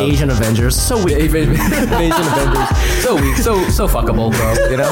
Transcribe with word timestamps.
Asian 0.00 0.30
Avengers. 0.30 0.80
So 0.80 1.04
weak. 1.04 1.16
Asian 1.18 1.50
Avengers. 1.50 3.02
So 3.02 3.16
weak. 3.16 3.36
So 3.36 3.62
so 3.68 3.86
fuckable, 3.86 4.32
bro. 4.32 4.70
You 4.70 4.78
know? 4.78 4.90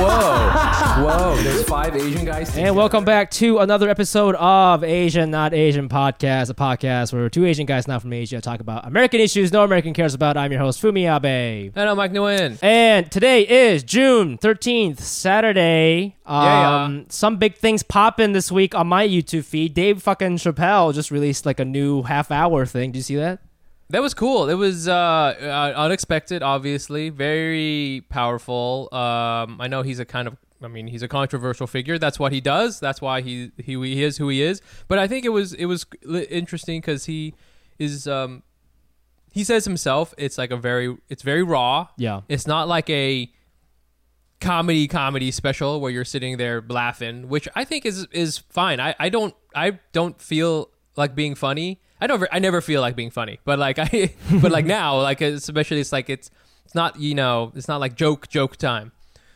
Whoa. 0.00 1.04
Whoa. 1.04 1.36
There's 1.42 1.62
five 1.64 1.94
Asian 1.94 2.24
guys. 2.24 2.56
And 2.56 2.74
welcome 2.74 3.04
back 3.04 3.30
to 3.32 3.58
another 3.58 3.90
episode 3.90 4.34
of 4.36 4.82
Asian 4.82 5.30
Not 5.30 5.52
Asian 5.52 5.90
Podcast, 5.90 6.48
a 6.48 6.54
podcast 6.54 7.12
where 7.12 7.28
two 7.28 7.44
Asian 7.44 7.66
guys 7.66 7.86
not 7.86 8.00
from 8.00 8.14
Asia 8.14 8.40
talk 8.40 8.60
about 8.60 8.86
American 8.86 9.20
issues 9.20 9.52
no 9.52 9.62
American 9.62 9.92
cares 9.92 10.14
about. 10.14 10.38
I'm 10.38 10.50
your 10.50 10.60
host, 10.62 10.80
Fumi 10.80 11.04
Abe. 11.04 11.72
And 11.76 11.88
I'm 11.90 11.96
Mike 11.98 12.12
Nguyen. 12.12 12.58
And 12.62 13.10
today 13.12 13.42
is 13.46 13.82
June 13.82 14.38
13th, 14.38 15.00
Saturday. 15.00 16.16
Um, 16.24 16.42
Yeah, 16.44 16.88
yeah. 16.88 17.02
Some 17.10 17.36
big 17.36 17.56
things 17.56 17.82
popping 17.82 18.32
this 18.32 18.50
week 18.50 18.74
on 18.74 18.86
my 18.86 19.06
YouTube 19.06 19.44
feed. 19.44 19.74
Dave 19.74 20.02
fucking 20.02 20.38
Chappelle 20.38 20.94
just 20.94 21.10
released 21.10 21.44
like 21.44 21.60
a 21.60 21.64
new 21.66 22.04
half 22.04 22.30
hour 22.30 22.64
thing. 22.64 22.92
Did 22.92 22.98
you 22.98 23.02
see 23.02 23.16
that? 23.16 23.40
That 23.90 24.02
was 24.02 24.14
cool. 24.14 24.48
It 24.48 24.54
was 24.54 24.88
uh, 24.88 24.92
uh, 24.92 25.72
unexpected, 25.76 26.42
obviously, 26.42 27.08
very 27.08 28.04
powerful. 28.08 28.88
Um, 28.92 29.60
I 29.60 29.68
know 29.68 29.82
he's 29.82 30.00
a 30.00 30.04
kind 30.04 30.26
of, 30.26 30.36
I 30.60 30.66
mean, 30.66 30.88
he's 30.88 31.02
a 31.02 31.08
controversial 31.08 31.68
figure. 31.68 31.96
That's 31.96 32.18
what 32.18 32.32
he 32.32 32.40
does. 32.40 32.80
That's 32.80 33.00
why 33.00 33.20
he 33.20 33.52
he, 33.56 33.74
he 33.74 34.02
is 34.02 34.16
who 34.16 34.28
he 34.28 34.42
is. 34.42 34.60
But 34.88 34.98
I 34.98 35.06
think 35.06 35.24
it 35.24 35.28
was 35.28 35.52
it 35.52 35.66
was 35.66 35.86
interesting 36.04 36.80
because 36.80 37.06
he 37.06 37.34
is 37.78 38.08
um, 38.08 38.42
he 39.32 39.44
says 39.44 39.64
himself. 39.64 40.14
It's 40.18 40.38
like 40.38 40.50
a 40.50 40.56
very 40.56 40.96
it's 41.08 41.22
very 41.22 41.42
raw. 41.42 41.88
Yeah. 41.96 42.22
It's 42.28 42.46
not 42.46 42.66
like 42.66 42.90
a 42.90 43.30
comedy 44.40 44.88
comedy 44.88 45.30
special 45.30 45.80
where 45.80 45.90
you're 45.90 46.04
sitting 46.04 46.38
there 46.38 46.64
laughing, 46.68 47.28
which 47.28 47.46
I 47.54 47.64
think 47.64 47.86
is 47.86 48.06
is 48.10 48.38
fine. 48.38 48.80
I, 48.80 48.94
I 48.98 49.10
don't 49.10 49.34
I 49.54 49.78
don't 49.92 50.20
feel 50.20 50.70
like 50.96 51.14
being 51.14 51.34
funny. 51.34 51.80
I 52.00 52.06
don't 52.06 52.22
I 52.30 52.38
never 52.38 52.60
feel 52.60 52.80
like 52.80 52.96
being 52.96 53.10
funny. 53.10 53.40
But 53.44 53.58
like 53.58 53.78
I 53.80 54.14
but 54.40 54.52
like 54.52 54.64
now 54.64 55.00
like 55.00 55.20
especially 55.20 55.80
it's 55.80 55.92
like 55.92 56.10
it's 56.10 56.30
it's 56.64 56.74
not 56.74 56.98
you 56.98 57.14
know 57.14 57.52
it's 57.54 57.68
not 57.68 57.80
like 57.80 57.94
joke 57.94 58.28
joke 58.28 58.56
time. 58.56 58.92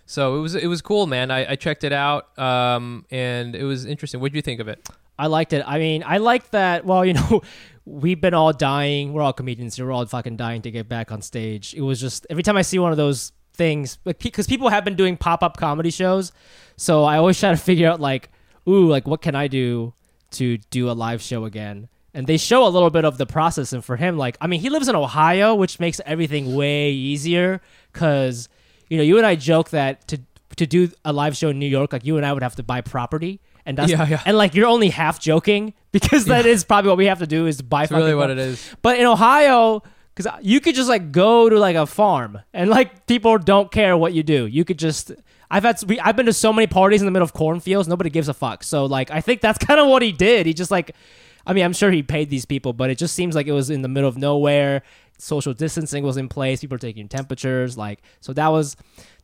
So 0.07 0.37
it 0.37 0.41
was 0.41 0.55
it 0.55 0.67
was 0.67 0.83
cool, 0.83 1.07
man. 1.07 1.31
I, 1.31 1.53
I 1.53 1.57
checked 1.57 1.85
it 1.85 1.93
out 1.93 2.37
um 2.39 3.05
and 3.11 3.55
it 3.55 3.65
was 3.65 3.87
interesting. 3.87 4.21
What 4.21 4.33
did 4.33 4.37
you 4.37 4.43
think 4.43 4.61
of 4.61 4.69
it? 4.69 4.89
I 5.19 5.27
liked 5.27 5.53
it. 5.53 5.63
I 5.67 5.79
mean, 5.79 6.03
I 6.07 6.17
like 6.17 6.51
that. 6.51 6.87
Well, 6.87 7.05
you 7.09 7.13
know, 7.13 7.43
we've 7.85 8.21
been 8.21 8.35
all 8.35 8.53
dying. 8.53 9.13
We're 9.13 9.23
all 9.23 9.35
comedians. 9.35 9.79
We're 9.79 9.93
all 9.93 10.07
fucking 10.07 10.37
dying 10.37 10.63
to 10.63 10.71
get 10.71 10.89
back 10.89 11.13
on 11.13 11.23
stage. 11.23 11.75
It 11.75 11.83
was 11.83 12.01
just 12.01 12.27
every 12.31 12.43
time 12.43 12.57
I 12.57 12.63
see 12.63 12.79
one 12.79 12.91
of 12.91 12.97
those 12.97 13.33
things, 13.53 13.99
because 14.05 14.47
people 14.47 14.71
have 14.71 14.85
been 14.85 14.97
doing 14.97 15.19
pop 15.19 15.43
up 15.43 15.59
comedy 15.59 15.91
shows, 15.91 16.33
so 16.77 17.05
I 17.05 17.19
always 17.19 17.39
try 17.39 17.51
to 17.51 17.59
figure 17.59 17.89
out 17.89 18.01
like, 18.01 18.31
ooh, 18.67 18.87
like 18.87 19.07
what 19.07 19.21
can 19.21 19.35
I 19.35 19.49
do 19.49 19.93
to 20.33 20.57
do 20.71 20.91
a 20.91 20.93
live 20.93 21.21
show 21.21 21.45
again? 21.45 21.89
And 22.13 22.27
they 22.27 22.37
show 22.37 22.67
a 22.67 22.69
little 22.69 22.91
bit 22.91 23.05
of 23.05 23.19
the 23.19 23.27
process. 23.27 23.73
And 23.73 23.85
for 23.85 23.97
him, 23.97 24.17
like, 24.19 24.37
I 24.41 24.47
mean, 24.49 24.61
he 24.61 24.69
lives 24.69 24.89
in 24.89 24.97
Ohio, 24.97 25.55
which 25.55 25.79
makes 25.79 26.01
everything 26.05 26.55
way 26.55 26.91
easier. 26.91 27.61
Cause 27.93 28.49
you 28.89 28.97
know, 28.97 29.05
you 29.05 29.17
and 29.19 29.27
I 29.27 29.37
joke 29.37 29.71
that 29.71 30.09
to 30.09 30.21
to 30.57 30.67
do 30.67 30.91
a 31.05 31.13
live 31.13 31.37
show 31.37 31.49
in 31.51 31.59
New 31.59 31.69
York, 31.69 31.93
like 31.93 32.05
you 32.05 32.17
and 32.17 32.27
I 32.27 32.33
would 32.33 32.43
have 32.43 32.57
to 32.57 32.63
buy 32.63 32.81
property. 32.81 33.41
And 33.65 33.79
that's 33.79 33.91
Yeah, 33.91 34.07
yeah. 34.09 34.23
and 34.27 34.37
like 34.37 34.55
you're 34.55 34.67
only 34.67 34.89
half 34.89 35.21
joking 35.21 35.75
because 35.93 36.25
that 36.27 36.47
is 36.47 36.65
probably 36.65 36.89
what 36.89 36.99
we 36.99 37.07
have 37.07 37.21
to 37.21 37.27
do 37.27 37.47
is 37.47 37.63
buy 37.63 37.83
That's 37.83 37.93
really 37.93 38.15
what 38.15 38.31
it 38.31 38.39
is. 38.39 38.75
But 38.83 38.99
in 38.99 39.07
Ohio, 39.07 39.83
because 40.15 40.31
you 40.43 40.61
could 40.61 40.75
just 40.75 40.89
like 40.89 41.13
go 41.13 41.49
to 41.49 41.59
like 41.59 41.77
a 41.77 41.87
farm 41.87 42.41
and 42.53 42.69
like 42.69 43.07
people 43.07 43.39
don't 43.39 43.71
care 43.71 43.97
what 43.97 44.13
you 44.13 44.23
do. 44.23 44.47
You 44.47 44.65
could 44.65 44.79
just. 44.79 45.13
I've 45.53 45.65
had 45.65 45.83
we, 45.85 45.99
I've 45.99 46.15
been 46.17 46.27
to 46.27 46.33
so 46.33 46.53
many 46.53 46.67
parties 46.69 47.01
in 47.01 47.07
the 47.07 47.11
middle 47.11 47.25
of 47.25 47.33
cornfields. 47.33 47.89
Nobody 47.89 48.09
gives 48.11 48.29
a 48.29 48.35
fuck. 48.35 48.63
So 48.63 48.87
like 48.87 49.11
I 49.11 49.21
think 49.21 49.41
that's 49.41 49.59
kind 49.65 49.81
of 49.81 49.89
what 49.89 50.03
he 50.03 50.13
did. 50.13 50.47
He 50.47 50.55
just 50.55 50.71
like, 50.71 50.95
I 51.51 51.53
mean 51.55 51.65
I'm 51.65 51.73
sure 51.73 51.91
he 51.91 52.03
paid 52.03 52.31
these 52.31 52.45
people, 52.45 52.73
but 52.73 52.91
it 52.91 52.99
just 52.99 53.15
seems 53.15 53.35
like 53.35 53.47
it 53.47 53.53
was 53.53 53.69
in 53.71 53.83
the 53.83 53.89
middle 53.89 54.09
of 54.09 54.17
nowhere. 54.17 54.83
Social 55.19 55.53
distancing 55.53 56.03
was 56.05 56.17
in 56.17 56.29
place. 56.29 56.61
People 56.61 56.77
were 56.77 56.79
taking 56.79 57.09
temperatures. 57.09 57.77
Like 57.77 58.01
so 58.21 58.33
that 58.35 58.49
was 58.49 58.77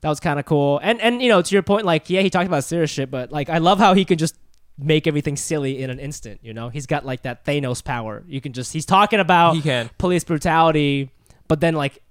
that 0.03 0.09
was 0.09 0.21
kind 0.21 0.39
of 0.39 0.45
cool. 0.45 0.79
And 0.83 1.01
and 1.01 1.23
you 1.23 1.29
know 1.29 1.41
to 1.43 1.55
your 1.55 1.63
point, 1.63 1.87
like 1.87 2.11
yeah, 2.11 2.21
he 2.21 2.31
talked 2.31 2.47
about 2.47 2.65
serious 2.65 2.91
shit, 2.91 3.11
but 3.11 3.33
like 3.33 3.49
I 3.49 3.59
love 3.59 3.79
how 3.79 3.95
he 3.95 4.05
can 4.05 4.19
just 4.19 4.35
make 4.79 5.07
everything 5.07 5.37
silly 5.37 5.83
in 5.83 5.89
an 5.89 5.99
instant. 5.99 6.41
You 6.43 6.53
know, 6.53 6.69
he's 6.69 6.85
got 6.87 7.07
like 7.07 7.23
that 7.23 7.45
Thanos 7.47 7.83
power. 7.83 8.23
You 8.29 8.41
can 8.43 8.53
just 8.53 8.73
he's 8.75 8.85
talking 8.85 9.21
about 9.21 9.55
He 9.55 9.63
can. 9.63 9.89
police 9.97 10.23
brutality, 10.25 11.11
but 11.49 11.61
then 11.61 11.75
like 11.75 12.03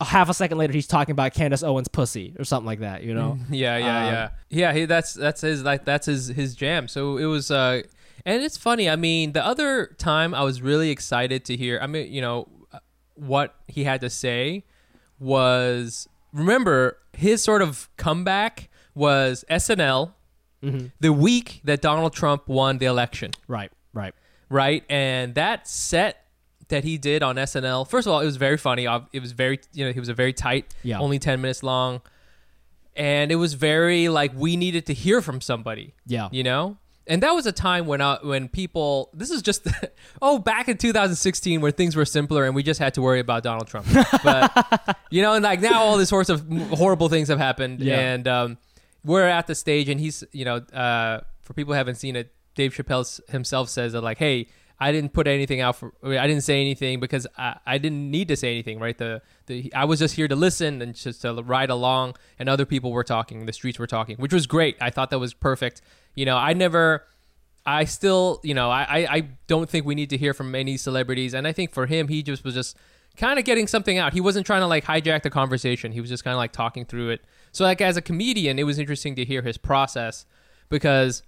a 0.00 0.04
half 0.06 0.28
a 0.30 0.34
second 0.34 0.56
later 0.58 0.72
he's 0.72 0.86
talking 0.86 1.12
about 1.12 1.34
Candace 1.34 1.62
Owens' 1.62 1.86
pussy 1.86 2.34
or 2.38 2.44
something 2.44 2.66
like 2.66 2.80
that. 2.80 3.02
You 3.04 3.14
know, 3.14 3.38
Yeah, 3.50 3.76
yeah, 3.76 3.98
Um, 4.06 4.12
yeah, 4.12 4.28
yeah. 4.48 4.72
He, 4.72 4.84
that's 4.86 5.12
that's 5.14 5.42
his 5.42 5.62
like 5.62 5.84
that's 5.84 6.06
his 6.06 6.28
his 6.28 6.54
jam. 6.56 6.88
So 6.88 7.16
it 7.18 7.26
was, 7.26 7.50
uh, 7.50 7.82
and 8.24 8.42
it's 8.42 8.56
funny. 8.56 8.88
I 8.88 8.96
mean, 8.96 9.32
the 9.32 9.44
other 9.44 9.94
time 9.98 10.34
I 10.34 10.42
was 10.42 10.62
really 10.62 10.90
excited 10.90 11.44
to 11.46 11.56
hear. 11.56 11.78
I 11.80 11.86
mean, 11.86 12.12
you 12.12 12.20
know, 12.20 12.48
what 13.14 13.54
he 13.68 13.84
had 13.84 14.00
to 14.00 14.10
say 14.10 14.64
was 15.18 16.08
remember 16.32 16.96
his 17.12 17.42
sort 17.42 17.62
of 17.62 17.88
comeback 17.96 18.70
was 18.94 19.44
SNL 19.50 20.12
mm-hmm. 20.62 20.86
the 20.98 21.12
week 21.12 21.60
that 21.64 21.80
Donald 21.80 22.12
Trump 22.12 22.48
won 22.48 22.78
the 22.78 22.86
election 22.86 23.32
right, 23.46 23.70
right. 23.92 24.14
right? 24.48 24.84
And 24.88 25.34
that 25.34 25.68
set 25.68 26.24
that 26.68 26.84
he 26.84 26.98
did 26.98 27.22
on 27.22 27.36
SNL, 27.36 27.88
first 27.88 28.06
of 28.06 28.12
all, 28.12 28.20
it 28.20 28.26
was 28.26 28.36
very 28.36 28.56
funny. 28.56 28.86
It 29.12 29.20
was 29.20 29.32
very, 29.32 29.60
you 29.72 29.84
know, 29.84 29.92
he 29.92 30.00
was 30.00 30.08
a 30.08 30.14
very 30.14 30.32
tight, 30.32 30.74
Yeah. 30.82 31.00
only 31.00 31.18
10 31.18 31.40
minutes 31.40 31.62
long. 31.62 32.00
And 32.96 33.30
it 33.32 33.36
was 33.36 33.54
very 33.54 34.08
like 34.08 34.32
we 34.34 34.56
needed 34.56 34.86
to 34.86 34.94
hear 34.94 35.20
from 35.20 35.40
somebody. 35.40 35.94
Yeah. 36.06 36.28
You 36.32 36.42
know? 36.42 36.78
And 37.10 37.22
that 37.24 37.32
was 37.32 37.44
a 37.44 37.52
time 37.52 37.86
when 37.86 38.00
uh, 38.00 38.18
when 38.22 38.48
people 38.48 39.10
this 39.12 39.30
is 39.30 39.42
just 39.42 39.66
oh 40.22 40.38
back 40.38 40.68
in 40.68 40.78
2016 40.78 41.60
where 41.60 41.72
things 41.72 41.96
were 41.96 42.04
simpler 42.06 42.44
and 42.46 42.54
we 42.54 42.62
just 42.62 42.78
had 42.80 42.94
to 42.94 43.02
worry 43.02 43.20
about 43.20 43.42
Donald 43.42 43.66
Trump. 43.66 43.86
But 44.22 44.96
you 45.10 45.20
know 45.20 45.34
and 45.34 45.42
like 45.42 45.60
now 45.60 45.82
all 45.82 45.96
these 45.98 46.08
sorts 46.08 46.30
of 46.30 46.46
horrible 46.72 47.08
things 47.08 47.28
have 47.28 47.38
happened 47.38 47.80
Yeah. 47.80 47.98
and 47.98 48.28
um, 48.28 48.58
we're 49.04 49.26
at 49.26 49.46
the 49.46 49.54
stage 49.54 49.88
and 49.88 49.98
he's 50.00 50.22
you 50.32 50.44
know 50.44 50.56
uh, 50.72 51.20
for 51.42 51.52
people 51.52 51.74
who 51.74 51.78
haven't 51.78 51.96
seen 51.96 52.14
it 52.16 52.32
Dave 52.54 52.72
Chappelle 52.74 53.04
himself 53.30 53.68
says 53.68 53.92
that 53.92 54.02
like 54.02 54.18
hey 54.18 54.46
I 54.82 54.92
didn't 54.92 55.12
put 55.12 55.26
anything 55.26 55.60
out 55.60 55.76
for 55.76 55.92
I 56.02 56.26
didn't 56.26 56.42
say 56.44 56.60
anything 56.60 57.00
because 57.00 57.26
I, 57.36 57.58
I 57.66 57.76
didn't 57.78 58.10
need 58.10 58.28
to 58.28 58.36
say 58.36 58.50
anything 58.50 58.78
right 58.78 58.96
the, 58.96 59.20
the 59.46 59.72
I 59.74 59.84
was 59.84 59.98
just 59.98 60.14
here 60.14 60.28
to 60.28 60.36
listen 60.36 60.80
and 60.80 60.94
just 60.94 61.22
to 61.22 61.34
ride 61.42 61.70
along 61.70 62.14
and 62.38 62.48
other 62.48 62.64
people 62.64 62.90
were 62.92 63.04
talking 63.04 63.44
the 63.46 63.52
streets 63.52 63.78
were 63.78 63.86
talking 63.86 64.16
which 64.16 64.32
was 64.32 64.46
great 64.46 64.76
I 64.80 64.90
thought 64.90 65.10
that 65.10 65.18
was 65.18 65.34
perfect 65.34 65.82
you 66.14 66.24
know 66.24 66.36
I 66.36 66.52
never 66.52 67.04
I 67.66 67.84
still, 67.84 68.40
you 68.42 68.54
know, 68.54 68.70
I, 68.70 69.06
I, 69.16 69.28
don't 69.46 69.68
think 69.68 69.84
we 69.84 69.94
need 69.94 70.10
to 70.10 70.16
hear 70.16 70.32
from 70.32 70.54
any 70.54 70.76
celebrities. 70.76 71.34
And 71.34 71.46
I 71.46 71.52
think 71.52 71.72
for 71.72 71.86
him, 71.86 72.08
he 72.08 72.22
just 72.22 72.42
was 72.42 72.54
just 72.54 72.76
kind 73.16 73.38
of 73.38 73.44
getting 73.44 73.66
something 73.66 73.98
out. 73.98 74.12
He 74.14 74.20
wasn't 74.20 74.46
trying 74.46 74.62
to 74.62 74.66
like 74.66 74.84
hijack 74.84 75.22
the 75.22 75.30
conversation. 75.30 75.92
He 75.92 76.00
was 76.00 76.08
just 76.08 76.24
kind 76.24 76.32
of 76.32 76.38
like 76.38 76.52
talking 76.52 76.84
through 76.84 77.10
it. 77.10 77.24
So 77.52 77.64
like 77.64 77.80
as 77.80 77.96
a 77.96 78.02
comedian, 78.02 78.58
it 78.58 78.64
was 78.64 78.78
interesting 78.78 79.14
to 79.16 79.24
hear 79.24 79.42
his 79.42 79.58
process 79.58 80.24
because 80.68 81.22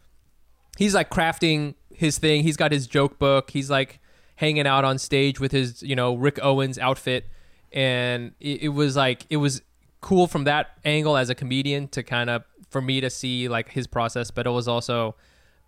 he's 0.79 0.95
like 0.95 1.11
crafting 1.11 1.75
his 1.93 2.19
thing. 2.19 2.45
He's 2.45 2.57
got 2.57 2.73
his 2.73 2.87
joke 2.87 3.19
book. 3.19 3.51
He's 3.51 3.71
like 3.71 4.01
hanging 4.37 4.67
out 4.67 4.85
on 4.85 4.99
stage 4.99 5.39
with 5.39 5.53
his, 5.53 5.83
you 5.83 5.95
know, 5.95 6.15
Rick 6.15 6.39
Owens 6.43 6.79
outfit. 6.79 7.27
And 7.73 8.33
it, 8.41 8.63
it 8.63 8.69
was 8.69 8.97
like, 8.97 9.27
it 9.29 9.37
was 9.37 9.63
cool 10.01 10.27
from 10.27 10.45
that 10.45 10.79
angle 10.85 11.17
as 11.17 11.29
a 11.29 11.35
comedian 11.35 11.89
to 11.89 12.03
kind 12.03 12.31
of, 12.31 12.45
for 12.73 12.81
me 12.81 13.01
to 13.01 13.11
see 13.11 13.49
like 13.49 13.69
his 13.69 13.87
process, 13.87 14.31
but 14.31 14.47
it 14.47 14.51
was 14.51 14.67
also, 14.67 15.15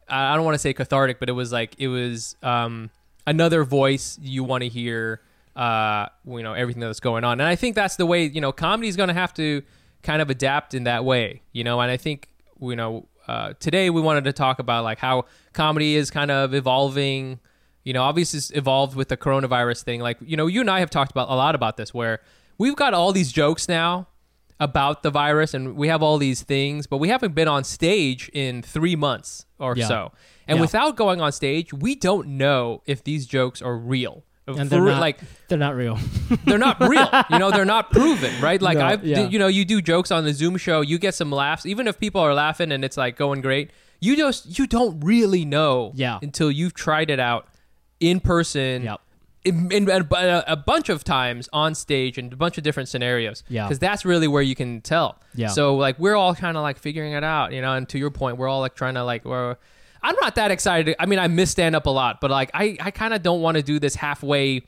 I 0.08 0.34
don't 0.34 0.44
want 0.44 0.54
to 0.54 0.58
say 0.58 0.72
cathartic, 0.72 1.20
but 1.20 1.28
it 1.28 1.32
was 1.32 1.52
like, 1.52 1.74
it 1.78 1.88
was 1.88 2.36
um, 2.42 2.90
another 3.26 3.62
voice 3.62 4.18
you 4.20 4.42
want 4.42 4.62
to 4.62 4.68
hear, 4.68 5.20
uh, 5.54 6.06
you 6.26 6.42
know, 6.42 6.54
everything 6.54 6.80
that's 6.80 7.00
going 7.00 7.22
on. 7.22 7.40
And 7.40 7.48
I 7.48 7.54
think 7.54 7.76
that's 7.76 7.96
the 7.96 8.06
way, 8.06 8.24
you 8.24 8.40
know, 8.40 8.50
comedy 8.50 8.88
is 8.88 8.96
going 8.96 9.08
to 9.08 9.14
have 9.14 9.32
to 9.34 9.62
kind 10.02 10.20
of 10.20 10.30
adapt 10.30 10.74
in 10.74 10.84
that 10.84 11.04
way, 11.04 11.42
you 11.52 11.62
know, 11.62 11.80
and 11.80 11.90
I 11.90 11.96
think, 11.96 12.28
you 12.60 12.74
know, 12.74 13.06
uh, 13.26 13.54
today 13.58 13.88
we 13.90 14.00
wanted 14.00 14.24
to 14.24 14.32
talk 14.32 14.58
about 14.58 14.84
like 14.84 14.98
how 14.98 15.24
comedy 15.52 15.96
is 15.96 16.10
kind 16.10 16.30
of 16.30 16.52
evolving. 16.54 17.40
You 17.84 17.92
know, 17.92 18.02
obviously 18.02 18.38
it's 18.38 18.50
evolved 18.50 18.96
with 18.96 19.08
the 19.08 19.16
coronavirus 19.16 19.82
thing. 19.82 20.00
Like, 20.00 20.18
you 20.20 20.36
know, 20.36 20.46
you 20.46 20.60
and 20.60 20.70
I 20.70 20.80
have 20.80 20.90
talked 20.90 21.10
about 21.10 21.28
a 21.30 21.34
lot 21.34 21.54
about 21.54 21.76
this 21.76 21.94
where 21.94 22.20
we've 22.58 22.76
got 22.76 22.94
all 22.94 23.12
these 23.12 23.32
jokes 23.32 23.68
now 23.68 24.08
about 24.60 25.02
the 25.02 25.10
virus 25.10 25.52
and 25.54 25.76
we 25.76 25.88
have 25.88 26.02
all 26.02 26.18
these 26.18 26.42
things, 26.42 26.86
but 26.86 26.98
we 26.98 27.08
haven't 27.08 27.34
been 27.34 27.48
on 27.48 27.64
stage 27.64 28.30
in 28.32 28.62
three 28.62 28.96
months 28.96 29.46
or 29.58 29.74
Yeah. 29.76 29.88
so. 29.88 30.12
And 30.46 30.56
Yeah. 30.56 30.62
without 30.62 30.96
going 30.96 31.20
on 31.20 31.32
stage, 31.32 31.72
we 31.72 31.94
don't 31.94 32.28
know 32.28 32.82
if 32.86 33.02
these 33.02 33.26
jokes 33.26 33.60
are 33.62 33.76
real. 33.76 34.24
And 34.46 34.68
they're 34.68 34.82
not, 34.82 35.00
like 35.00 35.18
they're 35.48 35.56
not 35.58 35.74
real. 35.74 35.98
they're 36.44 36.58
not 36.58 36.78
real. 36.80 37.08
You 37.30 37.38
know, 37.38 37.50
they're 37.50 37.64
not 37.64 37.90
proven, 37.90 38.30
right? 38.42 38.60
Like 38.60 38.76
No, 38.76 38.84
I've, 38.84 39.04
yeah. 39.04 39.26
you 39.26 39.38
know, 39.38 39.46
you 39.46 39.64
do 39.64 39.80
jokes 39.80 40.10
on 40.10 40.24
the 40.24 40.34
Zoom 40.34 40.56
show, 40.58 40.82
you 40.82 40.98
get 40.98 41.14
some 41.14 41.30
laughs, 41.32 41.64
even 41.64 41.88
if 41.88 41.98
people 41.98 42.20
are 42.20 42.34
laughing 42.34 42.70
and 42.70 42.84
it's 42.84 42.98
like 42.98 43.16
going 43.16 43.40
great. 43.40 43.70
You 44.00 44.16
just 44.16 44.58
you 44.58 44.66
don't 44.66 45.00
really 45.00 45.46
know, 45.46 45.92
Yeah. 45.94 46.18
until 46.20 46.50
you've 46.50 46.74
tried 46.74 47.08
it 47.10 47.18
out 47.18 47.48
in 48.00 48.20
person, 48.20 48.82
Yep. 48.82 49.00
In, 49.44 49.70
in, 49.70 49.91
a, 49.91 49.99
uh, 50.14 50.43
a 50.46 50.56
bunch 50.56 50.88
of 50.88 51.05
times 51.05 51.49
on 51.52 51.75
stage 51.75 52.19
in 52.19 52.32
a 52.32 52.37
bunch 52.37 52.56
of 52.58 52.64
different 52.64 52.88
scenarios. 52.88 53.43
Yeah. 53.49 53.64
because 53.64 53.79
that's 53.79 54.05
really 54.05 54.26
where 54.26 54.43
you 54.43 54.55
can 54.55 54.81
tell. 54.81 55.20
Yeah. 55.35 55.49
So 55.49 55.76
like 55.76 55.99
we're 55.99 56.17
all 56.17 56.35
kind 56.35 56.56
of 56.56 56.62
like 56.62 56.79
figuring 56.79 57.12
it 57.12 57.25
out, 57.25 57.52
you 57.52 57.61
know. 57.61 57.75
And 57.75 57.88
to 57.91 57.99
your 57.99 58.11
point, 58.11 58.38
we're 58.38 58.49
all 58.49 58.61
like 58.61 58.75
trying 58.75 58.94
to 58.94 59.05
like 59.05 59.25
we're. 59.25 59.56
I'm 60.02 60.17
not 60.20 60.35
that 60.35 60.50
excited. 60.50 60.96
I 60.99 61.06
mean, 61.06 61.19
I 61.19 61.29
miss 61.29 61.50
stand 61.50 61.75
up 61.75 61.87
a 61.87 61.91
lot, 61.91 62.20
but 62.20 62.31
like 62.31 62.50
I, 62.52 62.76
I 62.81 62.91
kind 62.91 63.14
of 63.14 63.23
don't 63.23 63.41
want 63.41 63.56
to 63.56 63.62
do 63.62 63.79
this 63.79 63.94
halfway 63.94 64.62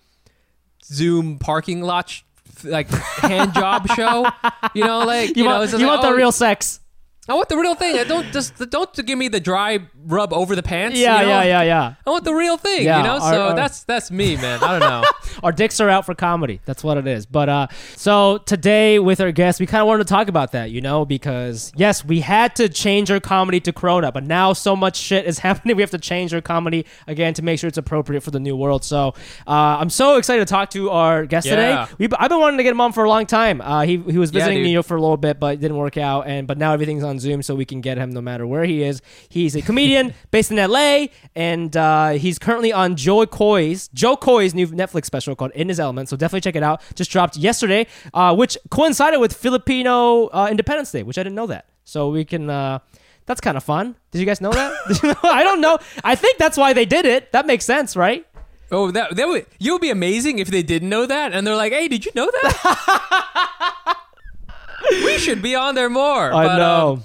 Zoom 0.83 1.39
parking 1.39 1.83
lot 1.83 2.09
sh- 2.09 2.23
like 2.65 2.89
hand 2.89 3.53
job 3.55 3.87
show. 3.97 4.27
You 4.75 4.85
know, 4.85 5.01
like 5.01 5.37
You, 5.37 5.43
you, 5.43 5.49
know, 5.49 5.57
want, 5.59 5.65
it's 5.65 5.73
you 5.73 5.87
like, 5.87 5.99
want 5.99 6.03
the 6.03 6.09
oh, 6.09 6.17
real 6.17 6.33
sex? 6.33 6.81
I 7.29 7.35
want 7.35 7.49
the 7.49 7.57
real 7.57 7.75
thing. 7.75 7.99
I 7.99 8.05
don't 8.05 8.33
just 8.33 8.57
don't 8.71 9.07
give 9.07 9.19
me 9.19 9.29
the 9.29 9.41
dry 9.41 9.81
rub 10.07 10.33
over 10.33 10.55
the 10.57 10.63
pants. 10.63 10.99
Yeah, 10.99 11.21
you 11.21 11.27
know? 11.27 11.29
yeah, 11.33 11.43
yeah, 11.45 11.63
yeah. 11.63 11.95
I 12.07 12.11
want 12.11 12.25
the 12.25 12.35
real 12.35 12.57
thing. 12.57 12.85
Yeah, 12.85 12.99
you 12.99 13.03
know, 13.05 13.15
our- 13.15 13.33
so 13.35 13.43
our- 13.49 13.57
that's 13.57 13.85
that's 13.85 14.11
me, 14.11 14.37
man. 14.37 14.63
I 14.63 14.79
don't 14.79 14.89
know. 14.89 15.05
Our 15.43 15.53
dicks 15.53 15.81
are 15.81 15.91
out 15.91 16.07
for 16.07 16.15
comedy. 16.15 16.61
That's 16.65 16.83
what 16.83 16.97
it 16.97 17.07
is. 17.07 17.27
But 17.27 17.49
uh, 17.51 17.67
so 17.95 18.39
today 18.39 18.99
with 18.99 19.21
our 19.21 19.33
guest, 19.33 19.61
we 19.61 19.67
kind 19.67 19.83
of 19.83 19.87
wanted 19.87 20.07
to 20.07 20.09
talk 20.09 20.29
about 20.29 20.53
that, 20.53 20.71
you 20.71 20.81
know, 20.81 21.05
because 21.05 21.73
yes, 21.77 22.03
we 22.05 22.21
had 22.21 22.57
to 22.57 22.69
change 22.71 23.11
our 23.11 23.21
comedy 23.21 23.61
to 23.61 23.73
Corona, 23.73 24.11
but 24.13 24.25
now 24.25 24.55
so 24.55 24.75
much 24.75 24.97
shit 24.97 25.27
is 25.27 25.39
happening. 25.47 25.77
We 25.77 25.83
have 25.83 25.91
to 25.91 25.99
change 25.99 26.33
our 26.33 26.41
comedy 26.41 26.87
again 27.07 27.35
to 27.35 27.43
make 27.43 27.59
sure 27.59 27.69
it's 27.69 27.77
appropriate 27.77 28.23
for 28.23 28.31
the 28.31 28.41
new 28.41 28.57
world. 28.57 28.83
So 28.85 29.09
uh, 29.47 29.51
I'm 29.51 29.91
so 29.91 30.17
excited 30.17 30.47
to 30.47 30.51
talk 30.51 30.71
to 30.71 30.89
our 30.91 31.27
guest 31.27 31.47
Yeah. 31.47 31.57
today. 31.87 31.95
We, 31.99 32.09
I've 32.19 32.31
been 32.31 32.41
wanting 32.41 32.57
to 32.59 32.63
get 32.63 32.71
him 32.71 32.81
on 32.81 32.93
for 32.93 33.05
a 33.05 33.09
long 33.09 33.27
time. 33.27 33.61
Uh, 33.61 33.83
he 33.83 33.99
he 33.99 34.17
was 34.19 34.31
visiting 34.31 34.59
dude. 34.59 34.67
New 34.67 34.73
York 34.73 34.87
for 34.87 34.97
a 34.97 35.01
little 35.01 35.17
bit, 35.19 35.39
but 35.39 35.55
it 35.55 35.61
didn't 35.61 35.77
work 35.77 35.99
out. 35.99 36.27
And 36.29 36.47
but 36.47 36.57
now 36.57 36.73
everything's 36.73 37.05
on 37.05 37.19
Zoom, 37.19 37.43
so 37.43 37.55
we 37.55 37.65
can 37.67 37.81
get 37.83 37.99
him 37.99 38.11
no 38.11 38.23
matter 38.23 38.47
where 38.47 38.65
he 38.65 38.83
is. 38.83 39.03
He's 39.29 39.55
a 39.55 39.61
comedian 39.63 39.96
based 40.31 40.51
in 40.51 40.57
LA, 40.57 41.07
and 41.35 41.77
uh, 41.77 42.11
he's 42.11 42.39
currently 42.39 42.73
on 42.73 42.97
Jo 42.97 43.27
Koy's 43.27 43.89
Jo 43.95 44.17
Koy's 44.17 44.55
new 44.55 44.67
Netflix 44.69 45.05
special 45.07 45.35
called 45.37 45.53
In 45.55 45.69
His 45.69 45.79
Element. 45.81 46.09
So 46.09 46.17
definitely 46.17 46.43
check 46.43 46.57
it 46.57 46.63
out. 46.63 46.81
Just 46.95 47.11
dropped 47.11 47.37
yesterday, 47.37 47.87
uh, 48.15 48.35
which 48.35 48.57
coincided 48.71 49.19
with 49.21 49.33
Filipino 49.33 50.27
uh, 50.29 50.49
Independence 50.51 50.91
Day, 50.93 51.03
which 51.03 51.19
I 51.19 51.23
didn't 51.23 51.37
know 51.37 51.47
that. 51.49 51.67
So 51.85 52.11
we 52.11 52.25
can. 52.25 52.49
Uh, 52.51 52.79
that's 53.27 53.41
kind 53.41 53.57
of 53.57 53.65
fun. 53.65 53.97
Did 54.13 54.21
you 54.21 54.27
guys 54.27 54.41
know 54.41 54.53
that? 54.53 54.73
Did 54.89 55.03
you 55.03 55.09
know? 55.11 55.17
I 55.25 55.43
don't 55.43 55.61
know. 55.61 55.79
I 56.05 56.15
think 56.15 56.39
that's 56.39 56.57
why 56.57 56.73
they 56.73 56.85
did 56.87 57.05
it. 57.07 57.33
That 57.33 57.45
makes 57.47 57.65
sense, 57.65 57.97
right? 57.97 58.25
Oh, 58.71 58.91
that 58.91 59.15
that 59.17 59.29
would 59.29 59.47
you 59.59 59.73
would 59.73 59.83
be 59.83 59.91
amazing 59.91 60.39
if 60.39 60.49
they 60.49 60.63
didn't 60.63 60.89
know 60.89 61.07
that, 61.07 61.33
and 61.33 61.47
they're 61.47 61.57
like, 61.57 61.73
"Hey, 61.73 61.87
did 61.89 62.05
you 62.05 62.13
know 62.15 62.29
that?" 62.43 63.97
we 64.91 65.19
should 65.19 65.43
be 65.43 65.55
on 65.55 65.75
there 65.75 65.91
more. 65.91 66.33
I 66.33 66.47
But, 66.47 66.57
know. 66.59 66.93
um, 66.95 67.05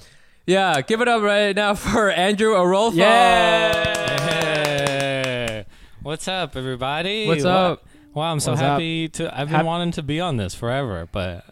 yeah, 0.52 0.82
give 0.82 1.00
it 1.02 1.08
up 1.08 1.22
right 1.24 1.56
now 1.56 1.74
for 1.76 2.10
Andrew 2.12 2.54
Orolfo. 2.54 2.96
Yeah. 2.96 4.20
Hey, 4.20 5.66
what's 6.02 6.28
up, 6.28 6.56
everybody? 6.58 7.26
What's 7.28 7.46
up? 7.46 7.86
Wow, 8.14 8.34
I'm 8.34 8.42
so 8.42 8.52
What's 8.52 8.62
up? 8.62 8.72
happy 8.74 9.08
to. 9.10 9.32
I've 9.34 9.48
been 9.48 9.56
Hap- 9.56 9.66
wanting 9.66 9.92
to 9.94 10.04
be 10.04 10.20
on 10.20 10.36
this 10.36 10.54
forever, 10.54 11.08
but 11.12 11.46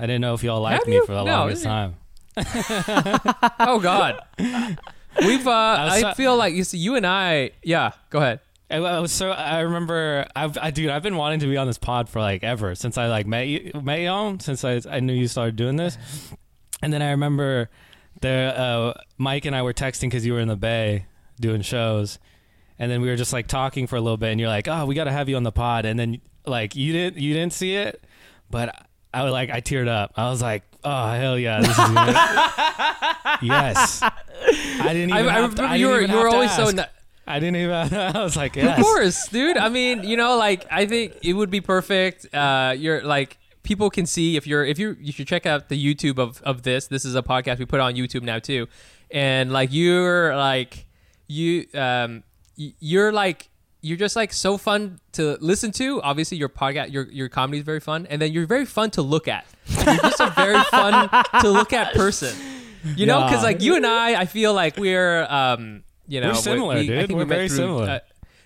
I 0.00 0.06
didn't 0.06 0.20
know 0.22 0.34
if 0.34 0.42
y'all 0.42 0.60
liked 0.60 0.82
Have 0.84 0.88
me 0.88 0.96
you? 0.96 1.06
for 1.06 1.12
the 1.12 1.22
No, 1.22 1.32
longest 1.46 1.62
time. 1.62 1.94
Oh 3.60 3.78
God. 3.80 4.20
We've. 5.20 5.46
Uh, 5.46 5.50
I 5.52 6.00
so- 6.00 6.14
feel 6.14 6.36
like 6.36 6.54
you 6.54 6.64
see, 6.64 6.78
you 6.78 6.96
and 6.96 7.06
I. 7.06 7.52
Yeah. 7.62 7.92
Go 8.10 8.18
ahead. 8.18 8.40
I, 8.68 8.78
I 8.78 8.98
was 8.98 9.12
so. 9.12 9.30
I 9.30 9.60
remember. 9.60 10.26
I've, 10.34 10.58
I 10.58 10.72
dude. 10.72 10.90
I've 10.90 11.04
been 11.04 11.16
wanting 11.16 11.38
to 11.40 11.46
be 11.46 11.56
on 11.56 11.68
this 11.68 11.78
pod 11.78 12.08
for 12.08 12.20
like 12.20 12.42
ever 12.42 12.74
since 12.74 12.98
I 12.98 13.06
like 13.06 13.28
met 13.28 13.46
you, 13.46 13.70
met 13.80 14.00
y'all. 14.00 14.36
Since 14.40 14.64
I 14.64 14.80
I 14.90 14.98
knew 14.98 15.12
you 15.12 15.28
started 15.28 15.54
doing 15.54 15.76
this, 15.76 15.96
and 16.82 16.92
then 16.92 17.00
I 17.02 17.10
remember 17.12 17.70
the 18.20 18.30
uh, 18.58 19.00
Mike 19.18 19.44
and 19.44 19.54
I 19.54 19.62
were 19.62 19.72
texting 19.74 20.02
because 20.02 20.24
you 20.24 20.32
were 20.32 20.40
in 20.40 20.48
the 20.48 20.56
Bay 20.56 21.06
doing 21.40 21.62
shows, 21.62 22.18
and 22.78 22.90
then 22.90 23.00
we 23.00 23.08
were 23.08 23.16
just 23.16 23.32
like 23.32 23.46
talking 23.46 23.86
for 23.86 23.96
a 23.96 24.00
little 24.00 24.16
bit, 24.16 24.30
and 24.30 24.40
you're 24.40 24.48
like, 24.48 24.68
"Oh, 24.68 24.86
we 24.86 24.94
got 24.94 25.04
to 25.04 25.12
have 25.12 25.28
you 25.28 25.36
on 25.36 25.42
the 25.42 25.52
pod," 25.52 25.84
and 25.84 25.98
then 25.98 26.20
like 26.46 26.74
you 26.76 26.92
didn't 26.92 27.20
you 27.20 27.34
didn't 27.34 27.52
see 27.52 27.74
it, 27.74 28.02
but 28.50 28.74
I 29.12 29.22
was 29.24 29.32
like 29.32 29.50
I 29.50 29.60
teared 29.60 29.88
up. 29.88 30.12
I 30.16 30.28
was 30.30 30.40
like, 30.42 30.62
"Oh 30.82 31.06
hell 31.12 31.38
yeah, 31.38 31.60
this 31.60 31.70
is 31.70 31.76
good." 31.76 32.14
yes. 33.42 34.02
I 34.02 34.92
didn't 34.92 35.10
even. 35.10 35.12
I 35.28 35.32
have 35.40 35.54
to- 35.54 35.62
remember 35.62 35.62
I 35.64 35.76
you 35.76 35.88
were 35.88 36.00
you 36.00 36.16
were 36.16 36.28
always 36.28 36.54
so. 36.54 36.64
ask. 36.64 36.76
ni- 36.76 36.82
I 37.26 37.40
didn't 37.40 37.56
even. 37.56 37.72
I 37.94 38.22
was 38.22 38.36
like, 38.36 38.56
yes. 38.56 38.78
Of 38.78 38.84
course, 38.84 39.28
dude. 39.28 39.56
I 39.56 39.68
mean, 39.70 40.02
you 40.04 40.16
know, 40.16 40.36
like 40.36 40.66
I 40.70 40.86
think 40.86 41.14
it 41.22 41.32
would 41.32 41.50
be 41.50 41.60
perfect. 41.60 42.32
Uh, 42.34 42.74
you're 42.76 43.02
like 43.02 43.38
people 43.64 43.90
can 43.90 44.06
see 44.06 44.36
if 44.36 44.46
you're 44.46 44.64
if 44.64 44.78
you 44.78 44.96
you 45.00 45.10
should 45.12 45.26
check 45.26 45.44
out 45.46 45.68
the 45.68 45.76
YouTube 45.94 46.18
of 46.20 46.40
of 46.42 46.62
this. 46.62 46.86
This 46.86 47.04
is 47.04 47.16
a 47.16 47.22
podcast 47.22 47.58
we 47.58 47.64
put 47.66 47.80
on 47.80 47.94
YouTube 47.94 48.22
now 48.22 48.38
too, 48.38 48.68
and 49.10 49.52
like 49.52 49.72
you're 49.72 50.36
like 50.36 50.86
you 51.26 51.66
um 51.74 52.22
you're 52.56 53.10
like 53.12 53.48
you're 53.80 53.98
just 53.98 54.16
like 54.16 54.32
so 54.32 54.56
fun 54.56 54.98
to 55.12 55.36
listen 55.40 55.70
to. 55.72 56.00
Obviously, 56.02 56.38
your 56.38 56.48
podcast 56.48 56.92
your 56.92 57.04
your 57.10 57.28
comedy 57.28 57.58
is 57.58 57.64
very 57.64 57.80
fun, 57.80 58.06
and 58.06 58.22
then 58.22 58.32
you're 58.32 58.46
very 58.46 58.64
fun 58.66 58.90
to 58.92 59.02
look 59.02 59.26
at. 59.28 59.44
You're 59.66 59.96
just 59.96 60.20
a 60.20 60.30
very 60.36 60.62
fun 60.64 61.08
to 61.40 61.50
look 61.50 61.72
at 61.72 61.92
person. 61.94 62.34
You 62.96 63.06
know, 63.06 63.20
because 63.24 63.40
Yeah. 63.40 63.48
like 63.48 63.62
you 63.62 63.76
and 63.76 63.86
I, 63.86 64.20
I 64.20 64.24
feel 64.26 64.52
like 64.54 64.76
we're 64.76 65.24
um 65.24 65.84
you 66.06 66.20
know 66.20 66.28
We're 66.28 66.34
similar, 66.34 66.74
we- 66.74 66.80
I 66.80 66.86
dude. 66.86 66.98
think 66.98 67.08
we 67.08 67.14
We're 67.16 67.24
met 67.26 67.34
very 67.36 67.48
through, 67.48 67.56
similar. 67.56 67.88
uh, 67.90 67.98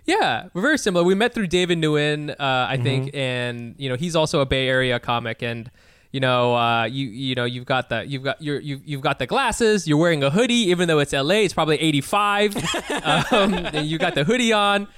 yeah, 0.08 0.48
we're 0.54 0.62
very 0.62 0.78
similar. 0.78 1.04
We 1.04 1.14
met 1.14 1.34
through 1.34 1.46
David 1.48 1.78
Nguyen, 1.78 2.30
uh, 2.30 2.34
I 2.40 2.74
Mm-hmm. 2.74 2.82
think, 2.82 3.10
and 3.14 3.74
you 3.78 3.88
know 3.88 3.94
he's 3.96 4.16
also 4.16 4.40
a 4.40 4.46
Bay 4.46 4.66
Area 4.68 4.98
comic, 4.98 5.42
and 5.42 5.70
you 6.10 6.20
know 6.20 6.56
uh, 6.56 6.84
you 6.84 7.06
you 7.08 7.34
know 7.34 7.44
you've 7.44 7.66
got 7.66 7.90
the 7.90 8.04
you've 8.06 8.22
got 8.24 8.40
you're, 8.40 8.58
you've 8.58 8.80
you've 8.86 9.02
got 9.02 9.18
the 9.18 9.26
glasses. 9.26 9.86
You're 9.86 9.98
wearing 9.98 10.24
a 10.24 10.30
hoodie, 10.30 10.70
even 10.72 10.88
though 10.88 10.98
it's 10.98 11.12
L.A. 11.12 11.44
It's 11.44 11.52
probably 11.54 11.76
85. 11.80 12.56
um, 13.32 13.54
and 13.54 13.86
you 13.86 13.98
got 13.98 14.14
the 14.14 14.24
hoodie 14.24 14.52
on. 14.52 14.88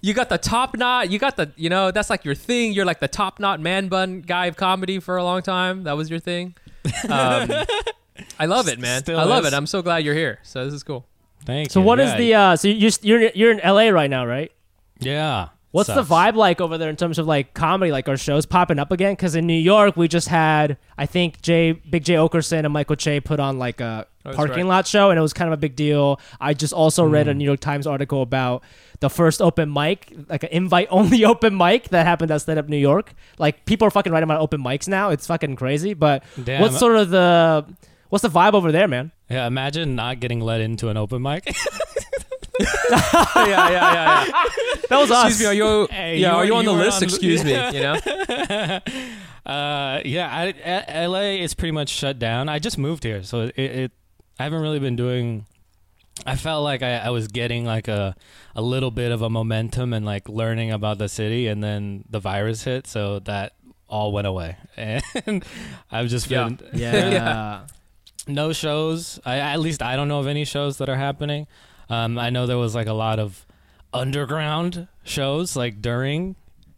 You 0.00 0.14
got 0.14 0.28
the 0.28 0.38
top 0.38 0.76
knot. 0.76 1.10
You 1.10 1.18
got 1.20 1.36
the 1.36 1.52
you 1.56 1.70
know 1.70 1.90
that's 1.92 2.10
like 2.10 2.24
your 2.24 2.34
thing. 2.34 2.72
You're 2.72 2.84
like 2.84 2.98
the 3.00 3.08
top 3.08 3.38
knot 3.38 3.60
man 3.60 3.86
bun 3.88 4.20
guy 4.22 4.46
of 4.46 4.56
comedy 4.56 4.98
for 4.98 5.16
a 5.16 5.22
long 5.24 5.42
time. 5.42 5.84
That 5.84 5.96
was 5.96 6.10
your 6.10 6.20
thing. 6.20 6.54
Um, 7.08 7.50
I 8.40 8.46
love 8.46 8.66
it, 8.68 8.80
man. 8.80 9.02
Still 9.02 9.18
I 9.20 9.24
love 9.24 9.44
is. 9.46 9.52
it. 9.52 9.56
I'm 9.56 9.66
so 9.66 9.82
glad 9.82 9.98
you're 10.04 10.14
here. 10.14 10.40
So 10.42 10.64
this 10.64 10.74
is 10.74 10.82
cool. 10.82 11.06
Thank 11.48 11.70
So 11.72 11.80
you. 11.80 11.86
what 11.86 11.98
is 11.98 12.10
Yeah. 12.10 12.16
the 12.18 12.34
uh 12.34 12.56
so 12.56 12.68
you 12.68 12.90
you're 13.02 13.30
you're 13.34 13.50
in 13.52 13.58
LA 13.64 13.88
right 13.88 14.10
now, 14.10 14.24
right? 14.26 14.52
Yeah. 15.00 15.48
What's 15.70 15.88
the 15.88 16.02
vibe 16.02 16.34
like 16.34 16.60
over 16.62 16.78
there 16.78 16.88
in 16.88 16.96
terms 16.96 17.18
of 17.18 17.26
like 17.26 17.52
comedy, 17.54 17.92
like 17.92 18.08
our 18.08 18.16
shows 18.16 18.46
popping 18.46 18.78
up 18.78 18.90
again? 18.90 19.12
Because 19.12 19.34
in 19.34 19.46
New 19.46 19.52
York, 19.74 19.96
we 19.98 20.08
just 20.08 20.28
had, 20.28 20.78
I 20.96 21.04
think 21.06 21.42
Jay, 21.42 21.72
Big 21.72 22.04
Jay 22.04 22.14
Oakerson 22.14 22.64
and 22.64 22.72
Michael 22.72 22.96
Che 22.96 23.20
put 23.20 23.38
on 23.40 23.58
like 23.58 23.80
a 23.80 24.06
Oh, 24.24 24.30
that's 24.30 24.36
parking 24.36 24.64
right. 24.66 24.76
lot 24.76 24.86
show, 24.86 25.10
and 25.10 25.18
it 25.18 25.22
was 25.22 25.32
kind 25.34 25.48
of 25.48 25.52
a 25.54 25.60
big 25.60 25.74
deal. 25.76 26.20
I 26.40 26.52
just 26.54 26.72
also 26.74 27.04
read 27.04 27.26
Mm. 27.26 27.30
a 27.30 27.34
New 27.34 27.44
York 27.44 27.60
Times 27.60 27.86
article 27.86 28.20
about 28.22 28.62
the 29.00 29.08
first 29.10 29.40
open 29.40 29.72
mic, 29.72 30.12
like 30.28 30.42
an 30.42 30.48
invite 30.52 30.88
only 30.90 31.24
open 31.32 31.56
mic 31.56 31.90
that 31.90 32.04
happened 32.06 32.30
at 32.30 32.40
Stand 32.42 32.58
Up 32.58 32.68
New 32.68 32.76
York. 32.76 33.12
Like 33.38 33.64
people 33.66 33.86
are 33.86 33.90
fucking 33.90 34.12
writing 34.12 34.24
about 34.28 34.40
open 34.40 34.62
mics 34.62 34.88
now. 34.88 35.10
It's 35.10 35.26
fucking 35.26 35.56
crazy. 35.56 35.92
But 35.94 36.24
Damn. 36.42 36.60
what's 36.62 36.78
sort 36.78 36.96
of 36.96 37.10
the 37.10 37.66
what's 38.08 38.22
the 38.22 38.30
vibe 38.30 38.54
over 38.54 38.72
there, 38.72 38.88
man? 38.88 39.12
Yeah, 39.30 39.46
imagine 39.46 39.94
not 39.94 40.20
getting 40.20 40.40
let 40.40 40.60
into 40.60 40.88
an 40.88 40.96
open 40.96 41.22
mic. 41.22 41.44
yeah, 42.90 43.46
yeah, 43.46 43.70
yeah, 43.70 44.24
yeah. 44.24 44.44
That 44.88 44.98
was 44.98 45.10
us. 45.10 45.26
Excuse 45.28 45.40
me, 45.40 45.46
are 45.46 45.54
you? 45.54 45.86
Hey, 45.90 46.16
yeah, 46.18 46.28
you 46.30 46.34
are 46.34 46.38
were- 46.38 46.44
you 46.44 46.54
on 46.56 46.64
you 46.64 46.70
the 46.70 46.76
were 46.76 46.84
list? 46.84 46.96
on- 46.98 47.02
Excuse 47.04 47.44
me. 47.44 47.52
You 47.52 47.80
know. 47.82 48.80
uh, 49.46 50.00
yeah, 50.04 50.28
I, 50.30 50.54
a- 50.64 51.06
LA 51.08 51.20
is 51.42 51.54
pretty 51.54 51.72
much 51.72 51.88
shut 51.90 52.18
down. 52.18 52.48
I 52.48 52.58
just 52.58 52.78
moved 52.78 53.04
here, 53.04 53.22
so 53.22 53.42
it, 53.42 53.58
it 53.58 53.92
I 54.38 54.44
haven't 54.44 54.60
really 54.62 54.78
been 54.80 54.96
doing. 54.96 55.46
I 56.26 56.34
felt 56.34 56.64
like 56.64 56.82
I, 56.82 56.96
I 56.98 57.10
was 57.10 57.28
getting 57.28 57.64
like 57.64 57.86
a 57.86 58.16
a 58.56 58.62
little 58.62 58.90
bit 58.90 59.12
of 59.12 59.22
a 59.22 59.30
momentum 59.30 59.92
and 59.92 60.04
like 60.04 60.28
learning 60.28 60.72
about 60.72 60.98
the 60.98 61.08
city, 61.08 61.46
and 61.46 61.62
then 61.62 62.04
the 62.10 62.18
virus 62.18 62.64
hit, 62.64 62.86
so 62.88 63.20
that 63.20 63.52
all 63.88 64.10
went 64.12 64.26
away, 64.26 64.56
and 64.76 65.44
I've 65.92 66.08
just 66.08 66.28
Yeah. 66.30 66.48
been 66.48 66.60
yeah. 66.74 67.66
No 68.28 68.52
shows. 68.52 69.18
I 69.24 69.38
at 69.38 69.60
least 69.60 69.82
I 69.82 69.96
don't 69.96 70.06
know 70.08 70.20
of 70.20 70.26
any 70.26 70.44
shows 70.44 70.78
that 70.78 70.88
are 70.88 70.96
happening. 70.96 71.46
Um, 71.88 72.18
I 72.18 72.30
know 72.30 72.46
there 72.46 72.58
was 72.58 72.74
like 72.74 72.86
a 72.86 72.92
lot 72.92 73.18
of 73.18 73.46
underground 73.92 74.86
shows 75.04 75.56
like 75.56 75.80
during 75.82 76.36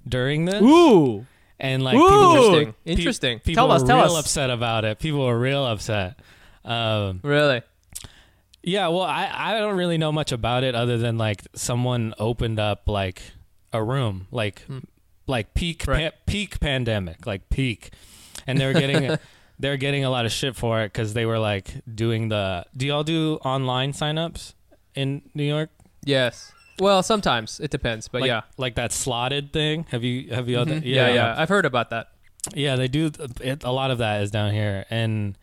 during 0.09 0.45
this, 0.47 0.63
Ooh. 0.63 1.27
and 1.59 1.83
like 1.83 1.97
Ooh. 1.97 2.09
people 2.09 2.37
Interesting. 2.37 2.75
pe- 2.85 2.91
Interesting. 2.93 3.39
people 3.41 3.55
Tell 3.63 3.69
were 3.69 3.75
us, 3.75 3.83
tell 3.83 3.97
real 4.03 4.13
us. 4.17 4.21
upset 4.25 4.51
about 4.51 4.85
it. 4.85 4.99
People 4.99 5.27
were 5.27 5.39
real 5.39 5.65
upset. 5.67 6.19
Um, 6.65 7.21
Really? 7.23 7.63
yeah, 8.63 8.89
well, 8.89 9.03
I 9.03 9.31
I 9.33 9.59
don't 9.59 9.77
really 9.77 9.99
know 9.99 10.13
much 10.13 10.33
about 10.33 10.63
it 10.65 10.75
other 10.75 10.99
than 10.99 11.19
like 11.19 11.43
someone 11.55 12.15
opened 12.19 12.59
up 12.61 12.89
like 12.89 13.23
a 13.73 13.83
room, 13.83 14.27
like 14.31 14.63
like 15.27 15.55
peak 15.55 15.85
Right. 15.87 16.13
pa- 16.13 16.17
peak 16.27 16.61
pandemic, 16.61 17.27
like 17.27 17.49
peak, 17.51 17.91
and 18.47 18.59
they 18.61 18.67
were 18.67 18.73
getting 18.79 19.17
they're 19.61 19.77
getting 19.77 20.05
a 20.05 20.11
lot 20.11 20.25
of 20.27 20.33
shit 20.33 20.57
for 20.57 20.81
it 20.83 20.93
because 20.93 21.13
they 21.15 21.27
were 21.27 21.39
like 21.39 21.71
doing 21.95 22.29
the. 22.29 22.65
Do 22.77 22.87
y'all 22.87 23.05
do 23.05 23.35
online 23.45 23.93
signups 23.93 24.55
in 24.95 25.23
New 25.35 25.45
York? 25.45 25.71
Yes. 26.05 26.53
Well, 26.79 27.03
sometimes 27.03 27.61
it 27.61 27.71
depends, 27.71 28.09
but 28.09 28.23
like, 28.23 28.29
yeah. 28.29 28.41
like 28.57 28.75
that 28.77 28.91
slotted 28.93 29.53
thing. 29.53 29.85
Have 29.91 30.03
you 30.03 30.31
have 30.35 30.49
you? 30.49 30.59
all 30.59 30.65
done- 30.65 30.81
Mhm. 30.81 30.87
yeah, 30.87 31.11
yeah, 31.13 31.35
I've 31.37 31.51
heard 31.51 31.67
about 31.67 31.91
that. 31.91 32.09
Yeah, 32.55 32.77
they 32.77 32.89
do. 32.89 33.11
It, 33.43 33.65
a 33.65 33.71
lot 33.71 33.91
of 33.91 33.99
that 33.99 34.23
is 34.23 34.31
down 34.31 34.55
here, 34.55 34.87
and 34.89 35.37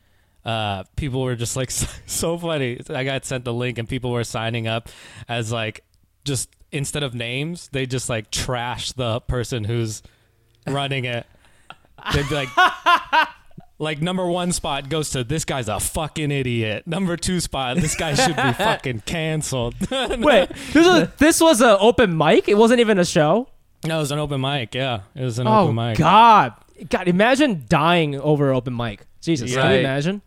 uh, 0.43 0.83
people 0.95 1.21
were 1.21 1.35
just 1.35 1.55
like 1.55 1.69
so 2.07 2.39
funny. 2.39 2.81
I 2.89 3.03
got 3.03 3.23
sent 3.23 3.45
the 3.45 3.53
link, 3.53 3.77
and 3.77 3.87
people 3.87 4.09
were 4.09 4.23
signing 4.23 4.67
up 4.67 4.89
as 5.29 5.51
like 5.51 5.83
just 6.25 6.49
instead 6.71 7.03
of 7.03 7.13
names, 7.13 7.69
they 7.71 7.85
just 7.85 8.09
like 8.09 8.31
trash 8.31 8.93
the 8.93 9.21
person 9.21 9.63
who's 9.63 10.01
running 10.65 11.05
it. 11.05 11.27
They'd 12.13 12.27
be 12.27 12.33
like. 12.35 12.49
Like 13.79 14.01
number 14.01 14.25
one 14.25 14.51
spot 14.53 14.89
goes 14.89 15.11
to 15.11 15.23
this 15.23 15.45
guy's 15.45 15.67
a 15.67 15.79
fucking 15.79 16.31
idiot. 16.31 16.87
Number 16.87 17.15
two 17.15 17.39
spot, 17.39 17.77
this 17.77 17.95
guy 17.95 18.15
should 18.15 18.35
be 18.35 18.53
fucking 18.63 19.01
canceled. 19.01 19.75
Wait, 19.91 20.49
this 20.73 20.87
was 20.87 21.09
this 21.19 21.39
was 21.41 21.61
an 21.61 21.77
open 21.79 22.17
mic. 22.17 22.49
It 22.49 22.57
wasn't 22.57 22.79
even 22.79 22.97
a 22.97 23.05
show. 23.05 23.49
no, 23.85 23.97
it 23.97 23.99
was 23.99 24.11
an 24.11 24.17
open 24.17 24.41
mic. 24.41 24.73
Yeah, 24.73 25.01
it 25.13 25.23
was 25.23 25.37
an 25.37 25.47
oh 25.47 25.65
open 25.65 25.75
mic. 25.75 25.99
Oh 25.99 26.03
god, 26.03 26.53
God! 26.89 27.07
Imagine 27.07 27.65
dying 27.69 28.19
over 28.19 28.51
open 28.51 28.75
mic. 28.75 29.01
Jesus, 29.21 29.53
can 29.53 29.71
you 29.71 29.79
imagine? 29.79 30.21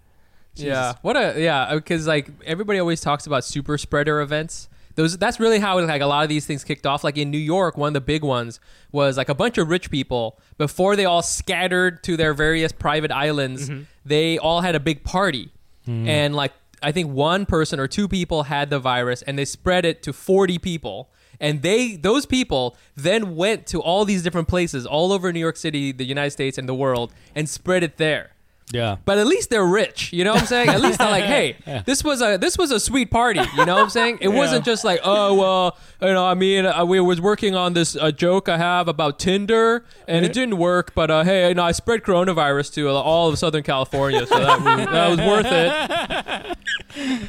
Yeah. 0.55 0.95
What 1.03 1.17
a 1.17 1.35
yeah, 1.41 1.75
because 1.75 2.07
like 2.07 2.29
everybody 2.45 2.79
always 2.79 3.01
talks 3.01 3.27
about 3.27 3.45
super 3.45 3.79
spreader 3.79 4.21
events. 4.21 4.69
Those 5.01 5.17
that's 5.17 5.41
really 5.41 5.59
how 5.59 5.81
like 5.81 6.03
a 6.03 6.07
lot 6.07 6.25
of 6.25 6.29
these 6.29 6.45
things 6.45 6.63
kicked 6.63 6.85
off. 6.85 7.03
Like 7.03 7.17
in 7.17 7.31
New 7.31 7.39
York, 7.39 7.79
one 7.79 7.89
of 7.89 7.95
the 7.95 8.03
big 8.03 8.23
ones 8.23 8.61
was 8.93 9.17
like 9.17 9.31
a 9.31 9.35
bunch 9.35 9.57
of 9.57 9.71
rich 9.71 9.91
people 9.91 10.39
before 10.59 10.95
they 10.95 11.07
all 11.07 11.23
scattered 11.23 12.03
to 12.03 12.19
their 12.19 12.35
various 12.35 12.71
private 12.71 13.11
islands. 13.11 13.71
Mm-hmm. 13.71 13.85
They 14.05 14.37
all 14.37 14.61
had 14.61 14.75
a 14.75 14.81
big 14.81 15.03
party, 15.03 15.53
hmm. 15.87 16.07
and 16.07 16.37
like 16.37 16.53
I 16.83 16.93
think 16.93 17.11
one 17.15 17.47
person 17.47 17.81
or 17.81 17.89
two 17.89 18.09
people 18.09 18.43
had 18.43 18.69
the 18.69 18.79
virus, 18.79 19.23
and 19.23 19.39
they 19.39 19.47
spread 19.47 19.87
it 19.87 20.03
to 20.03 20.13
forty 20.13 20.59
people. 20.59 21.11
And 21.41 21.63
they 21.63 21.97
those 21.97 22.27
people 22.27 22.77
then 22.95 23.35
went 23.37 23.67
to 23.69 23.81
all 23.81 24.05
these 24.05 24.23
different 24.23 24.49
places 24.49 24.85
all 24.85 25.15
over 25.15 25.33
New 25.33 25.41
York 25.41 25.57
City, 25.57 25.93
the 25.93 26.05
United 26.05 26.33
States, 26.33 26.59
and 26.59 26.69
the 26.69 26.75
world, 26.75 27.15
and 27.35 27.49
spread 27.49 27.83
it 27.83 27.97
there 27.97 28.33
Yeah, 28.73 28.97
but 29.05 29.19
at 29.19 29.27
least 29.27 29.51
they're 29.51 29.65
rich. 29.67 30.13
You 30.13 30.23
know 30.25 30.33
what 30.33 30.43
I'm 30.43 30.47
saying? 30.47 30.69
At 30.69 30.81
least 30.81 30.99
they're 30.99 31.11
like, 31.11 31.25
hey, 31.25 31.57
this 31.87 32.05
was 32.05 32.23
a 32.23 32.37
this 32.37 32.57
was 32.57 32.71
a 32.71 32.79
sweet 32.79 33.11
party. 33.11 33.41
You 33.57 33.67
know 33.67 33.75
what 33.75 33.83
I'm 33.85 33.91
saying? 33.91 34.19
It 34.21 34.29
wasn't 34.29 34.65
just 34.65 34.85
like, 34.85 35.01
oh 35.03 35.35
well, 35.35 35.77
you 36.01 36.09
know, 36.13 36.25
I 36.25 36.35
mean, 36.35 36.67
uh, 36.67 36.85
we 36.85 37.01
was 37.01 37.21
working 37.21 37.55
on 37.57 37.73
this 37.73 37.97
uh, 37.97 38.11
joke 38.13 38.49
I 38.49 38.59
have 38.59 38.87
about 38.89 39.19
Tinder, 39.19 39.85
and 40.07 40.25
it 40.25 40.33
didn't 40.33 40.57
work. 40.59 40.95
But 40.95 41.11
uh, 41.11 41.25
hey, 41.25 41.49
you 41.49 41.55
know, 41.55 41.65
I 41.65 41.73
spread 41.73 42.03
coronavirus 42.03 42.73
to 42.75 42.89
uh, 42.91 42.93
all 42.93 43.29
of 43.29 43.39
Southern 43.39 43.63
California, 43.65 44.27
so 44.27 44.39
that 44.39 44.61
was, 44.61 44.87
that 44.87 45.09
was 45.09 45.19
worth 45.19 45.47
it. 45.47 46.59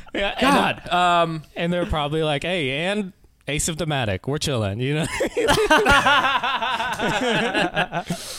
yeah. 0.13 0.35
and- 0.37 0.41
God, 0.41 0.89
um, 0.89 1.43
and 1.55 1.73
they're 1.73 1.85
probably 1.85 2.21
like, 2.23 2.43
"Hey, 2.43 2.69
and 2.71 3.13
asymptomatic, 3.47 4.27
we're 4.27 4.37
chilling," 4.37 4.79
you 4.79 4.93
know. 4.93 5.05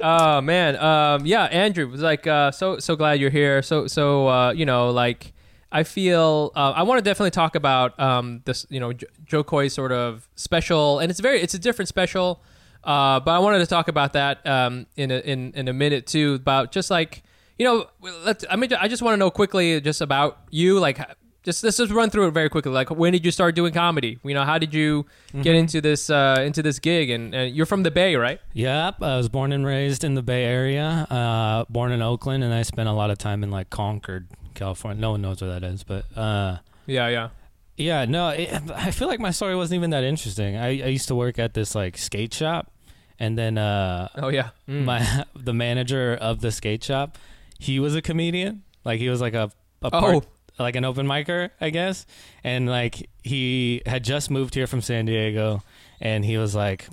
oh 0.00 0.40
man, 0.40 0.76
um, 0.76 1.26
yeah, 1.26 1.44
Andrew 1.44 1.88
was 1.88 2.00
like, 2.00 2.26
uh, 2.26 2.50
so 2.50 2.78
so 2.78 2.96
glad 2.96 3.20
you're 3.20 3.30
here. 3.30 3.62
So 3.62 3.86
so 3.86 4.28
uh, 4.28 4.52
you 4.52 4.66
know, 4.66 4.90
like 4.90 5.32
I 5.70 5.84
feel 5.84 6.52
uh, 6.54 6.72
I 6.76 6.82
want 6.82 6.98
to 6.98 7.04
definitely 7.04 7.30
talk 7.30 7.54
about 7.54 7.98
um, 7.98 8.42
this, 8.44 8.66
you 8.68 8.78
know, 8.78 8.92
Jo 9.24 9.42
Koy's 9.42 9.72
sort 9.72 9.92
of 9.92 10.28
special, 10.34 10.98
and 10.98 11.10
it's 11.10 11.20
very 11.20 11.40
it's 11.40 11.54
a 11.54 11.58
different 11.58 11.88
special. 11.88 12.42
Uh, 12.84 13.20
but 13.20 13.30
I 13.30 13.38
wanted 13.38 13.60
to 13.60 13.66
talk 13.66 13.88
about 13.88 14.12
that 14.14 14.46
um, 14.46 14.86
in 14.96 15.10
a, 15.10 15.18
in 15.18 15.52
in 15.54 15.68
a 15.68 15.72
minute 15.72 16.06
too. 16.06 16.34
About 16.34 16.72
just 16.72 16.90
like 16.90 17.22
you 17.58 17.64
know, 17.64 17.86
let's. 18.24 18.44
I 18.50 18.56
mean, 18.56 18.72
I 18.74 18.88
just 18.88 19.02
want 19.02 19.14
to 19.14 19.18
know 19.18 19.30
quickly 19.30 19.80
just 19.80 20.00
about 20.00 20.38
you, 20.50 20.78
like. 20.78 21.00
Just 21.44 21.64
let's 21.64 21.76
just 21.76 21.90
run 21.92 22.08
through 22.08 22.28
it 22.28 22.30
very 22.30 22.48
quickly. 22.48 22.70
Like, 22.70 22.90
when 22.90 23.12
did 23.12 23.24
you 23.24 23.32
start 23.32 23.54
doing 23.56 23.72
comedy? 23.72 24.18
You 24.22 24.32
know, 24.34 24.44
how 24.44 24.58
did 24.58 24.72
you 24.72 25.06
get 25.42 25.54
into 25.56 25.80
this 25.80 26.08
uh, 26.08 26.36
into 26.40 26.62
this 26.62 26.78
gig? 26.78 27.10
And, 27.10 27.34
and 27.34 27.54
you're 27.54 27.66
from 27.66 27.82
the 27.82 27.90
Bay, 27.90 28.14
right? 28.14 28.40
Yep, 28.52 29.02
I 29.02 29.16
was 29.16 29.28
born 29.28 29.50
and 29.52 29.66
raised 29.66 30.04
in 30.04 30.14
the 30.14 30.22
Bay 30.22 30.44
Area. 30.44 31.06
Uh, 31.10 31.64
born 31.68 31.90
in 31.90 32.00
Oakland, 32.00 32.44
and 32.44 32.54
I 32.54 32.62
spent 32.62 32.88
a 32.88 32.92
lot 32.92 33.10
of 33.10 33.18
time 33.18 33.42
in 33.42 33.50
like 33.50 33.70
Concord, 33.70 34.28
California. 34.54 35.00
No 35.00 35.10
one 35.12 35.22
knows 35.22 35.42
where 35.42 35.50
that 35.50 35.64
is, 35.64 35.82
but 35.82 36.04
uh, 36.16 36.58
Yeah, 36.86 37.08
yeah. 37.08 37.28
yeah, 37.76 38.04
no, 38.04 38.28
it, 38.28 38.48
I 38.74 38.92
feel 38.92 39.08
like 39.08 39.18
my 39.18 39.32
story 39.32 39.56
wasn't 39.56 39.78
even 39.78 39.90
that 39.90 40.04
interesting. 40.04 40.56
I, 40.56 40.66
I 40.68 40.86
used 40.94 41.08
to 41.08 41.16
work 41.16 41.40
at 41.40 41.54
this 41.54 41.74
like 41.74 41.98
skate 41.98 42.32
shop, 42.32 42.70
and 43.18 43.36
then 43.36 43.58
uh, 43.58 44.08
Oh 44.14 44.28
yeah. 44.28 44.50
my 44.68 45.24
the 45.34 45.52
manager 45.54 46.16
of 46.20 46.40
the 46.40 46.52
skate 46.52 46.84
shop, 46.84 47.18
he 47.58 47.80
was 47.80 47.96
a 47.96 48.02
comedian. 48.02 48.62
Like 48.84 49.00
he 49.00 49.08
was 49.08 49.20
like 49.20 49.34
a, 49.34 49.50
a 49.82 49.90
Oh. 49.92 50.22
Like 50.62 50.76
an 50.76 50.84
open 50.84 51.06
micer, 51.06 51.50
I 51.60 51.70
guess. 51.70 52.06
And 52.42 52.68
like 52.68 53.08
he 53.22 53.82
had 53.86 54.04
just 54.04 54.30
moved 54.30 54.54
here 54.54 54.66
from 54.66 54.80
San 54.80 55.06
Diego, 55.06 55.62
and 56.00 56.24
he 56.24 56.38
was 56.38 56.54
like, 56.54 56.88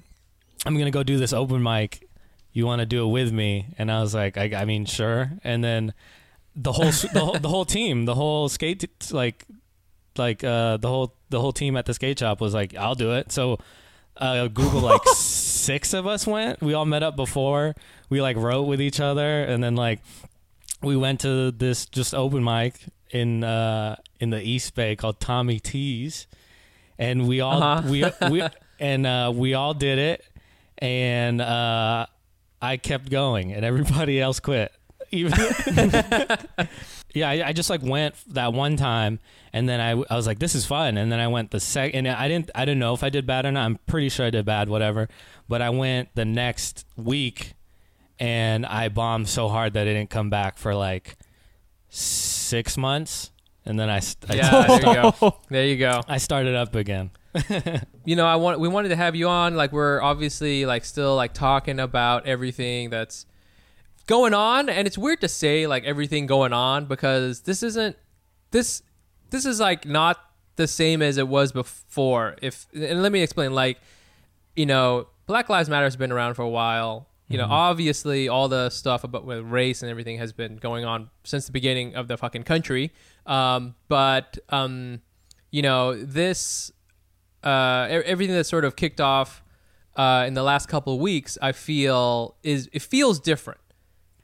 "I'm 0.65 0.77
gonna 0.77 0.91
go 0.91 1.03
do 1.03 1.17
this 1.17 1.33
open 1.33 1.63
mic. 1.63 2.07
You 2.51 2.65
want 2.65 2.79
to 2.79 2.85
do 2.85 3.05
it 3.07 3.11
with 3.11 3.31
me?" 3.31 3.67
And 3.77 3.91
I 3.91 4.01
was 4.01 4.13
like, 4.13 4.37
"I, 4.37 4.51
I 4.55 4.65
mean, 4.65 4.85
sure." 4.85 5.31
And 5.43 5.63
then 5.63 5.93
the 6.55 6.73
whole 6.73 6.91
the 6.91 7.19
whole, 7.19 7.39
the 7.39 7.49
whole 7.49 7.65
team, 7.65 8.05
the 8.05 8.15
whole 8.15 8.49
skate 8.49 8.79
t- 8.79 9.13
like 9.13 9.45
like 10.17 10.43
uh, 10.43 10.77
the 10.77 10.87
whole 10.87 11.15
the 11.29 11.39
whole 11.39 11.53
team 11.53 11.77
at 11.77 11.85
the 11.85 11.93
skate 11.93 12.19
shop 12.19 12.41
was 12.41 12.53
like, 12.53 12.75
"I'll 12.75 12.95
do 12.95 13.13
it." 13.13 13.31
So 13.31 13.59
uh, 14.17 14.47
Google 14.47 14.81
like 14.81 15.03
six 15.13 15.93
of 15.93 16.05
us 16.05 16.27
went. 16.27 16.61
We 16.61 16.73
all 16.73 16.85
met 16.85 17.03
up 17.03 17.15
before. 17.15 17.75
We 18.09 18.21
like 18.21 18.37
wrote 18.37 18.63
with 18.63 18.81
each 18.81 18.99
other, 18.99 19.43
and 19.43 19.63
then 19.63 19.75
like 19.75 20.01
we 20.81 20.95
went 20.95 21.21
to 21.21 21.51
this 21.51 21.85
just 21.85 22.13
open 22.13 22.43
mic 22.43 22.79
in 23.11 23.43
uh, 23.43 23.95
in 24.19 24.29
the 24.29 24.41
East 24.41 24.75
Bay 24.75 24.95
called 24.95 25.19
Tommy 25.19 25.59
T's, 25.59 26.27
and 26.97 27.27
we 27.27 27.41
all 27.41 27.61
Uh-huh. 27.61 27.87
we 27.89 28.05
we 28.29 28.43
and 28.79 29.05
uh, 29.05 29.31
we 29.35 29.53
all 29.53 29.73
did 29.73 29.99
it, 29.99 30.25
and 30.77 31.41
uh, 31.41 32.05
I 32.61 32.77
kept 32.77 33.09
going, 33.09 33.51
and 33.53 33.65
everybody 33.65 34.19
else 34.25 34.39
quit. 34.39 34.71
Even 35.11 35.33
yeah, 37.15 37.29
I, 37.29 37.47
I 37.47 37.53
just 37.53 37.69
like 37.69 37.81
went 37.81 38.13
that 38.33 38.53
one 38.53 38.77
time, 38.77 39.19
and 39.51 39.67
then 39.67 39.79
I, 39.81 39.91
I 40.09 40.15
was 40.15 40.27
like, 40.27 40.37
this 40.37 40.53
is 40.53 40.65
fun, 40.67 40.97
and 40.97 41.11
then 41.11 41.19
I 41.19 41.27
went 41.27 41.49
the 41.49 41.59
second, 41.59 42.05
and 42.05 42.15
I 42.15 42.27
didn't 42.27 42.51
I 42.53 42.63
didn't 42.65 42.79
know 42.79 42.93
if 42.93 43.03
I 43.03 43.09
did 43.09 43.25
bad 43.25 43.45
or 43.45 43.51
not. 43.51 43.65
I'm 43.65 43.79
pretty 43.87 44.09
sure 44.09 44.27
I 44.27 44.29
did 44.29 44.45
bad, 44.45 44.69
whatever. 44.69 45.09
But 45.47 45.63
I 45.63 45.71
went 45.71 46.09
the 46.13 46.25
next 46.25 46.85
week, 46.95 47.53
and 48.19 48.65
I 48.65 48.89
bombed 48.89 49.29
so 49.29 49.47
hard 49.47 49.73
that 49.73 49.87
I 49.87 49.93
didn't 49.93 50.09
come 50.09 50.29
back 50.29 50.57
for 50.57 50.75
like 50.75 51.17
six 51.89 52.77
months, 52.77 53.31
and 53.65 53.79
then 53.79 53.89
I 53.89 53.99
st- 53.99 54.31
I, 54.31 54.35
Yeah, 54.35 54.67
there 54.67 54.77
you 54.77 55.11
go. 55.19 55.37
There 55.49 55.65
you 55.65 55.77
go. 55.77 56.01
I 56.07 56.17
started 56.17 56.55
up 56.55 56.75
again. 56.75 57.11
You 58.05 58.15
know, 58.15 58.25
I 58.25 58.37
want 58.37 58.59
we 58.59 58.67
wanted 58.67 58.89
to 58.89 58.95
have 58.95 59.15
you 59.15 59.27
on. 59.27 59.55
Like, 59.55 59.71
we're 59.71 60.01
obviously 60.01 60.65
like 60.65 60.83
still 60.83 61.15
like 61.15 61.31
talking 61.31 61.79
about 61.79 62.25
everything 62.25 62.89
that's 62.89 63.27
going 64.07 64.33
on, 64.33 64.67
and 64.67 64.87
it's 64.87 64.97
weird 64.97 65.21
to 65.21 65.27
say 65.27 65.67
like 65.67 65.83
everything 65.83 66.25
going 66.25 66.51
on 66.51 66.85
because 66.85 67.41
this 67.41 67.61
isn't 67.61 67.95
this 68.49 68.81
this 69.29 69.45
is 69.45 69.59
like 69.59 69.85
not 69.85 70.17
the 70.55 70.65
same 70.67 71.03
as 71.03 71.19
it 71.19 71.27
was 71.27 71.51
before. 71.51 72.35
If 72.41 72.65
and 72.73 73.03
let 73.03 73.11
me 73.11 73.21
explain. 73.21 73.53
Like, 73.53 73.79
you 74.55 74.65
know, 74.65 75.07
Black 75.27 75.47
Lives 75.47 75.69
Matter 75.69 75.85
has 75.85 75.95
been 75.95 76.11
around 76.11 76.33
for 76.33 76.41
a 76.41 76.49
while. 76.49 77.08
You 77.29 77.37
know, 77.37 77.47
obviously, 77.47 78.27
all 78.27 78.47
the 78.49 78.69
stuff 78.71 79.03
about 79.03 79.23
with 79.23 79.45
race 79.45 79.83
and 79.83 79.91
everything 79.91 80.17
has 80.17 80.33
been 80.33 80.57
going 80.57 80.83
on 80.83 81.11
since 81.23 81.45
the 81.45 81.51
beginning 81.51 81.95
of 81.95 82.07
the 82.07 82.17
fucking 82.17 82.43
country. 82.43 82.91
Um, 83.27 83.75
but 83.87 84.39
um, 84.49 85.01
you 85.51 85.61
know, 85.61 85.95
this 85.95 86.71
uh, 87.43 87.87
everything 87.89 88.35
that 88.35 88.45
sort 88.45 88.65
of 88.65 88.75
kicked 88.75 88.99
off 88.99 89.43
uh, 89.95 90.23
in 90.27 90.33
the 90.33 90.43
last 90.43 90.67
couple 90.67 90.95
of 90.95 90.99
weeks, 90.99 91.37
I 91.41 91.51
feel 91.51 92.35
is 92.43 92.69
it 92.73 92.81
feels 92.81 93.19
different. 93.19 93.59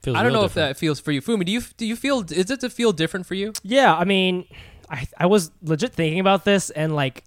Feels 0.02 0.16
I 0.16 0.22
don't 0.22 0.32
know 0.32 0.44
if 0.44 0.54
that 0.54 0.76
feels 0.76 1.00
for 1.00 1.12
you, 1.12 1.20
Fumi. 1.20 1.44
Do 1.44 1.52
you 1.52 1.62
do 1.76 1.86
you 1.86 1.96
feel 1.96 2.24
is 2.30 2.50
it 2.50 2.60
to 2.60 2.70
feel 2.70 2.92
different 2.92 3.26
for 3.26 3.34
you? 3.34 3.52
Yeah, 3.62 3.94
I 3.94 4.04
mean, 4.04 4.46
I 4.90 5.06
I 5.18 5.26
was 5.26 5.50
legit 5.62 5.92
thinking 5.92 6.20
about 6.20 6.44
this, 6.44 6.70
and 6.70 6.94
like, 6.94 7.24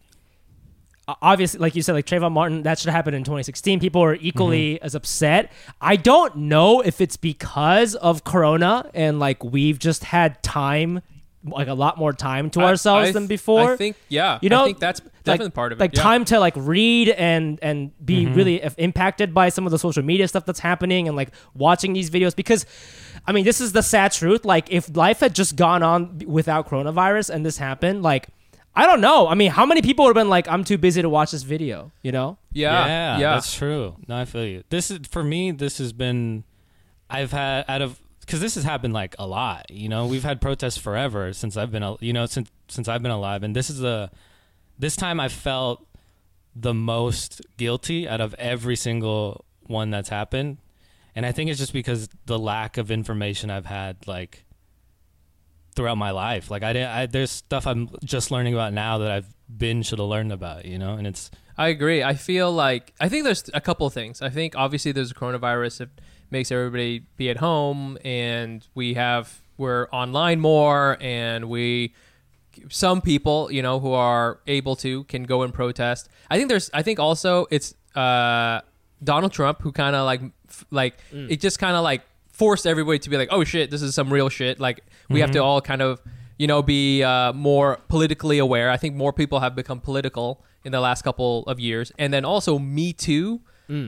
obviously, 1.22 1.60
like 1.60 1.76
you 1.76 1.82
said, 1.82 1.94
like 1.94 2.06
Trayvon 2.06 2.32
Martin, 2.32 2.64
that 2.64 2.80
should 2.80 2.90
happen 2.92 3.14
in 3.14 3.24
2016. 3.24 3.80
People 3.80 4.04
are 4.04 4.16
equally 4.16 4.76
Mm-hmm. 4.76 4.86
as 4.86 4.96
upset. 4.96 5.52
I 5.82 5.96
don't 5.96 6.36
know 6.36 6.82
if 6.82 7.02
it's 7.02 7.18
because 7.18 7.96
of 7.96 8.24
Corona 8.24 8.90
and 8.94 9.20
like 9.20 9.44
we've 9.44 9.80
just 9.80 10.04
had 10.04 10.42
time, 10.44 11.02
like 11.44 11.68
a 11.68 11.74
lot 11.74 11.98
more 11.98 12.12
time 12.14 12.50
to 12.52 12.62
I- 12.62 12.66
ourselves 12.66 13.10
I 13.10 13.12
than 13.14 13.28
before. 13.28 13.74
I 13.74 13.78
think 13.78 13.96
yeah. 14.10 14.40
You 14.42 14.50
know, 14.50 14.64
I 14.64 14.66
think 14.66 14.80
that's 14.80 15.02
definitely 15.24 15.46
like, 15.48 15.54
part 15.54 15.72
of 15.72 15.80
it. 15.80 15.82
Like 15.82 15.96
yeah. 15.96 16.02
time 16.02 16.26
to 16.26 16.40
like 16.40 16.54
read 16.58 17.10
and 17.10 17.60
and 17.62 17.92
be 18.06 18.26
really 18.26 18.62
if- 18.62 18.76
impacted 18.78 19.34
by 19.34 19.50
some 19.50 19.66
of 19.66 19.72
the 19.72 19.80
social 19.80 20.04
media 20.04 20.28
stuff 20.28 20.46
that's 20.46 20.60
happening 20.60 21.08
and 21.08 21.16
like 21.16 21.30
watching 21.54 21.94
these 21.94 22.10
videos 22.10 22.36
because 22.36 22.66
I 23.26 23.32
mean 23.32 23.46
this 23.46 23.62
is 23.62 23.72
the 23.72 23.84
sad 23.84 24.12
truth 24.12 24.44
like 24.46 24.72
if 24.72 24.96
life 24.96 25.20
had 25.22 25.34
just 25.36 25.56
gone 25.56 25.84
on 25.84 26.20
without 26.26 26.68
coronavirus 26.68 27.30
and 27.30 27.46
this 27.46 27.58
happened 27.58 28.02
like 28.04 28.28
I 28.80 28.86
don't 28.86 29.02
know. 29.02 29.28
I 29.28 29.36
mean, 29.36 29.52
how 29.52 29.66
many 29.66 29.82
people 29.82 30.06
would 30.06 30.16
have 30.16 30.22
been 30.22 30.30
like, 30.30 30.48
"I'm 30.48 30.64
too 30.64 30.78
busy 30.78 31.02
to 31.02 31.10
watch 31.10 31.32
this 31.32 31.44
video," 31.44 31.92
you 32.02 32.14
know? 32.14 32.38
Yeah, 32.54 32.86
yeah, 32.86 33.18
yeah. 33.18 33.34
that's 33.34 33.54
true. 33.54 33.98
No, 34.08 34.16
I 34.16 34.24
feel 34.24 34.46
you. 34.46 34.64
This 34.70 34.90
is 34.90 35.00
for 35.12 35.22
me. 35.22 35.52
This 35.52 35.80
has 35.80 35.92
been. 35.92 36.46
I've 37.10 37.34
had 37.34 37.66
out 37.68 37.82
of 37.82 38.00
because 38.22 38.40
this 38.40 38.56
has 38.56 38.64
happened 38.64 38.94
like 38.94 39.16
a 39.20 39.28
lot. 39.28 39.70
You 39.70 39.90
know, 39.90 40.06
we've 40.06 40.24
had 40.24 40.40
protests 40.40 40.78
forever 40.78 41.34
since 41.34 41.58
I've 41.58 41.72
been, 41.72 41.84
al- 41.84 41.98
you 42.00 42.14
know, 42.14 42.26
since 42.26 42.50
since 42.70 42.88
I've 42.88 43.02
been 43.02 43.12
alive, 43.12 43.44
and 43.44 43.54
this 43.54 43.70
is 43.70 43.80
the 43.80 44.12
this 44.78 44.96
time 44.96 45.20
I 45.20 45.28
felt 45.28 45.86
the 46.56 46.74
most 46.74 47.42
guilty 47.58 48.08
out 48.08 48.22
of 48.22 48.34
every 48.36 48.78
single 48.78 49.44
one 49.68 49.90
that's 49.90 50.08
happened, 50.08 50.58
and 51.16 51.26
I 51.26 51.34
think 51.34 51.50
it's 51.50 51.60
just 51.60 51.74
because 51.74 52.08
the 52.28 52.40
lack 52.40 52.78
of 52.78 52.92
information 52.92 53.50
I've 53.50 53.66
had 53.66 54.08
like 54.08 54.46
throughout 55.80 55.98
my 55.98 56.12
life. 56.12 56.52
Like 56.52 56.62
I 56.62 56.74
didn't, 56.74 56.90
I, 56.90 57.06
there's 57.06 57.32
stuff 57.32 57.66
I'm 57.66 57.90
just 58.04 58.32
learning 58.32 58.54
about 58.54 58.74
now 58.74 58.98
that 58.98 59.10
I've 59.10 59.34
been 59.48 59.82
should 59.82 60.00
have 60.00 60.10
learned 60.10 60.34
about. 60.34 60.66
You 60.66 60.78
know, 60.78 60.96
and 60.96 61.08
it's 61.08 61.32
I 61.58 61.70
agree. 61.70 62.04
I 62.04 62.16
feel 62.16 62.52
like 62.52 62.94
I 63.00 63.08
think 63.08 63.24
there's 63.24 63.50
a 63.54 63.62
couple 63.62 63.88
of 63.88 63.94
things. 63.94 64.22
I 64.22 64.30
think 64.30 64.58
obviously 64.58 64.92
there's 64.92 65.12
a 65.12 65.14
coronavirus 65.14 65.78
that 65.78 65.90
makes 66.32 66.52
everybody 66.52 67.06
be 67.16 67.30
at 67.30 67.38
home, 67.38 67.98
and 68.04 68.68
we 68.76 68.96
have 68.96 69.40
we're 69.56 69.88
online 69.92 70.42
more, 70.42 70.98
and 71.00 71.48
we 71.48 71.94
some 72.68 73.00
people 73.00 73.50
you 73.50 73.62
know 73.62 73.80
who 73.80 73.94
are 73.94 74.42
able 74.48 74.76
to 74.78 75.06
can 75.06 75.24
go 75.24 75.44
and 75.44 75.54
protest. 75.54 76.10
I 76.30 76.36
think 76.36 76.50
there's. 76.50 76.70
I 76.74 76.82
think 76.82 77.00
also 77.00 77.48
it's 77.50 77.74
uh, 77.96 78.60
Donald 79.02 79.32
Trump 79.32 79.62
who 79.62 79.72
kind 79.72 79.96
of 79.96 80.04
like 80.04 80.20
f- 80.50 80.66
like 80.72 80.98
it 81.14 81.40
just 81.40 81.58
kind 81.58 81.78
of 81.78 81.84
like 81.86 82.02
forced 82.40 82.66
everybody 82.66 82.98
to 83.00 83.10
be 83.10 83.18
like, 83.18 83.30
oh 83.32 83.44
shit, 83.44 83.70
this 83.70 83.82
is 83.84 83.94
some 83.94 84.12
real 84.12 84.30
shit. 84.30 84.60
Like 84.60 84.78
we 85.10 85.20
have 85.20 85.32
to 85.32 85.40
all 85.44 85.62
kind 85.62 85.82
of 85.82 86.02
you 86.38 86.48
know 86.48 86.62
be 86.64 87.04
uh, 87.04 87.34
more 87.34 87.80
politically 87.90 88.40
aware. 88.40 88.72
I 88.72 88.78
think 88.78 88.96
more 88.96 89.14
people 89.14 89.40
have 89.42 89.56
become 89.56 89.80
political 89.82 90.44
in 90.66 90.72
the 90.72 90.80
last 90.80 91.04
couple 91.04 91.44
of 91.44 91.60
years, 91.60 91.92
and 92.00 92.12
then 92.14 92.26
also 92.26 92.58
Me 92.58 92.94
Too, 92.94 93.42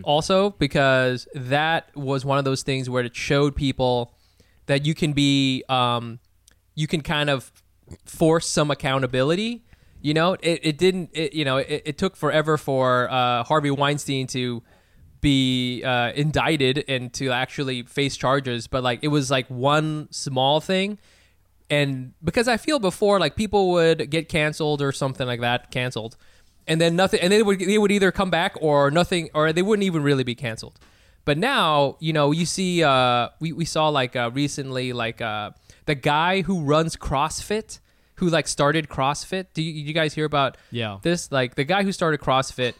also 0.03 0.51
because 0.51 1.27
that 1.33 1.95
was 1.95 2.23
one 2.23 2.37
of 2.37 2.45
those 2.45 2.61
things 2.61 2.87
where 2.89 3.03
it 3.03 3.15
showed 3.15 3.55
people 3.55 4.13
that 4.67 4.85
you 4.85 4.93
can 4.93 5.13
be 5.13 5.63
um, 5.69 6.19
you 6.75 6.87
can 6.87 7.01
kind 7.01 7.29
of 7.29 7.51
force 8.05 8.47
some 8.47 8.69
accountability. 8.69 9.63
You 10.03 10.13
know, 10.13 10.33
it, 10.41 10.59
it 10.63 10.77
didn't. 10.77 11.09
It, 11.13 11.33
you 11.33 11.45
know, 11.45 11.57
it, 11.57 11.81
it 11.85 11.97
took 11.97 12.15
forever 12.15 12.57
for 12.57 13.09
uh, 13.11 13.43
Harvey 13.43 13.71
Weinstein 13.71 14.27
to 14.27 14.61
be 15.21 15.83
uh, 15.83 16.11
indicted 16.15 16.83
and 16.87 17.13
to 17.13 17.31
actually 17.31 17.83
face 17.83 18.17
charges, 18.17 18.67
but 18.67 18.83
like 18.83 18.99
it 19.03 19.07
was 19.09 19.29
like 19.31 19.47
one 19.47 20.07
small 20.11 20.59
thing, 20.59 20.97
and 21.69 22.13
because 22.23 22.47
I 22.47 22.57
feel 22.57 22.79
before 22.79 23.19
like 23.19 23.35
people 23.35 23.71
would 23.71 24.09
get 24.09 24.27
canceled 24.29 24.81
or 24.81 24.91
something 24.91 25.25
like 25.27 25.41
that, 25.41 25.71
canceled, 25.71 26.17
and 26.67 26.81
then 26.81 26.95
nothing, 26.95 27.19
and 27.21 27.31
they 27.31 27.43
would 27.43 27.59
they 27.59 27.77
would 27.77 27.91
either 27.91 28.11
come 28.11 28.29
back 28.29 28.55
or 28.61 28.91
nothing, 28.91 29.29
or 29.33 29.53
they 29.53 29.61
wouldn't 29.61 29.85
even 29.85 30.03
really 30.03 30.23
be 30.23 30.35
canceled. 30.35 30.79
But 31.23 31.37
now, 31.37 31.97
you 31.99 32.13
know, 32.13 32.31
you 32.31 32.45
see, 32.45 32.83
uh, 32.83 33.29
we 33.39 33.53
we 33.53 33.65
saw 33.65 33.89
like 33.89 34.15
uh, 34.15 34.31
recently, 34.33 34.91
like 34.91 35.21
uh, 35.21 35.51
the 35.85 35.95
guy 35.95 36.41
who 36.41 36.61
runs 36.61 36.95
CrossFit, 36.97 37.79
who 38.15 38.27
like 38.29 38.47
started 38.47 38.89
CrossFit. 38.89 39.45
Do 39.53 39.61
you, 39.61 39.71
you 39.71 39.93
guys 39.93 40.13
hear 40.15 40.25
about 40.25 40.57
Yeah. 40.71 40.97
this? 41.03 41.31
Like 41.31 41.55
the 41.55 41.63
guy 41.63 41.83
who 41.83 41.91
started 41.91 42.19
CrossFit. 42.21 42.73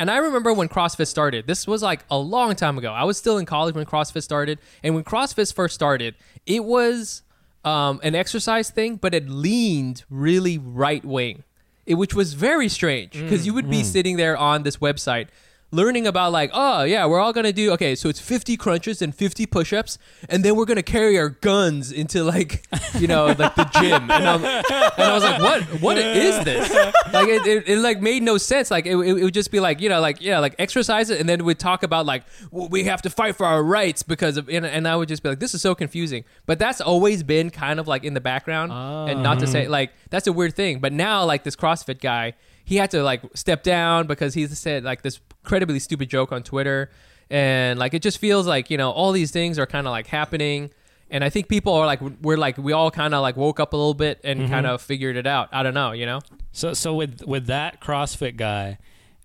And 0.00 0.10
I 0.10 0.16
remember 0.16 0.54
when 0.54 0.70
CrossFit 0.70 1.08
started. 1.08 1.46
This 1.46 1.66
was 1.66 1.82
like 1.82 2.06
a 2.10 2.16
long 2.16 2.56
time 2.56 2.78
ago. 2.78 2.90
I 2.90 3.04
was 3.04 3.18
still 3.18 3.36
in 3.36 3.44
college 3.44 3.74
when 3.74 3.84
CrossFit 3.84 4.22
started. 4.22 4.58
And 4.82 4.94
when 4.94 5.04
CrossFit 5.04 5.52
first 5.52 5.74
started, 5.74 6.14
it 6.46 6.64
was 6.64 7.20
um, 7.66 8.00
an 8.02 8.14
exercise 8.14 8.70
thing, 8.70 8.96
but 8.96 9.12
it 9.14 9.28
leaned 9.28 10.04
really 10.08 10.56
right 10.56 11.04
wing, 11.04 11.44
it, 11.84 11.96
which 11.96 12.14
was 12.14 12.32
very 12.32 12.70
strange 12.70 13.12
because 13.12 13.44
you 13.44 13.52
would 13.52 13.68
be 13.68 13.84
sitting 13.84 14.16
there 14.16 14.38
on 14.38 14.62
this 14.62 14.78
website 14.78 15.28
learning 15.72 16.06
about 16.06 16.32
like 16.32 16.50
oh 16.52 16.82
yeah 16.82 17.06
we're 17.06 17.20
all 17.20 17.32
gonna 17.32 17.52
do 17.52 17.72
okay 17.72 17.94
so 17.94 18.08
it's 18.08 18.20
50 18.20 18.56
crunches 18.56 19.00
and 19.00 19.14
50 19.14 19.46
push-ups 19.46 19.98
and 20.28 20.44
then 20.44 20.56
we're 20.56 20.64
gonna 20.64 20.82
carry 20.82 21.18
our 21.18 21.28
guns 21.28 21.92
into 21.92 22.24
like 22.24 22.66
you 22.98 23.06
know 23.06 23.26
like 23.38 23.54
the 23.54 23.70
gym. 23.80 24.10
And, 24.10 24.28
I'm, 24.28 24.44
and 24.44 24.64
i 24.98 25.14
was 25.14 25.22
like 25.22 25.40
what 25.40 25.62
what 25.80 25.98
is 25.98 26.44
this? 26.44 26.70
Like 27.12 27.28
it, 27.28 27.46
it, 27.46 27.68
it 27.68 27.78
like 27.78 28.00
made 28.00 28.22
no 28.22 28.38
sense. 28.38 28.70
Like 28.70 28.86
it, 28.86 28.96
it, 28.96 29.18
it 29.18 29.24
would 29.24 29.34
just 29.34 29.50
be 29.50 29.60
like 29.60 29.80
you 29.80 29.88
know 29.88 30.00
like 30.00 30.20
yeah 30.20 30.38
like 30.38 30.54
exercise 30.58 31.10
it 31.10 31.20
and 31.20 31.28
then 31.28 31.44
we'd 31.44 31.58
talk 31.58 31.82
about 31.82 32.06
like 32.06 32.24
we 32.50 32.84
have 32.84 33.02
to 33.02 33.10
fight 33.10 33.36
for 33.36 33.46
our 33.46 33.62
rights 33.62 34.02
because 34.02 34.36
of 34.36 34.48
and, 34.48 34.66
and 34.66 34.86
i 34.86 34.96
would 34.96 35.08
just 35.08 35.22
be 35.22 35.28
like 35.28 35.40
this 35.40 35.54
is 35.54 35.62
so 35.62 35.74
confusing. 35.74 36.24
But 36.46 36.58
that's 36.58 36.80
always 36.80 37.22
been 37.22 37.50
kind 37.50 37.80
of 37.80 37.88
like 37.88 38.04
in 38.04 38.14
the 38.14 38.20
background. 38.20 38.72
And 38.72 39.22
not 39.22 39.38
to 39.40 39.46
ah. 39.46 39.48
say 39.48 39.68
like 39.68 39.92
that's 40.10 40.26
a 40.26 40.32
weird 40.32 40.54
thing. 40.54 40.80
But 40.80 40.92
now 40.92 41.24
like 41.24 41.44
this 41.44 41.56
crossfit 41.56 42.00
guy 42.00 42.34
he 42.70 42.76
had 42.76 42.92
to 42.92 43.02
like 43.02 43.20
step 43.34 43.64
down 43.64 44.06
because 44.06 44.32
he 44.32 44.46
said 44.46 44.84
like 44.84 45.02
this 45.02 45.18
incredibly 45.42 45.80
stupid 45.80 46.08
joke 46.08 46.30
on 46.30 46.44
Twitter, 46.44 46.88
and 47.28 47.80
like 47.80 47.94
it 47.94 48.00
just 48.00 48.18
feels 48.18 48.46
like 48.46 48.70
you 48.70 48.78
know 48.78 48.92
all 48.92 49.10
these 49.10 49.32
things 49.32 49.58
are 49.58 49.66
kind 49.66 49.88
of 49.88 49.90
like 49.90 50.06
happening, 50.06 50.70
and 51.10 51.24
I 51.24 51.30
think 51.30 51.48
people 51.48 51.74
are 51.74 51.84
like 51.84 52.00
we're 52.22 52.36
like 52.36 52.58
we 52.58 52.72
all 52.72 52.92
kind 52.92 53.12
of 53.12 53.22
like 53.22 53.36
woke 53.36 53.58
up 53.58 53.72
a 53.72 53.76
little 53.76 53.92
bit 53.92 54.20
and 54.22 54.42
mm-hmm. 54.42 54.52
kind 54.52 54.66
of 54.68 54.80
figured 54.80 55.16
it 55.16 55.26
out. 55.26 55.48
I 55.50 55.64
don't 55.64 55.74
know, 55.74 55.90
you 55.90 56.06
know. 56.06 56.20
So 56.52 56.72
so 56.72 56.94
with 56.94 57.26
with 57.26 57.46
that 57.46 57.80
CrossFit 57.80 58.36
guy, 58.36 58.78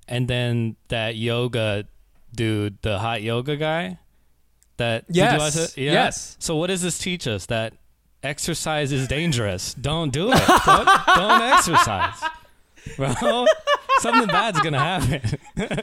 and 0.08 0.28
then 0.28 0.76
that 0.88 1.16
yoga 1.16 1.88
dude, 2.36 2.82
the 2.82 2.98
hot 2.98 3.22
yoga 3.22 3.58
guy, 3.58 4.00
that 4.78 5.06
did 5.06 5.18
you 5.18 5.22
Yes. 5.22 5.78
Yeah. 5.78 5.92
Yes. 5.92 6.36
So 6.40 6.56
what 6.56 6.68
does 6.68 6.82
this 6.82 6.98
teach 6.98 7.28
us? 7.28 7.46
That 7.46 7.76
exercise 8.24 8.92
is 8.92 9.08
dangerous. 9.08 9.76
Don't 9.76 10.12
do 10.12 10.32
it. 10.32 10.42
don't, 10.66 10.90
don't 11.16 11.42
exercise, 11.54 12.24
bro. 12.98 13.46
Something 14.00 14.28
bad's 14.28 14.60
gonna 14.62 14.80
happen. 14.80 15.40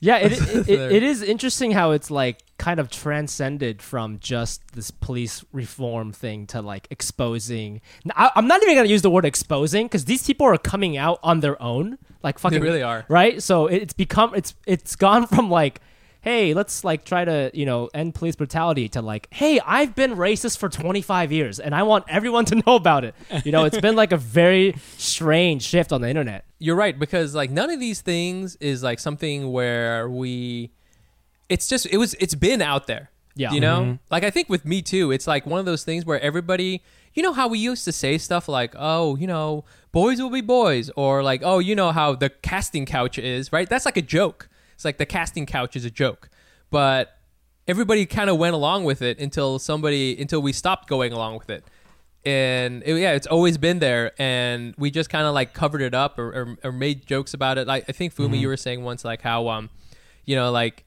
Yeah, 0.00 0.18
it, 0.18 0.32
it, 0.32 0.68
it, 0.68 0.92
it 0.92 1.02
is 1.02 1.22
interesting 1.22 1.72
how 1.72 1.92
it's 1.92 2.10
like 2.10 2.40
kind 2.58 2.78
of 2.78 2.90
transcended 2.90 3.80
from 3.80 4.18
just 4.18 4.60
this 4.72 4.90
police 4.90 5.44
reform 5.52 6.12
thing 6.12 6.46
to 6.48 6.60
like 6.60 6.86
exposing. 6.90 7.80
I, 8.14 8.30
am 8.36 8.46
not 8.46 8.62
even 8.62 8.76
gonna 8.76 8.88
use 8.88 9.02
the 9.02 9.10
word 9.10 9.24
exposing 9.24 9.86
because 9.86 10.04
these 10.04 10.26
people 10.26 10.46
are 10.46 10.58
coming 10.58 10.96
out 10.96 11.18
on 11.22 11.40
their 11.40 11.60
own, 11.62 11.98
like 12.22 12.38
fucking 12.38 12.60
they 12.60 12.64
really 12.64 12.82
are. 12.82 13.04
right. 13.08 13.42
So 13.42 13.66
it, 13.66 13.82
it's 13.82 13.94
become 13.94 14.34
it's 14.34 14.54
it's 14.66 14.96
gone 14.96 15.26
from 15.34 15.50
like. 15.50 15.80
Hey, 16.26 16.54
let's 16.54 16.82
like 16.82 17.04
try 17.04 17.24
to, 17.24 17.52
you 17.54 17.66
know, 17.66 17.88
end 17.94 18.16
police 18.16 18.34
brutality 18.34 18.88
to 18.88 19.00
like, 19.00 19.28
hey, 19.30 19.60
I've 19.64 19.94
been 19.94 20.16
racist 20.16 20.58
for 20.58 20.68
25 20.68 21.30
years 21.30 21.60
and 21.60 21.72
I 21.72 21.84
want 21.84 22.04
everyone 22.08 22.44
to 22.46 22.56
know 22.66 22.74
about 22.74 23.04
it. 23.04 23.14
You 23.44 23.52
know, 23.52 23.64
it's 23.64 23.80
been 23.80 23.94
like 23.94 24.10
a 24.10 24.16
very 24.16 24.74
strange 24.96 25.62
shift 25.62 25.92
on 25.92 26.00
the 26.00 26.08
internet. 26.08 26.44
You're 26.58 26.74
right 26.74 26.98
because 26.98 27.32
like 27.32 27.52
none 27.52 27.70
of 27.70 27.78
these 27.78 28.00
things 28.00 28.56
is 28.56 28.82
like 28.82 28.98
something 28.98 29.52
where 29.52 30.10
we. 30.10 30.72
It's 31.48 31.68
just 31.68 31.86
it 31.86 31.98
was 31.98 32.14
it's 32.14 32.34
been 32.34 32.60
out 32.60 32.88
there. 32.88 33.12
Yeah. 33.36 33.52
You 33.52 33.60
know, 33.60 33.80
mm-hmm. 33.82 33.94
like 34.10 34.24
I 34.24 34.30
think 34.30 34.48
with 34.48 34.64
me 34.64 34.82
too, 34.82 35.12
it's 35.12 35.28
like 35.28 35.46
one 35.46 35.60
of 35.60 35.66
those 35.66 35.84
things 35.84 36.04
where 36.04 36.18
everybody, 36.20 36.82
you 37.14 37.22
know, 37.22 37.34
how 37.34 37.46
we 37.46 37.60
used 37.60 37.84
to 37.84 37.92
say 37.92 38.18
stuff 38.18 38.48
like, 38.48 38.74
oh, 38.76 39.14
you 39.14 39.28
know, 39.28 39.64
boys 39.92 40.20
will 40.20 40.30
be 40.30 40.40
boys, 40.40 40.90
or 40.96 41.22
like, 41.22 41.42
oh, 41.44 41.60
you 41.60 41.76
know 41.76 41.92
how 41.92 42.16
the 42.16 42.30
casting 42.30 42.84
couch 42.84 43.16
is, 43.16 43.52
right? 43.52 43.68
That's 43.68 43.84
like 43.84 43.96
a 43.96 44.02
joke. 44.02 44.48
It's 44.76 44.84
like 44.84 44.98
the 44.98 45.06
casting 45.06 45.44
couch 45.46 45.74
is 45.74 45.84
a 45.84 45.90
joke, 45.90 46.28
but 46.70 47.18
everybody 47.66 48.06
kind 48.06 48.30
of 48.30 48.36
went 48.38 48.54
along 48.54 48.84
with 48.84 49.02
it 49.02 49.18
until 49.18 49.58
somebody 49.58 50.16
until 50.20 50.40
we 50.40 50.52
stopped 50.52 50.88
going 50.88 51.12
along 51.12 51.36
with 51.38 51.50
it. 51.50 51.64
And 52.24 52.82
it- 52.86 52.96
yeah 53.00 53.12
it's 53.12 53.26
always 53.26 53.56
been 53.58 53.78
there 53.80 54.12
and 54.20 54.74
we 54.78 54.90
just 54.90 55.10
kind 55.10 55.26
of 55.26 55.34
like 55.34 55.52
covered 55.54 55.80
it 55.82 55.94
up 55.94 56.18
or, 56.18 56.28
or, 56.28 56.56
or 56.64 56.72
made 56.72 57.06
jokes 57.06 57.34
about 57.34 57.58
it. 57.58 57.66
Like 57.66 57.84
i 57.88 57.92
think 57.92 58.14
fumi 58.14 58.38
you 58.38 58.48
were 58.48 58.56
saying 58.56 58.84
once 58.84 59.04
like 59.04 59.22
how 59.22 59.48
um 59.48 59.70
you 60.24 60.36
know 60.36 60.50
like 60.52 60.84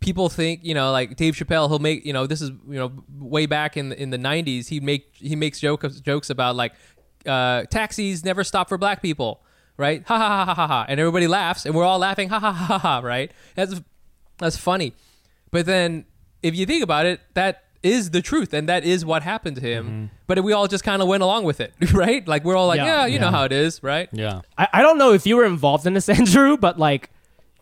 people 0.00 0.28
think 0.30 0.60
you 0.64 0.72
know 0.74 0.90
like 0.92 1.16
dave 1.16 1.34
chappelle 1.34 1.68
he'll 1.68 1.78
make 1.78 2.04
you 2.06 2.12
know 2.14 2.26
this 2.26 2.40
is 2.40 2.50
you 2.66 2.78
know 2.78 2.90
way 3.18 3.44
back 3.46 3.76
in 3.76 3.90
the, 3.90 4.02
in 4.02 4.08
the 4.10 4.16
90s 4.18 4.68
he 4.68 4.80
make 4.80 5.10
he 5.14 5.36
makes 5.36 5.60
jokes 5.60 6.00
jokes 6.00 6.30
about 6.30 6.56
like 6.56 6.72
uh 7.26 7.62
taxis 7.64 8.24
never 8.24 8.42
stop 8.42 8.66
for 8.68 8.78
black 8.78 9.02
people 9.02 9.42
right 9.80 10.04
ha 10.06 10.16
ha 10.18 10.28
ha 10.28 10.44
ha 10.44 10.54
ha 10.54 10.66
ha 10.66 10.86
and 10.88 11.00
everybody 11.00 11.26
laughs 11.26 11.64
and 11.66 11.74
we're 11.74 11.84
all 11.84 11.98
laughing 11.98 12.28
ha 12.28 12.38
ha 12.38 12.52
ha 12.52 12.64
ha 12.66 12.78
ha 12.78 13.00
right 13.02 13.32
that's 13.56 13.80
that's 14.38 14.56
funny 14.56 14.92
but 15.50 15.66
then 15.66 16.04
if 16.42 16.54
you 16.54 16.66
think 16.66 16.82
about 16.82 17.06
it, 17.06 17.20
that 17.34 17.64
is 17.82 18.10
the 18.10 18.22
truth 18.22 18.52
and 18.54 18.68
that 18.68 18.84
is 18.84 19.04
what 19.04 19.22
happened 19.22 19.56
to 19.56 19.62
him. 19.62 19.84
Mm-hmm. 19.84 20.04
But 20.26 20.42
we 20.44 20.52
all 20.52 20.66
just 20.68 20.84
kind 20.84 21.02
of 21.02 21.08
went 21.08 21.22
along 21.22 21.44
with 21.44 21.60
it, 21.60 21.74
right? 21.92 22.26
Like 22.26 22.44
we're 22.44 22.56
all 22.56 22.66
like, 22.66 22.78
Yeah. 22.78 23.00
yeah, 23.00 23.06
you 23.06 23.18
know 23.18 23.30
how 23.30 23.44
it 23.44 23.52
is, 23.52 23.82
right? 23.82 24.08
yeah. 24.12 24.42
I, 24.56 24.68
I 24.74 24.82
don't 24.82 24.98
know 24.98 25.12
if 25.12 25.26
you 25.26 25.36
were 25.36 25.44
involved 25.44 25.86
in 25.86 25.94
this, 25.94 26.08
Andrew, 26.18 26.56
but 26.56 26.78
like, 26.78 27.10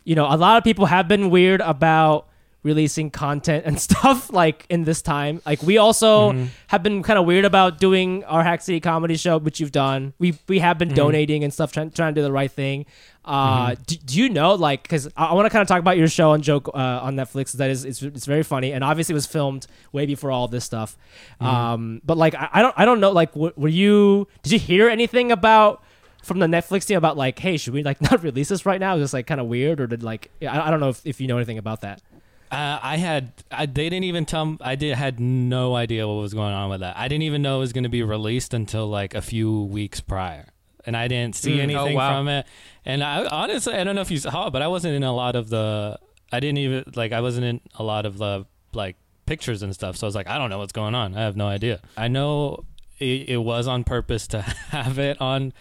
you 0.03 0.15
know, 0.15 0.25
a 0.29 0.37
lot 0.37 0.57
of 0.57 0.63
people 0.63 0.85
have 0.85 1.07
been 1.07 1.29
weird 1.29 1.61
about 1.61 2.27
releasing 2.63 3.09
content 3.09 3.63
and 3.65 3.79
stuff 3.87 4.31
like 4.31 4.65
in 4.69 4.83
this 4.83 5.01
time. 5.01 5.41
Like 5.45 5.61
we 5.63 5.77
also 5.77 6.47
have 6.67 6.83
been 6.83 7.03
kind 7.03 7.17
of 7.19 7.25
weird 7.25 7.45
about 7.45 7.79
doing 7.79 8.23
our 8.25 8.43
Hack 8.43 8.61
City 8.61 8.79
comedy 8.79 9.15
show, 9.15 9.37
which 9.37 9.59
you've 9.59 9.71
done. 9.71 10.13
We 10.19 10.37
we 10.47 10.59
have 10.59 10.77
been 10.77 10.89
donating 10.93 11.43
and 11.43 11.53
stuff, 11.53 11.71
trying 11.71 11.91
trying 11.91 12.13
to 12.15 12.21
do 12.21 12.23
the 12.23 12.31
right 12.31 12.51
thing. 12.51 12.85
Uh, 13.25 13.75
do, 13.85 13.95
do 13.95 14.17
you 14.17 14.29
know 14.29 14.55
like 14.55 14.81
because 14.81 15.07
I, 15.15 15.25
I 15.25 15.33
want 15.33 15.45
to 15.45 15.49
kind 15.51 15.61
of 15.61 15.67
talk 15.67 15.79
about 15.79 15.97
your 15.97 16.07
show 16.07 16.31
and 16.33 16.43
joke 16.43 16.69
uh, 16.73 16.77
on 16.77 17.15
Netflix. 17.15 17.51
That 17.53 17.69
is 17.69 17.85
it's, 17.85 18.01
it's 18.01 18.25
very 18.25 18.43
funny 18.43 18.71
and 18.73 18.83
obviously 18.83 19.13
it 19.13 19.15
was 19.15 19.27
filmed 19.27 19.67
way 19.91 20.05
before 20.05 20.31
all 20.31 20.47
this 20.47 20.65
stuff. 20.65 20.97
Um, 21.39 22.01
but 22.03 22.17
like 22.17 22.33
I, 22.35 22.49
I 22.53 22.61
don't 22.61 22.73
I 22.77 22.85
don't 22.85 22.99
know 22.99 23.11
like 23.11 23.33
w- 23.33 23.53
were 23.55 23.67
you 23.69 24.27
did 24.43 24.53
you 24.53 24.59
hear 24.59 24.89
anything 24.89 25.31
about? 25.31 25.83
from 26.21 26.39
the 26.39 26.47
Netflix 26.47 26.85
team 26.85 26.97
about 26.97 27.15
like, 27.15 27.39
hey, 27.39 27.55
should 27.55 27.73
we 27.73 27.81
like 27.81 28.01
not 28.11 28.21
release 28.21 28.49
this 28.49 28.65
right 28.65 28.79
now? 28.81 28.95
Is 28.95 29.01
this 29.01 29.13
like 29.13 29.25
kind 29.25 29.39
of 29.39 29.47
weird, 29.47 29.79
or 29.79 29.87
did 29.87 30.03
like 30.03 30.29
I, 30.41 30.67
I 30.67 30.69
don't 30.69 30.81
know 30.81 30.89
if, 30.89 31.01
if 31.05 31.21
you 31.21 31.27
know 31.27 31.37
anything 31.37 31.57
about 31.57 31.79
that. 31.81 32.01
Uh, 32.51 32.79
I 32.81 32.97
had 32.97 33.31
I, 33.51 33.65
they 33.67 33.89
didn't 33.89 34.05
even 34.05 34.25
tell 34.25 34.57
I 34.61 34.75
did 34.75 34.95
had 34.95 35.19
no 35.19 35.75
idea 35.75 36.07
what 36.07 36.15
was 36.15 36.33
going 36.33 36.53
on 36.53 36.69
with 36.69 36.79
that. 36.79 36.97
I 36.97 37.07
didn't 37.07 37.23
even 37.23 37.41
know 37.43 37.57
it 37.57 37.59
was 37.59 37.73
going 37.73 37.83
to 37.83 37.89
be 37.89 38.01
released 38.03 38.53
until 38.53 38.87
like 38.87 39.13
a 39.13 39.21
few 39.21 39.63
weeks 39.65 39.99
prior, 40.01 40.47
and 40.85 40.97
I 40.97 41.07
didn't 41.07 41.35
see 41.35 41.51
Mm. 41.57 41.59
Oh, 41.59 41.61
anything 41.61 41.95
wow. 41.95 42.17
from 42.17 42.27
it. 42.27 42.47
And 42.85 43.03
I 43.03 43.25
honestly 43.25 43.75
I 43.75 43.83
don't 43.83 43.93
know 43.95 44.01
if 44.01 44.09
you 44.09 44.17
saw, 44.17 44.47
it, 44.47 44.51
but 44.51 44.61
I 44.63 44.67
wasn't 44.67 44.95
in 44.95 45.03
a 45.03 45.13
lot 45.13 45.35
of 45.35 45.49
the. 45.49 45.99
I 46.31 46.39
didn't 46.39 46.57
even 46.59 46.85
like 46.95 47.11
I 47.11 47.21
wasn't 47.21 47.45
in 47.45 47.61
a 47.75 47.83
lot 47.83 48.05
of 48.07 48.17
the 48.17 48.45
like 48.73 48.95
pictures 49.27 49.61
and 49.61 49.73
stuff. 49.75 49.95
So 49.97 50.05
I 50.05 50.09
was 50.09 50.15
like, 50.15 50.27
I 50.27 50.37
don't 50.39 50.49
know 50.49 50.57
what's 50.57 50.73
going 50.73 50.95
on. 50.95 51.15
I 51.15 51.21
have 51.21 51.35
no 51.35 51.47
idea. 51.47 51.81
I 51.97 52.07
know 52.07 52.65
it, 52.97 53.29
it 53.29 53.37
was 53.37 53.67
on 53.67 53.83
purpose 53.83 54.25
to 54.27 54.41
have 54.71 54.97
it 54.97 55.21
on 55.21 55.53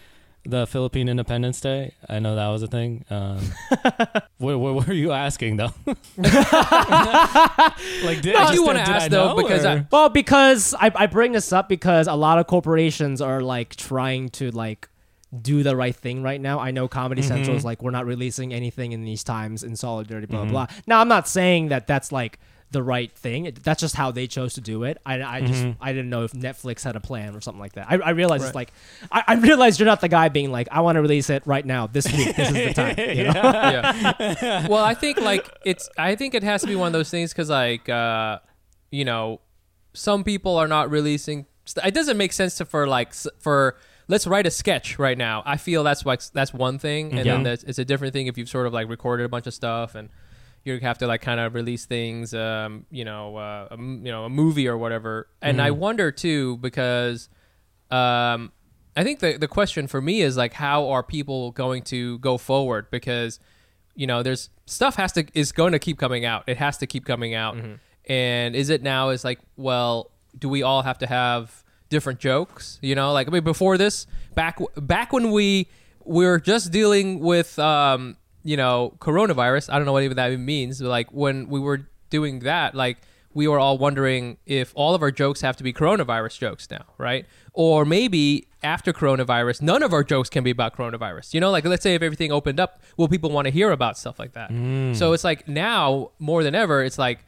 the 0.44 0.66
Philippine 0.66 1.08
Independence 1.08 1.60
Day. 1.60 1.94
I 2.08 2.18
know 2.20 2.36
that 2.36 2.48
was 2.48 2.62
a 2.62 2.66
thing. 2.66 3.04
Um, 3.10 3.38
what, 4.38 4.58
what 4.58 4.86
were 4.86 4.92
you 4.92 5.12
asking 5.12 5.56
though? 5.56 5.72
like, 5.86 5.96
did, 8.22 8.36
I 8.36 8.54
do 8.54 8.64
wanna 8.64 8.78
did 8.84 8.88
ask, 8.88 9.10
though, 9.10 9.28
know, 9.28 9.36
because 9.36 9.64
I- 9.64 9.86
Well, 9.90 10.08
because 10.08 10.74
I, 10.74 10.90
I 10.94 11.06
bring 11.06 11.32
this 11.32 11.52
up 11.52 11.68
because 11.68 12.06
a 12.06 12.14
lot 12.14 12.38
of 12.38 12.46
corporations 12.46 13.20
are 13.20 13.40
like 13.40 13.76
trying 13.76 14.28
to 14.30 14.50
like 14.50 14.88
do 15.42 15.62
the 15.62 15.76
right 15.76 15.94
thing 15.94 16.22
right 16.22 16.40
now. 16.40 16.58
I 16.58 16.70
know 16.70 16.88
Comedy 16.88 17.22
Central 17.22 17.56
is 17.56 17.64
like 17.64 17.82
we're 17.82 17.90
not 17.90 18.06
releasing 18.06 18.52
anything 18.54 18.92
in 18.92 19.04
these 19.04 19.22
times 19.22 19.62
in 19.62 19.76
solidarity, 19.76 20.26
blah 20.26 20.44
blah. 20.44 20.50
blah. 20.50 20.66
Now 20.86 21.00
I'm 21.00 21.08
not 21.08 21.28
saying 21.28 21.68
that 21.68 21.86
that's 21.86 22.12
like 22.12 22.38
the 22.70 22.82
right 22.82 23.10
thing. 23.12 23.46
It- 23.46 23.62
That's 23.64 23.80
just 23.80 23.94
how 23.94 24.10
they 24.10 24.26
chose 24.26 24.54
to 24.54 24.60
do 24.60 24.84
it. 24.84 24.98
I, 25.06 25.22
I 25.22 25.40
just 25.40 25.66
I 25.80 25.92
didn't 25.92 26.10
know 26.10 26.24
if 26.24 26.32
Netflix 26.32 26.84
had 26.84 26.96
a 26.96 27.00
plan 27.00 27.34
or 27.34 27.40
something 27.40 27.60
like 27.60 27.72
that. 27.74 27.86
I, 27.90 27.96
I 27.96 28.10
realized 28.10 28.44
it's 28.44 28.54
like 28.54 28.72
I, 29.10 29.24
I 29.26 29.34
realized 29.36 29.80
you're 29.80 29.86
not 29.86 30.00
the 30.00 30.08
guy 30.08 30.28
being 30.28 30.50
like 30.52 30.68
I 30.70 30.80
want 30.82 30.96
to 30.96 31.02
release 31.02 31.30
it 31.30 31.46
right 31.46 31.64
now 31.64 31.86
this 31.86 32.06
week. 32.12 32.36
This 32.36 32.48
is 32.48 32.54
the 32.54 32.74
time. 32.74 32.94
You 33.16 33.24
know? 33.24 33.32
yeah. 33.32 34.66
well, 34.68 34.84
I 34.84 34.94
think 34.94 35.18
like 35.20 35.48
it's. 35.64 35.88
I 35.96 36.14
think 36.14 36.34
it 36.34 36.42
has 36.42 36.60
to 36.62 36.66
be 36.66 36.76
one 36.76 36.88
of 36.88 36.92
those 36.92 37.10
things 37.10 37.32
because 37.32 37.48
like 37.50 37.88
uh, 37.88 38.38
you 38.90 39.04
know, 39.04 39.40
some 39.94 40.24
people 40.24 40.56
are 40.56 40.68
not 40.68 40.90
releasing. 40.90 41.46
st- 41.64 41.86
It 41.86 41.94
doesn't 41.94 42.16
make 42.18 42.32
sense 42.32 42.56
to 42.56 42.64
for 42.66 42.86
like 42.86 43.14
for 43.38 43.76
let's 44.08 44.26
write 44.26 44.46
a 44.46 44.50
sketch 44.50 44.98
right 44.98 45.16
now. 45.18 45.42
I 45.46 45.56
feel 45.56 45.82
that's 45.84 46.04
like 46.04 46.22
that's 46.32 46.52
one 46.52 46.78
thing, 46.78 47.10
and 47.10 47.18
then 47.20 47.26
Yeah. 47.26 47.42
there's, 47.44 47.64
it's 47.64 47.78
a 47.78 47.84
different 47.84 48.12
thing 48.12 48.26
if 48.26 48.36
you've 48.36 48.48
sort 48.48 48.66
of 48.66 48.72
like 48.72 48.88
recorded 48.88 49.24
a 49.24 49.28
bunch 49.28 49.46
of 49.46 49.54
stuff 49.54 49.94
and 49.94 50.08
you 50.74 50.80
have 50.80 50.98
to 50.98 51.06
like 51.06 51.20
kind 51.22 51.40
of 51.40 51.54
release 51.54 51.86
things. 51.86 52.32
Um, 52.34 52.86
you 52.90 53.04
know, 53.04 53.36
uh, 53.36 53.68
a, 53.70 53.74
m- 53.74 54.02
you 54.04 54.12
know, 54.12 54.24
a 54.24 54.28
movie 54.30 54.68
or 54.68 54.76
whatever. 54.78 55.28
And 55.42 55.60
I 55.62 55.70
wonder 55.70 56.10
too 56.12 56.56
because 56.58 57.28
um, 57.90 58.52
I 58.96 59.04
think 59.04 59.20
the 59.20 59.36
the 59.38 59.48
question 59.48 59.86
for 59.86 60.00
me 60.00 60.20
is 60.22 60.36
like, 60.36 60.52
how 60.52 60.88
are 60.88 61.02
people 61.02 61.52
going 61.52 61.82
to 61.84 62.18
go 62.18 62.38
forward? 62.38 62.90
Because 62.90 63.40
you 63.94 64.06
know, 64.06 64.22
there's 64.22 64.50
stuff 64.66 64.94
has 64.96 65.12
to 65.12 65.26
is 65.34 65.50
going 65.52 65.72
to 65.72 65.78
keep 65.78 65.98
coming 65.98 66.24
out. 66.24 66.44
It 66.46 66.56
has 66.58 66.78
to 66.78 66.86
keep 66.86 67.04
coming 67.04 67.34
out. 67.34 67.56
And 68.06 68.54
is 68.56 68.70
it 68.70 68.82
now? 68.82 69.10
Is 69.10 69.24
like, 69.24 69.38
well, 69.56 70.10
do 70.38 70.48
we 70.48 70.62
all 70.62 70.82
have 70.82 70.98
to 70.98 71.06
have 71.06 71.64
different 71.90 72.20
jokes? 72.20 72.78
You 72.80 72.94
know, 72.94 73.12
like 73.12 73.28
I 73.28 73.30
mean, 73.30 73.44
before 73.44 73.76
this, 73.76 74.06
back 74.34 74.58
back 74.76 75.12
when 75.12 75.30
we 75.30 75.68
were 76.04 76.38
just 76.38 76.70
dealing 76.72 77.18
with, 77.20 77.58
um, 77.58 78.16
you 78.48 78.56
know, 78.56 78.94
coronavirus. 78.98 79.70
I 79.70 79.76
don't 79.76 79.84
know 79.84 79.92
what 79.92 80.04
even 80.04 80.16
that 80.16 80.32
even 80.32 80.46
means. 80.46 80.80
But 80.80 80.88
like 80.88 81.12
when 81.12 81.50
we 81.50 81.60
were 81.60 81.86
doing 82.08 82.38
that, 82.40 82.74
like 82.74 82.96
we 83.34 83.46
were 83.46 83.58
all 83.58 83.76
wondering 83.76 84.38
if 84.46 84.72
all 84.74 84.94
of 84.94 85.02
our 85.02 85.10
jokes 85.10 85.42
have 85.42 85.54
to 85.58 85.62
be 85.62 85.70
coronavirus 85.70 86.38
jokes 86.38 86.66
now, 86.70 86.86
right? 86.96 87.26
Or 87.52 87.84
maybe 87.84 88.48
after 88.62 88.94
coronavirus, 88.94 89.60
none 89.60 89.82
of 89.82 89.92
our 89.92 90.02
jokes 90.02 90.30
can 90.30 90.44
be 90.44 90.50
about 90.50 90.74
coronavirus. 90.74 91.34
You 91.34 91.40
know, 91.40 91.50
like 91.50 91.66
let's 91.66 91.82
say 91.82 91.94
if 91.94 92.00
everything 92.00 92.32
opened 92.32 92.58
up, 92.58 92.80
will 92.96 93.06
people 93.06 93.30
want 93.30 93.44
to 93.44 93.50
hear 93.50 93.70
about 93.70 93.98
stuff 93.98 94.18
like 94.18 94.32
that? 94.32 94.50
Mm. 94.50 94.96
So 94.96 95.12
it's 95.12 95.24
like 95.24 95.46
now 95.46 96.12
more 96.18 96.42
than 96.42 96.54
ever, 96.54 96.82
it's 96.82 96.98
like, 96.98 97.26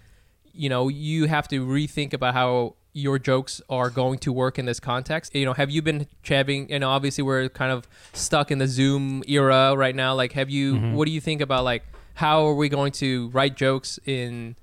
you 0.54 0.70
know, 0.70 0.88
you 0.88 1.26
have 1.26 1.46
to 1.48 1.66
rethink 1.66 2.14
about 2.14 2.32
how 2.32 2.76
your 2.92 3.18
jokes 3.18 3.60
are 3.70 3.88
going 3.90 4.18
to 4.18 4.32
work 4.32 4.58
in 4.58 4.66
this 4.66 4.80
context. 4.80 5.34
You 5.34 5.44
know, 5.44 5.52
have 5.52 5.70
you 5.70 5.80
been 5.82 6.06
having, 6.24 6.70
and 6.72 6.82
obviously 6.82 7.22
we're 7.22 7.48
kind 7.48 7.70
of 7.72 7.86
stuck 8.12 8.50
in 8.50 8.58
the 8.58 8.66
Zoom 8.66 9.22
era 9.28 9.74
right 9.76 9.94
now. 9.94 10.14
Like, 10.14 10.32
have 10.32 10.50
you, 10.50 10.76
what 10.94 11.06
do 11.06 11.12
you 11.12 11.20
think 11.20 11.40
about 11.40 11.64
like, 11.64 11.84
how 12.14 12.46
are 12.46 12.54
we 12.54 12.68
going 12.68 12.92
to 12.92 13.28
write 13.28 13.54
jokes 13.56 13.98
in, 14.04 14.56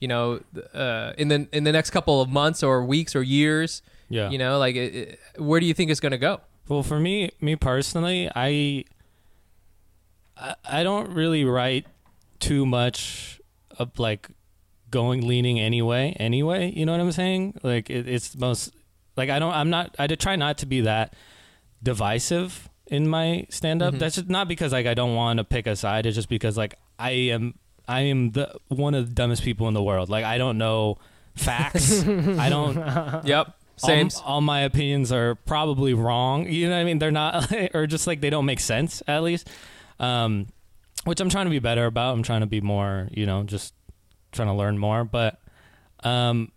you 0.00 0.08
know, 0.08 0.40
uh, 0.72 1.12
in 1.18 1.28
the 1.28 1.46
in 1.52 1.64
the 1.64 1.72
next 1.72 1.90
couple 1.90 2.20
of 2.20 2.28
months 2.28 2.62
or 2.62 2.84
weeks 2.84 3.14
or 3.14 3.22
years? 3.22 3.82
Yeah. 4.08 4.30
You 4.30 4.38
know, 4.38 4.58
like, 4.58 4.76
it, 4.76 4.94
it- 4.94 5.20
where 5.36 5.60
do 5.60 5.66
you 5.66 5.74
think 5.74 5.90
it's 5.90 6.00
going 6.00 6.12
to 6.12 6.18
go? 6.18 6.40
Well, 6.68 6.82
for 6.82 6.98
me, 6.98 7.30
me 7.40 7.56
personally, 7.56 8.30
I, 8.34 8.84
I, 10.36 10.54
I 10.64 10.82
don't 10.82 11.10
really 11.12 11.44
write 11.44 11.86
too 12.40 12.66
much 12.66 13.40
of 13.78 13.98
like 13.98 14.28
going 14.94 15.26
leaning 15.26 15.58
anyway. 15.58 16.16
Anyway, 16.20 16.70
you 16.70 16.86
know 16.86 16.92
what 16.92 17.00
I'm 17.00 17.10
saying? 17.12 17.58
Like 17.64 17.90
it, 17.90 18.08
it's 18.08 18.36
most 18.36 18.72
like 19.16 19.28
I 19.28 19.40
don't. 19.40 19.52
I'm 19.52 19.68
not. 19.68 19.94
I 19.98 20.06
try 20.06 20.36
not 20.36 20.58
to 20.58 20.66
be 20.66 20.82
that 20.82 21.14
divisive 21.82 22.68
in 22.86 23.08
my 23.08 23.46
stand 23.50 23.82
up. 23.82 23.94
That's 23.94 24.14
just 24.14 24.28
not 24.28 24.46
because 24.46 24.72
like 24.72 24.86
I 24.86 24.94
don't 24.94 25.16
want 25.16 25.38
to 25.38 25.44
pick 25.44 25.66
a 25.66 25.74
side. 25.74 26.06
It's 26.06 26.14
just 26.14 26.28
because 26.28 26.56
like 26.56 26.76
I 26.98 27.10
am. 27.10 27.54
I 27.86 28.02
am 28.02 28.30
the 28.30 28.54
one 28.68 28.94
of 28.94 29.08
the 29.08 29.14
dumbest 29.14 29.42
people 29.42 29.68
in 29.68 29.74
the 29.74 29.82
world. 29.82 30.08
Like 30.08 30.24
I 30.24 30.38
don't 30.38 30.56
know 30.56 30.96
facts. 31.34 32.02
I 32.06 32.48
don't 32.48 32.76
Yep. 33.26 33.54
Same. 33.76 34.08
all, 34.18 34.34
all 34.34 34.40
my 34.40 34.60
opinions 34.60 35.10
are 35.10 35.34
probably 35.34 35.92
wrong. 35.92 36.46
You 36.54 36.68
know 36.68 36.76
what 36.76 36.82
I 36.82 36.84
mean? 36.84 37.00
They're 37.00 37.10
not, 37.10 37.52
or 37.74 37.88
just 37.88 38.06
like 38.06 38.20
they 38.20 38.30
don't 38.30 38.46
make 38.46 38.60
sense 38.60 39.02
at 39.08 39.24
least. 39.24 39.50
Um, 39.98 40.46
which 41.02 41.20
I'm 41.20 41.28
trying 41.28 41.46
to 41.46 41.50
be 41.50 41.58
better 41.58 41.84
about. 41.84 42.14
I'm 42.14 42.22
trying 42.22 42.40
to 42.40 42.46
be 42.46 42.60
more, 42.60 43.08
you 43.10 43.26
know, 43.26 43.42
just 43.42 43.74
trying 44.34 44.48
to 44.48 44.54
learn 44.54 44.76
more. 44.78 45.04
But 45.04 45.40
um, 46.02 46.52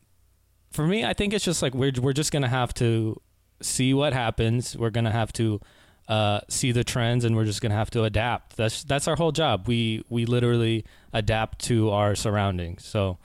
for 0.71 0.85
me, 0.85 1.05
I 1.05 1.13
think 1.13 1.33
it's 1.33 1.45
just 1.45 1.61
like 1.61 1.73
we're 1.73 1.93
we're 2.01 2.13
just 2.13 2.31
gonna 2.31 2.49
have 2.49 2.73
to 2.75 3.21
see 3.61 3.93
what 3.93 4.13
happens. 4.13 4.75
We're 4.77 4.89
gonna 4.89 5.11
have 5.11 5.31
to 5.33 5.61
uh, 6.07 6.41
see 6.49 6.71
the 6.71 6.83
trends, 6.83 7.23
and 7.25 7.35
we're 7.35 7.45
just 7.45 7.61
gonna 7.61 7.75
have 7.75 7.89
to 7.91 8.03
adapt. 8.03 8.57
That's 8.57 8.83
that's 8.83 9.07
our 9.07 9.15
whole 9.15 9.31
job. 9.31 9.67
We 9.67 10.03
we 10.09 10.25
literally 10.25 10.85
adapt 11.13 11.59
to 11.65 11.89
our 11.91 12.15
surroundings. 12.15 12.85
So 12.85 13.17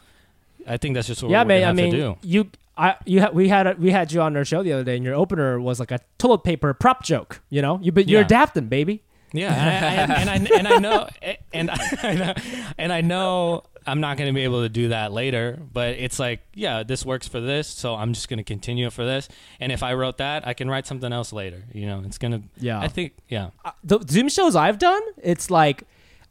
I 0.67 0.77
think 0.77 0.95
that's 0.95 1.09
just 1.09 1.23
what 1.23 1.31
yeah, 1.31 1.43
we're 1.43 1.49
man. 1.49 1.61
gonna 1.63 1.71
I 1.71 1.73
mean, 1.75 1.91
to 1.93 1.97
do. 1.99 2.17
you, 2.23 2.51
I, 2.77 2.95
you, 3.05 3.21
ha- 3.21 3.31
we 3.33 3.49
had 3.49 3.67
a, 3.67 3.75
we 3.79 3.91
had 3.91 4.13
you 4.13 4.21
on 4.23 4.37
our 4.37 4.45
show 4.45 4.63
the 4.63 4.73
other 4.73 4.85
day, 4.85 4.97
and 4.97 5.05
your 5.05 5.15
opener 5.15 5.61
was 5.61 5.79
like 5.81 5.91
a 5.91 6.01
toilet 6.19 6.45
paper 6.45 6.73
prop 6.75 7.03
joke. 7.05 7.43
You 7.51 7.63
know, 7.63 7.79
you 7.83 7.93
but 7.93 8.09
you're 8.09 8.21
Yeah. 8.21 8.27
adapting, 8.27 8.67
baby. 8.69 9.03
Yeah, 9.35 9.53
and 9.53 10.13
I, 10.13 10.35
and, 10.35 10.49
and 10.49 10.49
I 10.53 10.59
and 10.59 10.69
I 10.69 10.77
know 10.79 11.09
and 11.55 11.71
I 11.71 12.15
know, 12.15 12.35
and 12.79 12.93
I 12.93 13.01
know 13.01 13.65
I'm 13.87 14.01
not 14.01 14.17
going 14.17 14.29
to 14.29 14.33
be 14.35 14.45
able 14.45 14.63
to 14.63 14.69
do 14.69 14.89
that 14.89 15.13
later. 15.13 15.59
But 15.73 15.91
it's 15.99 16.19
like, 16.19 16.41
yeah, 16.55 16.83
this 16.83 17.05
works 17.05 17.29
for 17.29 17.41
this, 17.41 17.69
so 17.69 17.95
I'm 17.95 18.13
just 18.13 18.29
going 18.29 18.39
to 18.39 18.45
continue 18.45 18.87
it 18.87 18.93
for 18.93 19.05
this. 19.05 19.29
And 19.61 19.73
if 19.73 19.83
I 19.83 19.95
wrote 19.95 20.19
that, 20.19 20.47
I 20.47 20.55
can 20.55 20.69
write 20.71 20.87
something 20.87 21.13
else 21.13 21.33
later. 21.33 21.63
You 21.73 21.87
know, 21.87 22.03
it's 22.07 22.19
gonna. 22.19 22.43
Yeah. 22.59 22.81
I 22.81 22.89
think. 22.89 23.15
Yeah. 23.29 23.51
Uh, 23.65 23.73
the 23.85 23.99
Zoom 24.09 24.29
shows 24.29 24.57
I've 24.57 24.79
done, 24.79 25.03
it's 25.23 25.51
like 25.51 25.85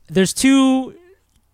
there's 0.07 0.33
two 0.33 0.95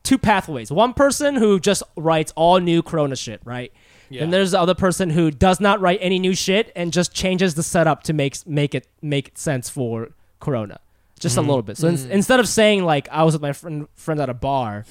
two 0.04 0.18
pathways. 0.18 0.72
One 0.72 0.94
person 0.94 1.36
who 1.36 1.60
just 1.60 1.84
writes 1.98 2.32
all 2.36 2.60
new 2.60 2.82
Corona 2.82 3.16
shit, 3.16 3.42
right? 3.44 3.74
Yeah. 4.10 4.24
And 4.24 4.32
there's 4.32 4.52
the 4.52 4.60
other 4.62 4.74
person 4.76 5.10
who 5.10 5.32
does 5.32 5.60
not 5.60 5.82
write 5.82 6.00
any 6.02 6.18
new 6.18 6.34
shit 6.34 6.72
and 6.78 6.94
just 6.94 7.14
changes 7.14 7.56
the 7.56 7.64
setup 7.64 8.04
to 8.04 8.14
make 8.14 8.38
make 8.48 8.74
it 8.74 8.88
make 9.02 9.38
sense 9.38 9.70
for 9.70 10.10
Corona, 10.40 10.80
just 11.20 11.36
Mm-hmm. 11.36 11.46
a 11.46 11.50
little 11.50 11.62
bit. 11.62 11.78
So 11.78 11.90
ins- 11.90 12.06
instead 12.06 12.40
of 12.40 12.48
saying 12.48 12.86
like 12.86 13.10
I 13.12 13.24
was 13.24 13.34
with 13.34 13.42
my 13.42 13.52
friend 13.52 13.88
friend 13.96 14.22
at 14.22 14.30
a 14.30 14.34
bar, 14.34 14.86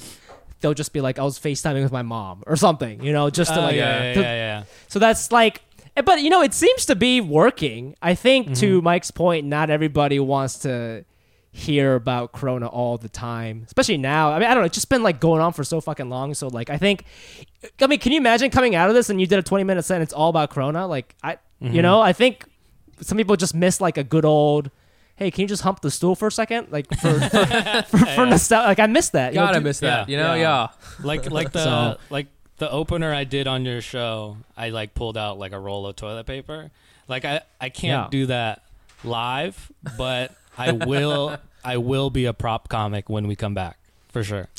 they'll 0.67 0.75
just 0.75 0.93
be 0.93 1.01
like 1.01 1.19
I 1.19 1.23
was 1.23 1.39
FaceTiming 1.39 1.83
with 1.85 1.93
my 1.93 2.03
mom 2.03 2.43
or 2.47 2.57
something, 2.57 3.03
you 3.05 3.13
know, 3.13 3.31
just 3.31 3.55
to 3.55 3.61
Oh, 3.61 3.63
like 3.63 3.77
yeah, 3.77 4.03
yeah, 4.03 4.15
to- 4.15 4.21
yeah, 4.21 4.35
yeah. 4.35 4.63
so 4.89 4.99
that's 4.99 5.31
like, 5.31 5.63
eh, 5.97 6.03
but 6.03 6.21
you 6.23 6.31
know, 6.31 6.43
it 6.43 6.53
seems 6.55 6.87
to 6.87 6.97
be 6.97 7.21
working. 7.21 7.95
I 8.03 8.15
think 8.15 8.47
Mm-hmm. 8.47 8.55
to 8.55 8.83
Mike's 8.83 9.11
point, 9.13 9.47
not 9.47 9.71
everybody 9.71 10.19
wants 10.19 10.59
to 10.61 11.05
hear 11.53 11.95
about 11.95 12.33
Corona 12.33 12.67
all 12.67 12.99
the 12.99 13.09
time, 13.09 13.63
especially 13.67 13.97
now. 13.97 14.31
I 14.33 14.39
mean, 14.39 14.49
I 14.49 14.55
don't 14.55 14.63
know. 14.63 14.67
It's 14.67 14.75
just 14.75 14.91
been 14.91 15.03
like 15.03 15.21
going 15.21 15.41
on 15.41 15.53
for 15.55 15.65
so 15.65 15.81
fucking 15.81 16.11
long. 16.11 16.35
So 16.35 16.49
like, 16.49 16.69
I 16.69 16.77
think, 16.77 17.05
I 17.81 17.87
mean, 17.87 17.99
can 17.99 18.13
you 18.13 18.19
imagine 18.19 18.51
coming 18.51 18.75
out 18.75 18.89
of 18.91 18.95
this 18.95 19.09
and 19.09 19.19
you 19.21 19.27
did 19.27 19.39
a 19.39 19.43
20 19.43 19.65
minute 19.65 19.85
sentence 19.85 20.13
all 20.13 20.29
about 20.31 20.51
Corona? 20.51 20.87
Like, 20.87 21.15
I, 21.23 21.39
Mm-hmm. 21.63 21.75
you 21.75 21.81
know, 21.81 22.03
I 22.03 22.13
think 22.13 22.45
some 23.01 23.17
people 23.17 23.35
just 23.37 23.55
miss 23.55 23.81
like 23.81 23.97
a 23.97 24.05
good 24.05 24.27
old. 24.27 24.71
Hey, 25.17 25.31
can 25.31 25.43
you 25.43 25.49
just 25.49 25.63
hump 25.63 25.81
the 25.81 25.91
stool 25.91 26.15
for 26.15 26.29
a 26.29 26.33
second? 26.33 26.69
Like 26.71 26.87
for 27.01 27.19
for, 27.31 27.83
for, 27.89 28.07
for 28.07 28.27
nostalgia. 28.27 28.67
Like 28.69 28.79
I 28.81 28.87
missed 28.87 29.13
that. 29.13 29.33
you 29.33 29.41
know, 29.41 29.47
Gotta 29.47 29.59
dude- 29.59 29.65
miss 29.65 29.81
that. 29.81 30.09
yeah, 30.09 30.13
you 30.19 30.23
know, 30.23 30.35
yeah. 30.35 30.69
yeah. 31.01 31.05
Like 31.07 31.31
like 31.31 31.53
the 31.59 31.65
So- 31.65 31.99
like 32.11 32.27
the 32.59 32.71
opener 32.71 33.13
I 33.15 33.25
did 33.25 33.47
on 33.47 33.65
your 33.65 33.81
show. 33.81 34.37
I 34.57 34.69
like 34.71 34.95
pulled 34.95 35.17
out 35.17 35.39
like 35.39 35.53
a 35.53 35.59
roll 35.59 35.87
of 35.87 35.97
toilet 35.97 36.27
paper. 36.27 36.71
Like 37.09 37.25
I 37.25 37.41
I 37.61 37.69
can't 37.71 38.07
Yeah. 38.07 38.09
do 38.11 38.27
that 38.27 38.63
live, 39.05 39.71
but 39.97 40.35
I 40.59 40.73
will. 40.73 41.37
I 41.65 41.79
will 41.79 42.11
be 42.11 42.27
a 42.27 42.33
prop 42.33 42.69
comic 42.69 43.09
when 43.11 43.27
we 43.27 43.35
come 43.37 43.53
back 43.55 43.77
for 44.09 44.23
sure. 44.23 44.47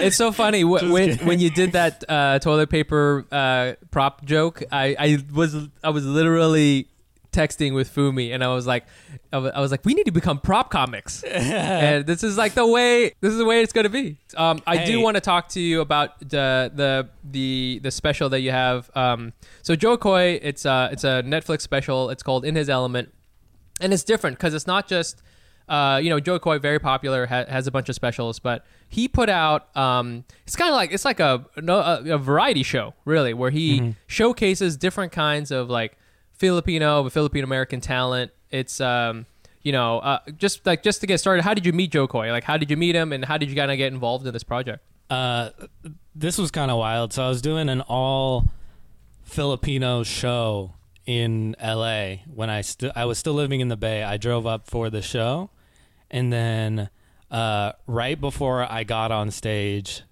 It's 0.00 0.16
so 0.16 0.32
funny 0.32 0.62
Wh- 0.62 0.90
when 0.90 1.16
when 1.18 1.38
you 1.40 1.50
did 1.50 1.72
that 1.72 2.04
uh, 2.08 2.38
toilet 2.40 2.68
paper 2.70 3.24
uh, 3.32 3.72
prop 3.90 4.24
joke. 4.24 4.62
I, 4.70 4.96
I 4.98 5.18
was 5.32 5.56
I 5.82 5.90
was 5.90 6.04
literally 6.04 6.88
texting 7.32 7.74
with 7.74 7.92
Fumi, 7.94 8.32
and 8.34 8.44
I 8.44 8.48
was 8.48 8.66
like, 8.66 8.84
I 9.32 9.38
was 9.38 9.70
like, 9.70 9.84
we 9.84 9.94
need 9.94 10.04
to 10.04 10.12
become 10.12 10.38
prop 10.38 10.70
comics, 10.70 11.22
and 11.24 12.06
this 12.06 12.22
is 12.22 12.36
like 12.38 12.54
the 12.54 12.66
way. 12.66 13.14
This 13.20 13.32
is 13.32 13.38
the 13.38 13.44
way 13.44 13.62
it's 13.62 13.72
gonna 13.72 13.88
be. 13.88 14.18
Um, 14.36 14.62
I 14.66 14.84
do 14.84 15.00
want 15.00 15.16
to 15.16 15.20
talk 15.20 15.48
to 15.50 15.60
you 15.60 15.80
about 15.80 16.20
the 16.20 16.70
the 16.74 17.08
the 17.24 17.80
the 17.82 17.90
special 17.90 18.28
that 18.28 18.40
you 18.40 18.50
have. 18.50 18.90
Um, 18.94 19.32
so 19.62 19.74
Jo 19.74 19.96
Koy, 19.96 20.38
it's 20.42 20.64
uh 20.66 20.90
it's 20.92 21.04
a 21.04 21.22
Netflix 21.24 21.62
special. 21.62 22.10
It's 22.10 22.22
called 22.22 22.44
In 22.44 22.54
His 22.54 22.68
Element, 22.68 23.12
and 23.80 23.92
it's 23.92 24.04
different 24.04 24.38
because 24.38 24.54
it's 24.54 24.66
not 24.66 24.86
just. 24.86 25.22
Uh, 25.68 25.96
you 26.02 26.10
know, 26.10 26.18
Jo 26.20 26.38
Koy, 26.40 26.58
very 26.58 26.80
popular, 26.80 27.24
ha- 27.24 27.46
has 27.48 27.66
a 27.66 27.70
bunch 27.70 27.88
of 27.88 27.94
specials, 27.94 28.40
but 28.40 28.66
he 28.88 29.06
put 29.08 29.30
out. 29.30 29.74
Um, 29.76 30.24
it's 30.44 30.56
kind 30.56 30.68
of 30.68 30.74
like 30.74 30.92
it's 30.92 31.04
like 31.04 31.20
a, 31.20 31.46
no, 31.56 31.78
a 31.78 32.14
a 32.14 32.18
variety 32.18 32.64
show, 32.64 32.94
really, 33.06 33.32
where 33.32 33.50
he 33.50 33.94
showcases 34.08 34.76
different 34.76 35.12
kinds 35.12 35.50
of 35.50 35.70
like 35.70 35.96
Filipino, 36.42 37.06
a 37.06 37.08
Filipino 37.10 37.44
American 37.44 37.80
talent. 37.80 38.32
It's 38.50 38.80
um, 38.80 39.26
you 39.62 39.70
know, 39.70 40.00
uh, 40.00 40.18
just 40.38 40.66
like 40.66 40.82
just 40.82 41.00
to 41.02 41.06
get 41.06 41.18
started. 41.18 41.42
How 41.42 41.54
did 41.54 41.64
you 41.64 41.72
meet 41.72 41.92
Jo 41.92 42.08
Koy? 42.08 42.32
Like, 42.32 42.42
how 42.42 42.56
did 42.56 42.68
you 42.68 42.76
meet 42.76 42.96
him, 42.96 43.12
and 43.12 43.24
how 43.24 43.38
did 43.38 43.48
you 43.48 43.54
kind 43.54 43.70
of 43.70 43.76
get 43.76 43.92
involved 43.92 44.26
in 44.26 44.32
this 44.32 44.42
project? 44.42 44.84
Uh, 45.08 45.50
this 46.16 46.38
was 46.38 46.50
kind 46.50 46.72
of 46.72 46.78
wild. 46.78 47.12
So 47.12 47.22
I 47.22 47.28
was 47.28 47.42
doing 47.42 47.68
an 47.68 47.80
all 47.82 48.46
Filipino 49.22 50.02
show 50.02 50.72
in 51.06 51.54
LA 51.62 52.16
when 52.26 52.50
I 52.50 52.62
st- 52.62 52.90
I 52.96 53.04
was 53.04 53.18
still 53.18 53.34
living 53.34 53.60
in 53.60 53.68
the 53.68 53.76
Bay. 53.76 54.02
I 54.02 54.16
drove 54.16 54.44
up 54.44 54.68
for 54.68 54.90
the 54.90 55.00
show, 55.00 55.48
and 56.10 56.32
then 56.32 56.90
uh, 57.30 57.70
right 57.86 58.20
before 58.20 58.66
I 58.68 58.82
got 58.82 59.12
on 59.12 59.30
stage, 59.30 60.02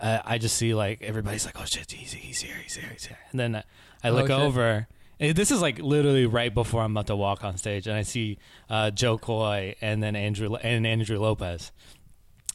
uh, 0.00 0.20
I 0.24 0.38
just 0.38 0.56
see 0.56 0.74
like 0.74 1.02
everybody's 1.02 1.44
like, 1.44 1.60
"Oh 1.60 1.64
shit, 1.64 1.90
he's, 1.90 2.12
he's 2.12 2.42
here, 2.42 2.54
he's 2.62 2.76
here, 2.76 2.88
he's 2.92 3.06
here," 3.06 3.18
and 3.32 3.40
then 3.40 3.64
I 4.04 4.10
look 4.10 4.28
shit. 4.28 4.38
over. 4.38 4.86
And 5.18 5.34
This 5.36 5.50
is 5.50 5.62
like 5.62 5.78
literally 5.78 6.26
right 6.26 6.52
before 6.52 6.82
I'm 6.82 6.92
about 6.92 7.06
to 7.08 7.16
walk 7.16 7.42
on 7.44 7.56
stage, 7.56 7.86
and 7.86 7.96
I 7.96 8.02
see 8.02 8.38
uh, 8.68 8.90
Jo 8.90 9.16
Koy 9.18 9.74
and 9.80 10.02
then 10.02 10.14
Andrew 10.14 10.54
and 10.56 10.86
Andrew 10.86 11.18
Lopez. 11.18 11.72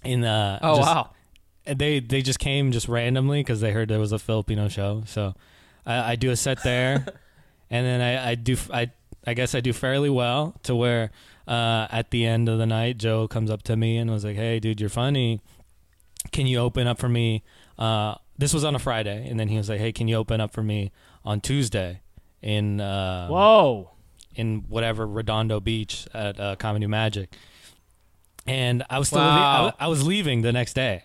In 0.04 0.24
uh, 0.24 0.60
Oh 0.62 0.78
just- 0.78 0.88
wow, 0.88 1.10
they 1.66 2.00
they 2.00 2.22
just 2.22 2.40
came 2.40 2.72
just 2.72 2.88
randomly 2.88 3.40
because 3.42 3.62
they 3.62 3.72
heard 3.72 3.88
there 3.90 4.00
was 4.00 4.12
a 4.12 4.20
Filipino 4.20 4.68
show. 4.68 5.04
So 5.06 5.34
I, 5.86 6.12
I 6.12 6.16
do 6.16 6.30
a 6.32 6.36
set 6.36 6.64
there, 6.64 7.06
and 7.70 7.86
then 7.86 8.02
I, 8.02 8.32
I 8.32 8.36
do 8.36 8.58
I 8.72 8.92
I 9.26 9.34
guess 9.34 9.54
I 9.56 9.60
do 9.60 9.74
fairly 9.74 10.10
well 10.10 10.56
to 10.64 10.76
where 10.76 11.12
uh, 11.48 11.88
at 11.92 12.12
the 12.12 12.26
end 12.26 12.48
of 12.50 12.58
the 12.60 12.66
night 12.66 12.98
Jo 12.98 13.28
comes 13.28 13.50
up 13.52 13.64
to 13.64 13.76
me 13.76 13.98
and 13.98 14.10
was 14.10 14.24
like, 14.26 14.36
"Hey, 14.36 14.60
dude, 14.60 14.80
you're 14.80 14.90
funny. 14.90 15.42
Can 16.32 16.46
you 16.48 16.60
open 16.60 16.88
up 16.88 17.00
for 17.00 17.10
me?" 17.10 17.44
Uh, 17.78 18.16
this 18.38 18.54
was 18.54 18.64
on 18.64 18.76
a 18.76 18.80
Friday, 18.80 19.28
and 19.30 19.40
then 19.40 19.48
he 19.48 19.58
was 19.58 19.68
like, 19.70 19.80
"Hey, 19.80 19.92
can 19.92 20.08
you 20.08 20.16
open 20.16 20.40
up 20.42 20.52
for 20.52 20.64
me 20.64 20.92
on 21.26 21.42
Tuesday 21.42 22.02
in 22.42 22.80
uh, 22.82 23.28
Whoa. 23.28 23.92
in 24.36 24.66
whatever 24.68 25.06
Redondo 25.08 25.60
Beach 25.60 26.08
at 26.14 26.40
uh, 26.40 26.56
Comedy 26.56 26.88
Magic. 26.88 27.34
And 28.48 28.84
I 28.90 28.98
was 29.00 29.08
still 29.10 29.20
Wow. 29.20 29.64
leaving, 29.66 29.76
I, 29.80 29.86
I 29.86 29.88
was 29.88 30.06
leaving 30.06 30.42
the 30.42 30.52
next 30.52 30.74
day. 30.74 31.04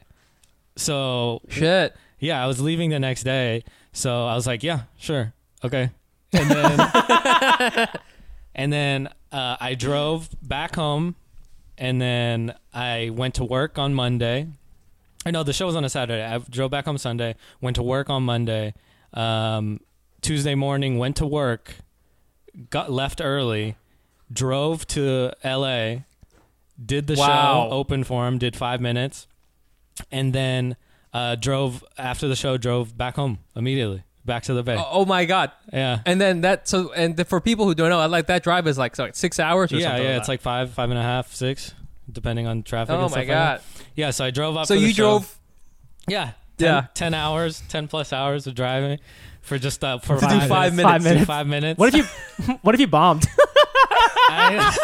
So 0.76 1.40
shit. 1.48 1.94
yeah, 2.18 2.42
I 2.42 2.46
was 2.46 2.60
leaving 2.60 2.90
the 2.90 2.98
next 2.98 3.22
day. 3.24 3.64
So 3.92 4.26
I 4.26 4.34
was 4.34 4.46
like, 4.46 4.62
yeah, 4.62 4.82
sure, 4.98 5.32
okay. 5.64 5.90
And 6.32 6.50
then 6.50 7.88
and 8.54 8.72
then 8.72 9.08
uh, 9.32 9.56
I 9.60 9.74
drove 9.74 10.28
back 10.42 10.76
home, 10.76 11.14
and 11.78 12.00
then 12.00 12.54
I 12.74 13.10
went 13.12 13.34
to 13.36 13.44
work 13.44 13.78
on 13.78 13.94
Monday. 13.94 14.48
I 15.24 15.30
know 15.30 15.42
the 15.42 15.52
show 15.52 15.66
was 15.66 15.76
on 15.76 15.84
a 15.84 15.88
Saturday. 15.88 16.22
I 16.24 16.38
drove 16.38 16.70
back 16.70 16.84
home 16.84 16.98
Sunday, 16.98 17.36
went 17.60 17.76
to 17.76 17.82
work 17.82 18.10
on 18.10 18.22
Monday. 18.22 18.74
Um, 19.14 19.80
Tuesday 20.26 20.56
morning, 20.56 20.98
went 20.98 21.14
to 21.16 21.26
work, 21.26 21.76
got 22.70 22.90
left 22.90 23.20
early, 23.22 23.76
drove 24.32 24.84
to 24.88 25.30
L.A., 25.44 26.04
did 26.84 27.06
the 27.06 27.14
Wow. 27.14 27.68
show, 27.70 27.72
opened 27.72 28.06
for 28.08 28.26
him, 28.26 28.36
did 28.38 28.56
five 28.56 28.80
minutes, 28.80 29.28
and 30.10 30.32
then 30.32 30.74
uh, 31.14 31.36
drove 31.36 31.84
after 31.96 32.26
the 32.28 32.34
show. 32.36 32.56
Drove 32.58 32.98
back 32.98 33.14
home 33.14 33.38
immediately, 33.54 34.02
back 34.24 34.42
to 34.42 34.52
the 34.54 34.62
bay. 34.64 34.76
Oh, 34.76 34.86
oh 34.90 35.04
my 35.04 35.24
god. 35.26 35.52
Yeah, 35.72 36.00
And 36.04 36.20
then 36.20 36.40
that 36.42 36.66
so 36.68 36.92
and 36.92 37.16
the, 37.16 37.24
for 37.24 37.40
people 37.40 37.64
who 37.64 37.74
don't 37.74 37.88
know, 37.88 38.00
I 38.00 38.06
like 38.06 38.26
that 38.26 38.42
drive 38.42 38.66
is 38.66 38.76
like 38.76 38.96
so 38.96 39.04
like 39.04 39.14
six 39.16 39.38
hours 39.40 39.72
or 39.72 39.76
yeah, 39.76 39.86
something. 39.90 40.02
yeah. 40.04 40.16
It's 40.18 40.28
like 40.28 40.40
five, 40.42 40.70
five 40.72 40.90
and 40.90 40.98
a 40.98 41.02
half, 41.02 41.32
six, 41.32 41.72
depending 42.12 42.46
on 42.48 42.62
traffic. 42.64 42.94
oh 42.96 43.02
and 43.04 43.10
my 43.12 43.18
like 43.20 43.28
god. 43.28 43.60
that. 43.60 43.62
yeah, 43.94 44.10
so 44.10 44.24
I 44.24 44.30
drove 44.32 44.56
up. 44.56 44.66
So 44.66 44.74
for 44.74 44.80
the 44.80 44.86
you 44.88 44.92
show. 44.92 45.02
drove 45.20 45.38
Yeah, 46.08 46.32
10, 46.58 46.66
Yeah. 46.66 46.86
ten 46.94 47.14
hours, 47.14 47.62
ten 47.68 47.86
plus 47.88 48.12
hours 48.12 48.46
of 48.48 48.54
driving 48.56 48.98
for 49.46 49.58
just 49.58 49.82
uh, 49.84 49.98
for 49.98 50.16
To 50.18 50.20
do 50.20 50.40
five, 50.40 50.48
five 50.48 50.74
minutes. 50.74 50.86
Five 50.86 51.02
To 51.02 51.08
do 51.08 51.10
minutes. 51.10 51.26
Five 51.26 51.46
minutes. 51.46 51.78
What 51.80 51.94
if 51.94 51.96
you 52.48 52.54
what 52.62 52.74
if 52.74 52.80
you 52.80 52.86
bombed? 52.88 53.26
I- 54.28 54.76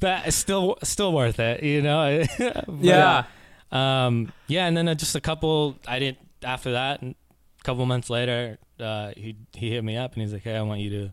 that 0.00 0.26
is 0.26 0.34
still 0.34 0.78
still 0.82 1.12
worth 1.12 1.38
it, 1.38 1.62
you 1.62 1.80
know. 1.82 2.24
But, 2.38 2.64
Yeah. 2.80 3.24
Um. 3.70 4.32
Yeah, 4.48 4.66
and 4.66 4.76
then 4.76 4.88
uh, 4.88 4.94
just 4.94 5.14
a 5.14 5.20
couple. 5.20 5.78
I 5.86 5.98
didn't 5.98 6.18
after 6.42 6.72
that. 6.72 7.02
A 7.02 7.14
couple 7.62 7.86
months 7.86 8.10
later, 8.10 8.58
uh, 8.80 9.12
he 9.16 9.36
he 9.54 9.70
hit 9.70 9.82
me 9.84 9.96
up 9.96 10.12
and 10.14 10.22
he's 10.22 10.32
like, 10.32 10.42
"Hey, 10.42 10.56
I 10.56 10.62
want 10.62 10.80
you 10.80 10.90
to 10.90 11.12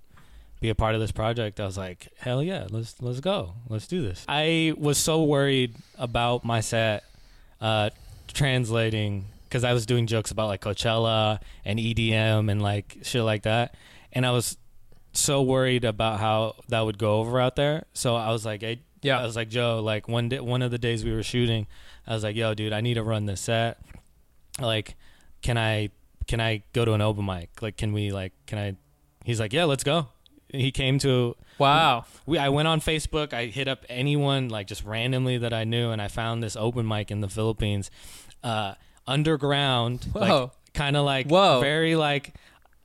be 0.60 0.70
a 0.70 0.76
part 0.76 0.96
of 0.96 1.02
this 1.02 1.12
project." 1.12 1.60
I 1.60 1.66
was 1.66 1.78
like, 1.78 2.10
"Hell 2.18 2.42
yeah, 2.44 2.66
let's 2.72 3.00
let's 3.02 3.20
go, 3.22 3.54
let's 3.70 3.88
do 3.88 4.02
this." 4.02 4.26
I 4.28 4.74
was 4.78 4.98
so 4.98 5.24
worried 5.24 5.76
about 5.98 6.44
my 6.44 6.60
set 6.62 7.04
uh, 7.62 7.92
translating 8.34 9.26
because 9.50 9.64
I 9.64 9.74
was 9.74 9.86
doing 9.86 10.06
jokes 10.08 10.32
about 10.32 10.48
like 10.48 10.62
Coachella 10.62 11.42
and 11.66 11.80
EDM 11.80 12.50
and 12.52 12.62
like 12.62 13.00
shit 13.02 13.24
like 13.24 13.44
that, 13.44 13.76
and 14.14 14.26
I 14.26 14.32
was 14.32 14.58
so 15.12 15.42
worried 15.42 15.84
about 15.86 16.20
how 16.20 16.56
that 16.70 16.82
would 16.82 16.98
go 17.00 17.20
over 17.20 17.40
out 17.40 17.56
there. 17.56 17.86
So 17.94 18.16
I 18.16 18.30
was 18.32 18.46
like, 18.46 18.62
hey, 18.62 18.82
Yeah. 19.02 19.20
I 19.20 19.24
was 19.26 19.36
like, 19.36 19.50
Jo, 19.50 19.82
like 19.82 20.08
one 20.08 20.30
day, 20.30 20.40
one 20.40 20.62
of 20.62 20.70
the 20.70 20.78
days 20.78 21.04
we 21.04 21.12
were 21.12 21.24
shooting, 21.24 21.66
I 22.06 22.14
was 22.14 22.24
like, 22.24 22.36
yo, 22.36 22.54
dude, 22.54 22.74
I 22.74 22.82
need 22.82 22.94
to 22.94 23.04
run 23.04 23.26
this 23.26 23.42
set. 23.42 23.80
Like, 24.62 24.96
can 25.42 25.58
I, 25.58 25.90
can 26.28 26.40
I 26.40 26.62
go 26.74 26.86
to 26.86 26.94
an 26.94 27.02
open 27.02 27.26
mic? 27.26 27.50
Like, 27.62 27.76
can 27.76 27.92
we, 27.92 28.12
like, 28.12 28.34
can 28.46 28.60
I? 28.60 28.76
He's 29.26 29.40
like, 29.40 29.52
yeah, 29.52 29.64
let's 29.66 29.84
go. 29.84 30.08
He 30.50 30.72
came 30.72 31.00
to 31.00 31.36
Wow. 31.58 32.06
we 32.28 32.38
I 32.38 32.50
went 32.50 32.68
on 32.68 32.80
Facebook. 32.80 33.34
I 33.34 33.48
hit 33.48 33.68
up 33.68 33.86
anyone 33.90 34.50
like 34.50 34.68
just 34.68 34.84
randomly 34.84 35.38
that 35.40 35.54
I 35.54 35.64
knew, 35.64 35.90
and 35.92 36.02
I 36.02 36.08
found 36.08 36.42
this 36.44 36.56
open 36.56 36.88
mic 36.88 37.10
in 37.12 37.22
the 37.22 37.30
Philippines, 37.30 37.90
uh, 38.44 38.76
underground, 39.10 40.08
like 40.14 40.52
kind 40.74 40.96
of 40.96 41.04
like 41.04 41.28
Whoa. 41.28 41.60
very 41.60 41.96
like 41.96 42.36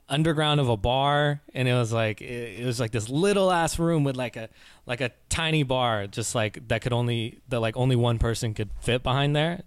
underground 0.09 0.61
of 0.61 0.69
a 0.69 0.77
bar, 0.77 1.41
and 1.55 1.69
it 1.69 1.75
was 1.75 1.93
like 1.93 2.21
it, 2.21 2.61
it 2.61 2.65
was 2.65 2.81
like 2.81 2.91
this 2.91 3.09
little 3.09 3.53
ass 3.53 3.79
room 3.79 4.05
with 4.05 4.17
like 4.17 4.37
a 4.37 4.49
like 4.87 5.01
a 5.01 5.11
tiny 5.29 5.63
bar, 5.63 6.07
just 6.07 6.35
like 6.35 6.67
that 6.69 6.83
could 6.83 6.93
only 6.93 7.41
that 7.49 7.61
like 7.61 7.77
only 7.77 7.97
one 7.97 8.19
person 8.19 8.55
could 8.55 8.71
fit 8.81 9.03
behind 9.03 9.37
there. 9.37 9.63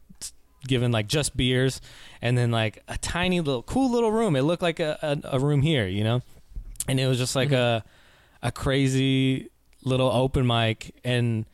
Given 0.67 0.91
like 0.91 1.07
just 1.07 1.37
beers, 1.37 1.79
and 2.21 2.37
then 2.37 2.51
like 2.51 2.83
a 2.87 2.97
tiny 2.97 3.39
little 3.39 3.63
cool 3.63 3.89
little 3.91 4.11
room. 4.11 4.35
It 4.35 4.41
looked 4.41 4.63
like 4.63 4.79
a, 4.81 4.97
a, 5.01 5.37
a 5.37 5.39
room 5.39 5.61
here, 5.61 5.87
you 5.87 6.03
know, 6.03 6.21
and 6.89 6.99
it 6.99 7.07
was 7.07 7.17
just 7.17 7.35
like 7.35 7.49
mm-hmm. 7.49 7.85
a 8.43 8.47
a 8.47 8.51
crazy 8.51 9.49
little 9.83 10.09
open 10.09 10.45
mic 10.45 10.93
and 11.03 11.45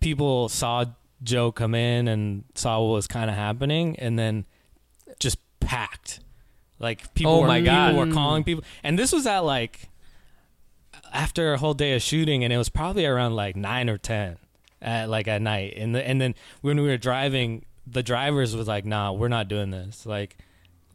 people 0.00 0.48
saw 0.48 0.84
Jo 1.22 1.52
come 1.52 1.74
in 1.74 2.08
and 2.08 2.44
saw 2.54 2.80
what 2.80 2.94
was 2.94 3.06
kind 3.06 3.30
of 3.30 3.36
happening 3.36 3.96
and 3.98 4.18
then 4.18 4.44
just 5.18 5.38
packed. 5.60 6.20
Like 6.78 7.14
people 7.14 7.32
Oh 7.32 7.40
were, 7.42 7.46
my 7.46 7.60
oh, 7.60 7.64
God. 7.64 7.86
people 7.88 8.00
were 8.00 8.06
mm. 8.06 8.14
calling 8.14 8.44
people 8.44 8.64
and 8.82 8.98
this 8.98 9.12
was 9.12 9.26
at 9.26 9.40
like 9.40 9.88
after 11.12 11.52
a 11.52 11.58
whole 11.58 11.74
day 11.74 11.94
of 11.94 12.02
shooting 12.02 12.42
and 12.42 12.52
it 12.52 12.56
was 12.56 12.68
probably 12.68 13.06
around 13.06 13.36
like 13.36 13.54
9 13.54 13.88
or 13.88 13.98
10 13.98 14.36
at 14.80 15.08
like 15.08 15.28
at 15.28 15.40
night 15.40 15.74
and 15.76 15.94
the, 15.94 16.06
and 16.06 16.20
then 16.20 16.34
when 16.62 16.80
we 16.80 16.88
were 16.88 16.96
driving 16.96 17.64
the 17.86 18.02
drivers 18.02 18.56
was 18.56 18.66
like 18.66 18.84
nah 18.84 19.12
we're 19.12 19.28
not 19.28 19.46
doing 19.46 19.70
this 19.70 20.06
like 20.06 20.36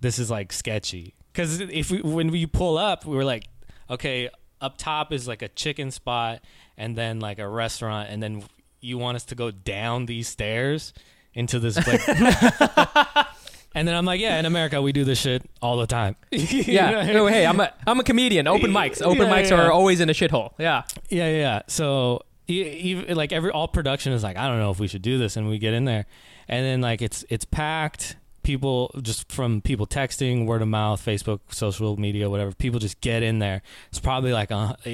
this 0.02 0.20
is 0.20 0.30
like 0.30 0.52
sketchy 0.52 1.14
because 1.32 1.62
if 1.62 1.92
we 1.92 2.02
when 2.02 2.30
we 2.32 2.46
pull 2.46 2.78
up 2.78 3.06
we 3.06 3.16
were 3.16 3.24
like 3.24 3.48
okay 3.90 4.30
up 4.60 4.78
top 4.78 5.14
is 5.14 5.28
like 5.28 5.42
a 5.42 5.48
chicken 5.50 5.92
spot 5.92 6.42
and 6.78 6.96
then 6.96 7.20
like 7.20 7.40
a 7.40 7.48
restaurant 7.48 8.10
and 8.10 8.22
then 8.22 8.44
you 8.82 8.98
want 8.98 9.16
us 9.16 9.26
to 9.26 9.36
go 9.36 9.52
down 9.52 10.06
these 10.06 10.28
stairs 10.28 10.94
into 11.34 11.60
this 11.60 11.76
like 11.88 12.08
and 13.76 13.88
then 13.88 13.96
i'm 13.96 14.06
like 14.06 14.20
yeah 14.20 14.40
in 14.40 14.46
america 14.46 14.82
we 14.82 14.92
do 14.92 15.04
this 15.04 15.20
shit 15.20 15.44
all 15.62 15.78
the 15.78 15.88
time 15.88 16.16
Yeah. 16.32 17.12
Oh, 17.16 17.28
hey, 17.28 17.46
I'm 17.46 17.60
a 17.60 17.72
I'm 17.86 18.00
a 18.00 18.04
comedian. 18.04 18.48
Open 18.48 18.72
mics. 18.72 19.02
Open 19.02 19.28
Yeah, 19.28 19.34
mics 19.34 19.50
yeah. 19.50 19.66
are 19.66 19.72
always 19.72 20.02
in 20.02 20.10
a 20.10 20.14
shithole. 20.14 20.52
Yeah. 20.58 20.84
Yeah, 21.10 21.30
yeah. 21.30 21.38
yeah. 21.38 21.62
So 21.68 22.22
even 22.48 23.16
like 23.16 23.32
every 23.32 23.52
all 23.52 23.68
production 23.68 24.14
is 24.14 24.24
like, 24.24 24.38
I 24.38 24.48
don't 24.48 24.60
know 24.60 24.72
if 24.72 24.80
we 24.80 24.88
should 24.88 25.02
do 25.02 25.18
this, 25.18 25.38
and 25.38 25.48
we 25.50 25.58
get 25.58 25.74
in 25.74 25.86
there, 25.86 26.06
and 26.48 26.66
then 26.66 26.82
like 26.82 27.02
it's 27.02 27.24
it's 27.30 27.46
packed. 27.46 28.18
People 28.48 28.92
just 29.02 29.30
from 29.30 29.60
people 29.60 29.86
texting, 29.86 30.46
word 30.46 30.62
of 30.62 30.70
mouth, 30.70 31.06
Facebook, 31.06 31.42
social 31.50 31.98
media, 31.98 32.30
whatever. 32.30 32.54
People 32.54 32.80
just 32.80 33.02
get 33.02 33.22
in 33.22 33.40
there. 33.40 33.62
It's 33.90 34.00
probably 34.00 34.32
like 34.32 34.52
a, 34.52 34.78
it, 34.86 34.90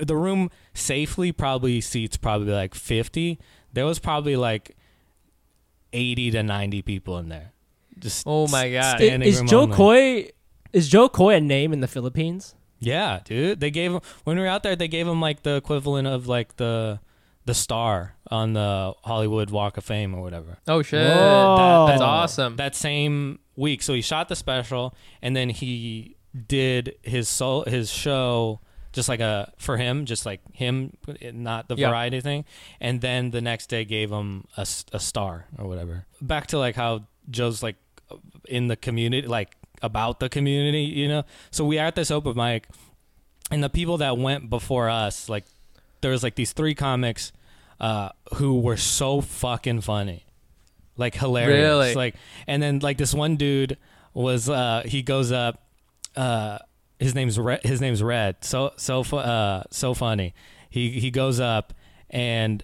it- 0.00 0.06
the 0.08 0.16
room 0.16 0.50
safely 0.72 1.30
probably 1.30 1.82
seats 1.82 2.16
probably 2.16 2.52
like 2.54 2.74
fifty. 2.74 3.38
There 3.74 3.84
was 3.84 3.98
probably 3.98 4.36
like 4.36 4.74
eighty 5.92 6.30
to 6.30 6.42
ninety 6.42 6.80
people 6.80 7.18
in 7.18 7.28
there. 7.28 7.52
Just 7.98 8.24
Oh 8.26 8.48
my 8.48 8.70
God. 8.72 8.96
standing 8.96 9.28
is 9.28 9.42
Jo 9.42 9.60
only. 9.64 9.76
Koy 9.76 10.30
is 10.72 10.88
Jo 10.88 11.10
Koy 11.10 11.34
a 11.34 11.40
name 11.42 11.74
in 11.74 11.80
the 11.80 11.88
Philippines? 11.88 12.54
Yeah, 12.80 13.20
dude. 13.24 13.60
They 13.60 13.70
gave 13.70 13.92
him 13.92 14.00
when 14.24 14.36
we 14.36 14.42
were 14.42 14.48
out 14.48 14.62
there. 14.62 14.76
They 14.76 14.88
gave 14.88 15.06
him 15.06 15.20
like 15.20 15.42
the 15.42 15.56
equivalent 15.56 16.08
of 16.08 16.26
like 16.26 16.56
the 16.56 17.00
the 17.46 17.54
star 17.54 18.14
on 18.30 18.52
the 18.54 18.94
Hollywood 19.04 19.50
Walk 19.50 19.76
of 19.76 19.84
Fame 19.84 20.14
or 20.14 20.22
whatever. 20.22 20.58
Oh 20.66 20.82
shit, 20.82 21.06
Whoa. 21.06 21.86
that's 21.88 22.00
awesome. 22.00 22.56
That 22.56 22.74
same 22.74 23.38
week, 23.56 23.82
so 23.82 23.92
he 23.94 24.00
shot 24.02 24.28
the 24.28 24.36
special, 24.36 24.94
and 25.22 25.36
then 25.36 25.50
he 25.50 26.16
did 26.48 26.96
his 27.02 27.28
soul 27.28 27.62
his 27.66 27.90
show 27.90 28.60
just 28.92 29.08
like 29.08 29.20
a 29.20 29.52
for 29.58 29.76
him, 29.76 30.04
just 30.04 30.24
like 30.24 30.40
him, 30.52 30.96
not 31.32 31.68
the 31.68 31.74
Yeah. 31.76 31.88
variety 31.90 32.20
thing. 32.20 32.44
And 32.80 33.00
then 33.00 33.30
the 33.30 33.40
next 33.40 33.66
day 33.68 33.84
gave 33.84 34.10
him 34.10 34.46
a, 34.56 34.62
a 34.92 35.00
star 35.00 35.46
or 35.58 35.66
whatever. 35.66 36.06
Back 36.22 36.46
to 36.48 36.58
like 36.58 36.76
how 36.76 37.06
Jo's 37.28 37.60
like 37.62 37.76
in 38.48 38.68
the 38.68 38.76
community, 38.76 39.26
like 39.26 39.56
about 39.82 40.20
the 40.20 40.28
community, 40.28 40.82
you 40.84 41.08
know. 41.08 41.24
So 41.50 41.64
we 41.64 41.78
are 41.80 41.86
at 41.86 41.96
this 41.96 42.10
open 42.12 42.36
mic, 42.36 42.68
and 43.50 43.62
the 43.64 43.68
people 43.68 43.98
that 43.98 44.16
went 44.16 44.48
before 44.48 44.88
us, 44.88 45.28
like 45.28 45.44
there 46.04 46.12
was 46.12 46.22
like 46.22 46.34
these 46.34 46.52
three 46.52 46.74
comics 46.74 47.32
uh, 47.80 48.10
who 48.34 48.60
were 48.60 48.76
so 48.76 49.22
fucking 49.22 49.80
funny, 49.80 50.26
like 50.98 51.14
hilarious. 51.14 51.64
Really? 51.64 51.94
Like, 51.94 52.14
and 52.46 52.62
then 52.62 52.80
like 52.80 52.98
this 52.98 53.14
one 53.14 53.36
dude 53.36 53.78
was 54.12 54.50
uh, 54.50 54.82
he 54.84 55.00
goes 55.00 55.32
up. 55.32 55.62
Uh, 56.14 56.58
his 56.98 57.14
name's 57.14 57.38
Red. 57.38 57.64
His 57.64 57.80
name's 57.80 58.02
Red. 58.02 58.44
So 58.44 58.74
so 58.76 59.00
uh, 59.00 59.62
so 59.70 59.94
funny. 59.94 60.34
He 60.68 60.90
he 60.90 61.10
goes 61.10 61.40
up 61.40 61.72
and 62.10 62.62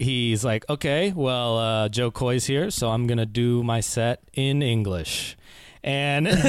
he's 0.00 0.44
like, 0.44 0.68
okay, 0.68 1.12
well, 1.14 1.56
uh, 1.58 1.88
Jo 1.88 2.10
Koy's 2.10 2.46
here, 2.46 2.72
so 2.72 2.90
I'm 2.90 3.06
gonna 3.06 3.24
do 3.24 3.62
my 3.62 3.78
set 3.78 4.20
in 4.32 4.62
English, 4.62 5.36
and 5.84 6.26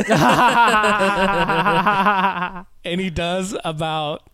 and 2.84 3.00
he 3.00 3.12
does 3.12 3.56
about 3.64 4.28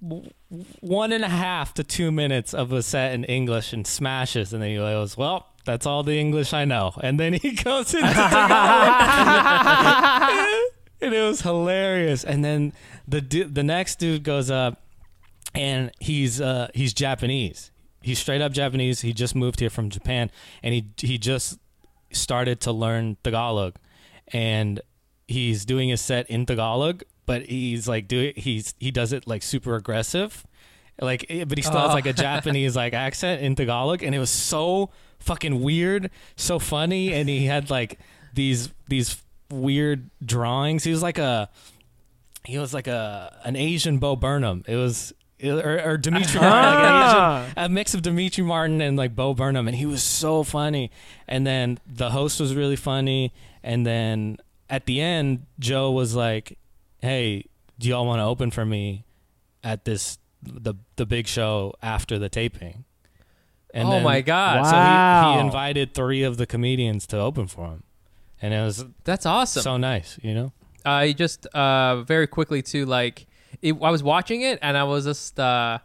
one 0.00 1.12
and 1.12 1.24
a 1.24 1.28
half 1.28 1.74
to 1.74 1.84
two 1.84 2.10
minutes 2.10 2.54
of 2.54 2.72
a 2.72 2.82
set 2.82 3.14
in 3.14 3.24
English 3.24 3.72
and 3.72 3.86
smashes, 3.86 4.52
and 4.52 4.62
then 4.62 4.70
he 4.70 4.76
goes, 4.76 5.16
well. 5.16 5.46
That's 5.64 5.84
all 5.84 6.02
the 6.02 6.18
English 6.18 6.54
I 6.54 6.64
know, 6.64 6.92
and 7.02 7.20
then 7.20 7.34
he 7.34 7.50
goes 7.50 7.92
into 7.92 8.08
and 11.00 11.14
it 11.14 11.22
was 11.22 11.42
hilarious. 11.42 12.24
And 12.24 12.44
then 12.44 12.72
the 13.06 13.20
the 13.20 13.62
next 13.62 13.98
dude 13.98 14.22
goes 14.22 14.50
up, 14.50 14.82
and 15.54 15.90
he's 16.00 16.40
uh, 16.40 16.68
he's 16.74 16.92
Japanese. 16.92 17.70
He's 18.02 18.18
straight 18.18 18.40
up 18.40 18.52
Japanese. 18.52 19.02
He 19.02 19.12
just 19.12 19.34
moved 19.34 19.60
here 19.60 19.70
from 19.70 19.90
Japan, 19.90 20.30
and 20.62 20.74
he 20.74 20.90
he 20.96 21.18
just 21.18 21.58
started 22.12 22.60
to 22.62 22.72
learn 22.72 23.16
Tagalog, 23.22 23.76
and 24.28 24.80
he's 25.26 25.64
doing 25.64 25.90
his 25.90 26.00
set 26.00 26.28
in 26.30 26.46
Tagalog, 26.46 27.02
but 27.28 27.42
he's 27.42 27.86
like 27.86 28.08
doing 28.08 28.32
he's 28.34 28.74
he 28.80 28.90
does 28.90 29.12
it 29.12 29.28
like 29.28 29.42
super 29.44 29.76
aggressive, 29.76 30.44
like 31.00 31.26
eh, 31.28 31.44
but 31.44 31.56
he 31.58 31.62
still 31.62 31.78
has 31.78 31.90
Oh. 31.90 31.94
like 31.94 32.06
a 32.06 32.12
Japanese 32.26 32.74
like 32.74 32.94
accent 32.94 33.42
in 33.42 33.54
Tagalog, 33.54 34.02
and 34.02 34.14
it 34.14 34.18
was 34.18 34.30
so 34.30 34.90
fucking 35.20 35.60
weird, 35.62 36.10
so 36.36 36.58
funny, 36.58 37.12
and 37.12 37.28
he 37.28 37.44
had 37.46 37.70
like 37.70 37.98
these 38.34 38.72
these 38.88 39.22
weird 39.50 40.10
drawings. 40.24 40.84
He 40.84 40.90
was 40.90 41.02
like 41.02 41.18
a 41.18 41.48
he 42.44 42.58
was 42.58 42.72
like 42.74 42.86
a 42.86 43.36
an 43.44 43.54
Asian 43.56 43.98
Bo 43.98 44.16
Burnham. 44.16 44.64
It 44.66 44.76
was 44.76 45.12
or, 45.44 45.80
or 45.84 45.96
Demetri 45.98 46.40
Martin, 46.40 46.64
like 46.64 46.84
Ah. 46.84 47.42
Asian, 47.44 47.52
a 47.58 47.68
mix 47.68 47.94
of 47.94 48.02
Demetri 48.02 48.42
Martin 48.42 48.80
and 48.80 48.96
like 48.96 49.14
Bo 49.14 49.34
Burnham, 49.34 49.68
and 49.68 49.76
he 49.76 49.86
was 49.86 50.02
so 50.02 50.42
funny. 50.42 50.90
And 51.28 51.46
then 51.46 51.78
the 51.86 52.10
host 52.10 52.40
was 52.40 52.54
really 52.56 52.74
funny. 52.76 53.32
And 53.62 53.86
then 53.86 54.38
at 54.70 54.86
the 54.86 55.00
end, 55.00 55.46
Jo 55.60 55.90
was 55.92 56.14
like, 56.16 56.58
"Hey, 57.00 57.44
do 57.78 57.88
y'all 57.88 58.06
want 58.06 58.20
to 58.20 58.24
open 58.24 58.50
for 58.50 58.64
me 58.64 59.04
at 59.64 59.84
this 59.84 60.18
the 60.42 60.74
the 60.96 61.06
big 61.06 61.26
show 61.26 61.74
after 61.82 62.18
the 62.18 62.28
taping?" 62.28 62.84
And 63.74 63.88
oh 63.88 63.90
then- 63.92 64.02
my 64.04 64.20
god, 64.22 64.64
So 64.64 64.70
he, 64.70 64.76
Wow. 64.76 65.34
he 65.34 65.40
invited 65.40 65.94
three 65.94 66.22
of 66.22 66.36
the 66.38 66.46
comedians 66.46 67.06
to 67.08 67.18
open 67.18 67.46
for 67.48 67.66
him, 67.68 67.82
and 68.40 68.54
it 68.54 68.60
was 68.62 68.84
that's 69.04 69.26
awesome. 69.26 69.62
so 69.62 69.76
nice, 69.76 70.18
you 70.22 70.34
know. 70.34 70.52
I 70.84 71.12
just 71.12 71.46
uh 71.46 72.02
very 72.02 72.26
quickly 72.26 72.62
too 72.62 72.86
like 72.86 73.26
it, 73.62 73.74
I 73.82 73.90
was 73.90 74.02
watching 74.02 74.40
it 74.42 74.58
and 74.62 74.76
I 74.76 74.84
was 74.84 75.04
just 75.04 75.38
uh 75.38 75.78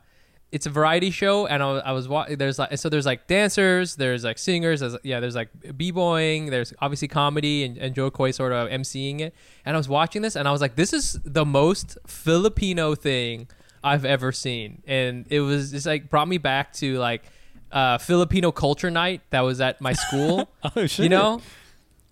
it's 0.54 0.68
a 0.68 0.70
variety 0.70 1.10
show 1.10 1.48
and 1.48 1.63
I 1.63 1.72
was, 1.74 1.82
I 1.84 1.92
was 1.94 2.08
wa- 2.08 2.28
there's 2.30 2.60
like 2.60 2.78
so 2.78 2.88
there's 2.88 3.08
like 3.08 3.26
dancers 3.26 3.96
there's 3.96 4.24
like 4.24 4.38
singers 4.38 4.82
there's, 4.82 4.96
yeah 5.02 5.20
there's 5.20 5.34
like 5.36 5.50
b-boying 5.76 6.52
there's 6.52 6.72
obviously 6.80 7.08
comedy 7.08 7.63
and, 7.63 7.76
and 7.80 7.96
Jo 7.96 8.12
Koy 8.12 8.30
sort 8.30 8.52
of 8.54 8.70
emceeing 8.70 9.20
it. 9.20 9.34
And 9.66 9.76
I 9.76 9.80
was 9.80 9.89
watching 9.89 10.22
this 10.22 10.36
and 10.36 10.48
I 10.48 10.52
was 10.52 10.62
like 10.62 10.76
this 10.76 10.94
is 10.94 11.20
the 11.26 11.44
most 11.44 11.98
Filipino 12.06 12.94
thing 12.94 13.48
I've 13.84 14.06
ever 14.06 14.32
seen. 14.32 14.84
And 14.86 15.26
it 15.32 15.39
was 15.39 15.72
just 15.72 15.88
like 15.88 16.12
brought 16.12 16.28
me 16.28 16.38
back 16.38 16.72
to 16.74 17.00
like 17.00 17.24
uh 17.72 17.98
Filipino 17.98 18.52
culture 18.52 18.92
night 18.92 19.22
that 19.32 19.42
was 19.42 19.60
at 19.60 19.82
my 19.82 19.94
school. 19.94 20.50
Oh 20.76 20.86
shit! 20.86 21.00
you 21.06 21.10
know 21.10 21.42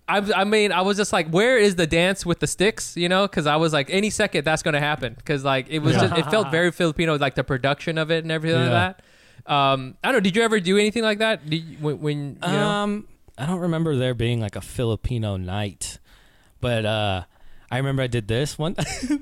I, 0.08 0.18
I 0.34 0.44
mean 0.44 0.72
i 0.72 0.80
was 0.82 0.96
just 0.96 1.12
like 1.12 1.28
where 1.28 1.56
is 1.58 1.76
the 1.76 1.86
dance 1.86 2.26
with 2.26 2.40
the 2.40 2.46
sticks 2.46 2.96
you 2.96 3.08
know 3.08 3.26
because 3.26 3.46
i 3.46 3.56
was 3.56 3.72
like 3.72 3.88
any 3.90 4.10
second 4.10 4.44
that's 4.44 4.62
gonna 4.62 4.80
happen 4.80 5.14
because 5.14 5.44
like 5.44 5.66
it 5.70 5.78
was 5.78 5.94
just, 5.94 6.16
it 6.18 6.26
felt 6.30 6.50
very 6.50 6.72
filipino 6.72 7.16
like 7.18 7.34
the 7.36 7.44
production 7.44 7.98
of 7.98 8.10
it 8.10 8.24
and 8.24 8.32
everything 8.32 8.60
Yeah. 8.60 8.70
like 8.88 8.96
that 9.46 9.52
um 9.52 9.96
i 10.02 10.08
don't 10.08 10.16
know 10.16 10.20
did 10.20 10.34
you 10.36 10.42
ever 10.42 10.58
do 10.60 10.76
anything 10.76 11.02
like 11.04 11.18
that 11.18 11.48
did 11.48 11.56
you, 11.64 11.76
when, 11.78 12.00
when 12.00 12.18
you 12.34 12.38
know 12.52 12.68
Um, 12.68 13.06
I 13.38 13.46
don't 13.46 13.60
remember 13.60 13.96
there 13.96 14.12
being 14.14 14.40
like 14.40 14.56
a 14.56 14.60
Filipino 14.60 15.38
night, 15.38 15.98
but 16.60 16.84
uh, 16.84 17.22
I 17.70 17.76
remember 17.78 18.02
I 18.02 18.06
did 18.06 18.28
this 18.28 18.58
one. 18.58 18.76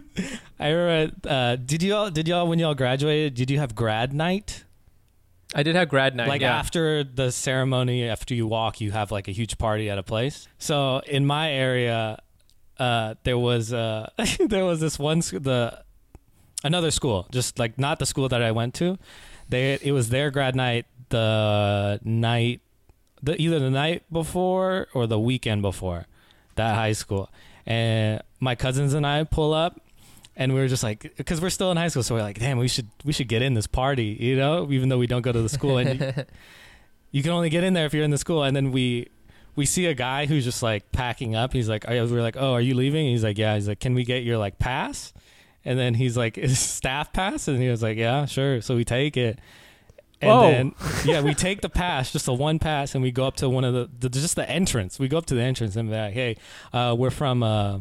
I 0.59 0.69
remember. 0.71 1.15
Uh, 1.27 1.55
did 1.55 1.81
y'all? 1.85 2.11
Did 2.11 2.27
y'all 2.27 2.49
when 2.49 2.59
y'all 2.59 2.75
graduated? 2.75 3.35
Did 3.35 3.51
you 3.53 3.59
have 3.61 3.77
grad 3.77 4.13
night? 4.13 4.65
I 5.55 5.63
did 5.63 5.75
have 5.75 5.89
grad 5.89 6.15
night 6.15 6.29
like 6.29 6.41
yeah 6.41 6.59
after 6.59 7.03
the 7.03 7.33
ceremony, 7.33 8.09
after 8.09 8.35
you 8.35 8.47
walk, 8.47 8.81
you 8.81 8.93
have 8.93 9.11
like 9.11 9.29
a 9.29 9.33
huge 9.33 9.59
party 9.59 9.91
at 9.91 9.99
a 9.99 10.03
place. 10.03 10.47
So 10.59 10.99
in 11.07 11.27
my 11.27 11.51
area, 11.51 12.19
uh, 12.79 13.15
there 13.25 13.39
was 13.39 13.73
uh, 13.73 14.11
there 14.39 14.65
was 14.65 14.81
this 14.81 14.99
one 14.99 15.23
sc- 15.23 15.43
the 15.43 15.83
another 16.63 16.91
school, 16.91 17.27
just 17.31 17.59
like 17.59 17.79
not 17.79 17.99
the 17.99 18.07
school 18.07 18.29
that 18.29 18.43
I 18.43 18.53
went 18.53 18.75
to. 18.75 18.99
They 19.49 19.79
it 19.83 19.93
was 19.93 20.11
their 20.11 20.31
grad 20.31 20.55
night 20.55 20.87
the 21.09 21.99
night 22.05 22.61
the 23.23 23.41
either 23.41 23.59
the 23.59 23.71
night 23.71 24.05
before 24.13 24.89
or 24.95 25.07
the 25.07 25.19
weekend 25.19 25.63
before 25.63 26.07
that 26.55 26.75
high 26.75 26.93
school. 26.93 27.31
And 27.67 28.23
my 28.39 28.55
cousins 28.55 28.95
and 28.95 29.07
I 29.07 29.25
pull 29.25 29.53
up 29.53 29.81
and 30.41 30.55
we 30.55 30.59
were 30.59 30.67
just 30.67 30.83
like 30.83 31.13
because 31.17 31.41
we're 31.41 31.51
still 31.51 31.71
in 31.71 31.77
high 31.77 31.89
school 31.89 32.03
so 32.03 32.15
we're 32.17 32.23
like 32.23 32.39
damn 32.39 32.59
we 32.59 32.67
should 32.67 32.89
we 33.05 33.13
should 33.13 33.29
get 33.29 33.43
in 33.43 33.55
this 33.55 33.67
party 33.69 34.17
you 34.19 34.35
know 34.35 34.67
even 34.73 34.89
though 34.89 34.99
we 34.99 35.07
don't 35.07 35.23
go 35.23 35.33
to 35.33 35.43
the 35.43 35.49
school. 35.49 35.79
And 35.79 36.01
you, 36.01 36.13
you 37.11 37.23
can 37.23 37.33
only 37.33 37.51
get 37.51 37.65
in 37.65 37.75
there 37.75 37.87
if 37.87 37.93
you're 37.93 38.05
in 38.05 38.11
the 38.11 38.19
school. 38.19 38.43
And 38.43 38.57
then 38.57 38.73
we 38.73 39.09
we 39.57 39.67
see 39.67 39.87
a 39.87 39.95
guy 39.95 40.27
who's 40.27 40.45
just 40.45 40.63
like 40.63 40.91
packing 40.93 41.35
up. 41.35 41.53
He's 41.53 41.69
like 41.69 41.85
we're 41.87 42.23
like 42.23 42.37
oh 42.39 42.53
are 42.55 42.61
you 42.61 42.75
leaving? 42.75 43.07
He's 43.07 43.25
like 43.25 43.39
yeah. 43.39 43.55
He's 43.55 43.69
like 43.69 43.81
can 43.81 43.95
we 43.95 44.05
get 44.05 44.23
your 44.23 44.39
like 44.39 44.59
pass? 44.59 45.13
And 45.65 45.79
then 45.79 45.95
he's 45.95 46.17
like 46.17 46.39
is 46.39 46.59
staff 46.59 47.13
pass? 47.13 47.49
And 47.49 47.61
he 47.61 47.69
was 47.69 47.83
like 47.83 47.99
yeah 47.99 48.25
sure. 48.27 48.63
So 48.63 48.77
we 48.77 48.85
take 48.85 49.17
it. 49.17 49.39
And 50.23 50.31
Whoa. 50.31 50.41
then 50.51 50.75
yeah 51.05 51.21
we 51.21 51.35
take 51.35 51.61
the 51.61 51.71
pass 51.71 52.13
just 52.13 52.29
a 52.29 52.33
one 52.33 52.59
pass 52.59 52.95
and 52.95 53.03
we 53.03 53.11
go 53.11 53.27
up 53.27 53.37
to 53.37 53.49
one 53.49 53.65
of 53.65 53.75
the, 53.75 53.91
the 53.99 54.09
just 54.09 54.37
the 54.37 54.49
entrance. 54.49 54.99
We 54.99 55.09
go 55.09 55.19
up 55.19 55.27
to 55.27 55.35
the 55.35 55.43
entrance 55.43 55.77
and 55.77 55.91
be 55.91 55.97
like 55.97 56.15
hey 56.15 56.37
uh, 56.73 56.95
we're 56.99 57.11
from 57.11 57.43
uh, 57.43 57.81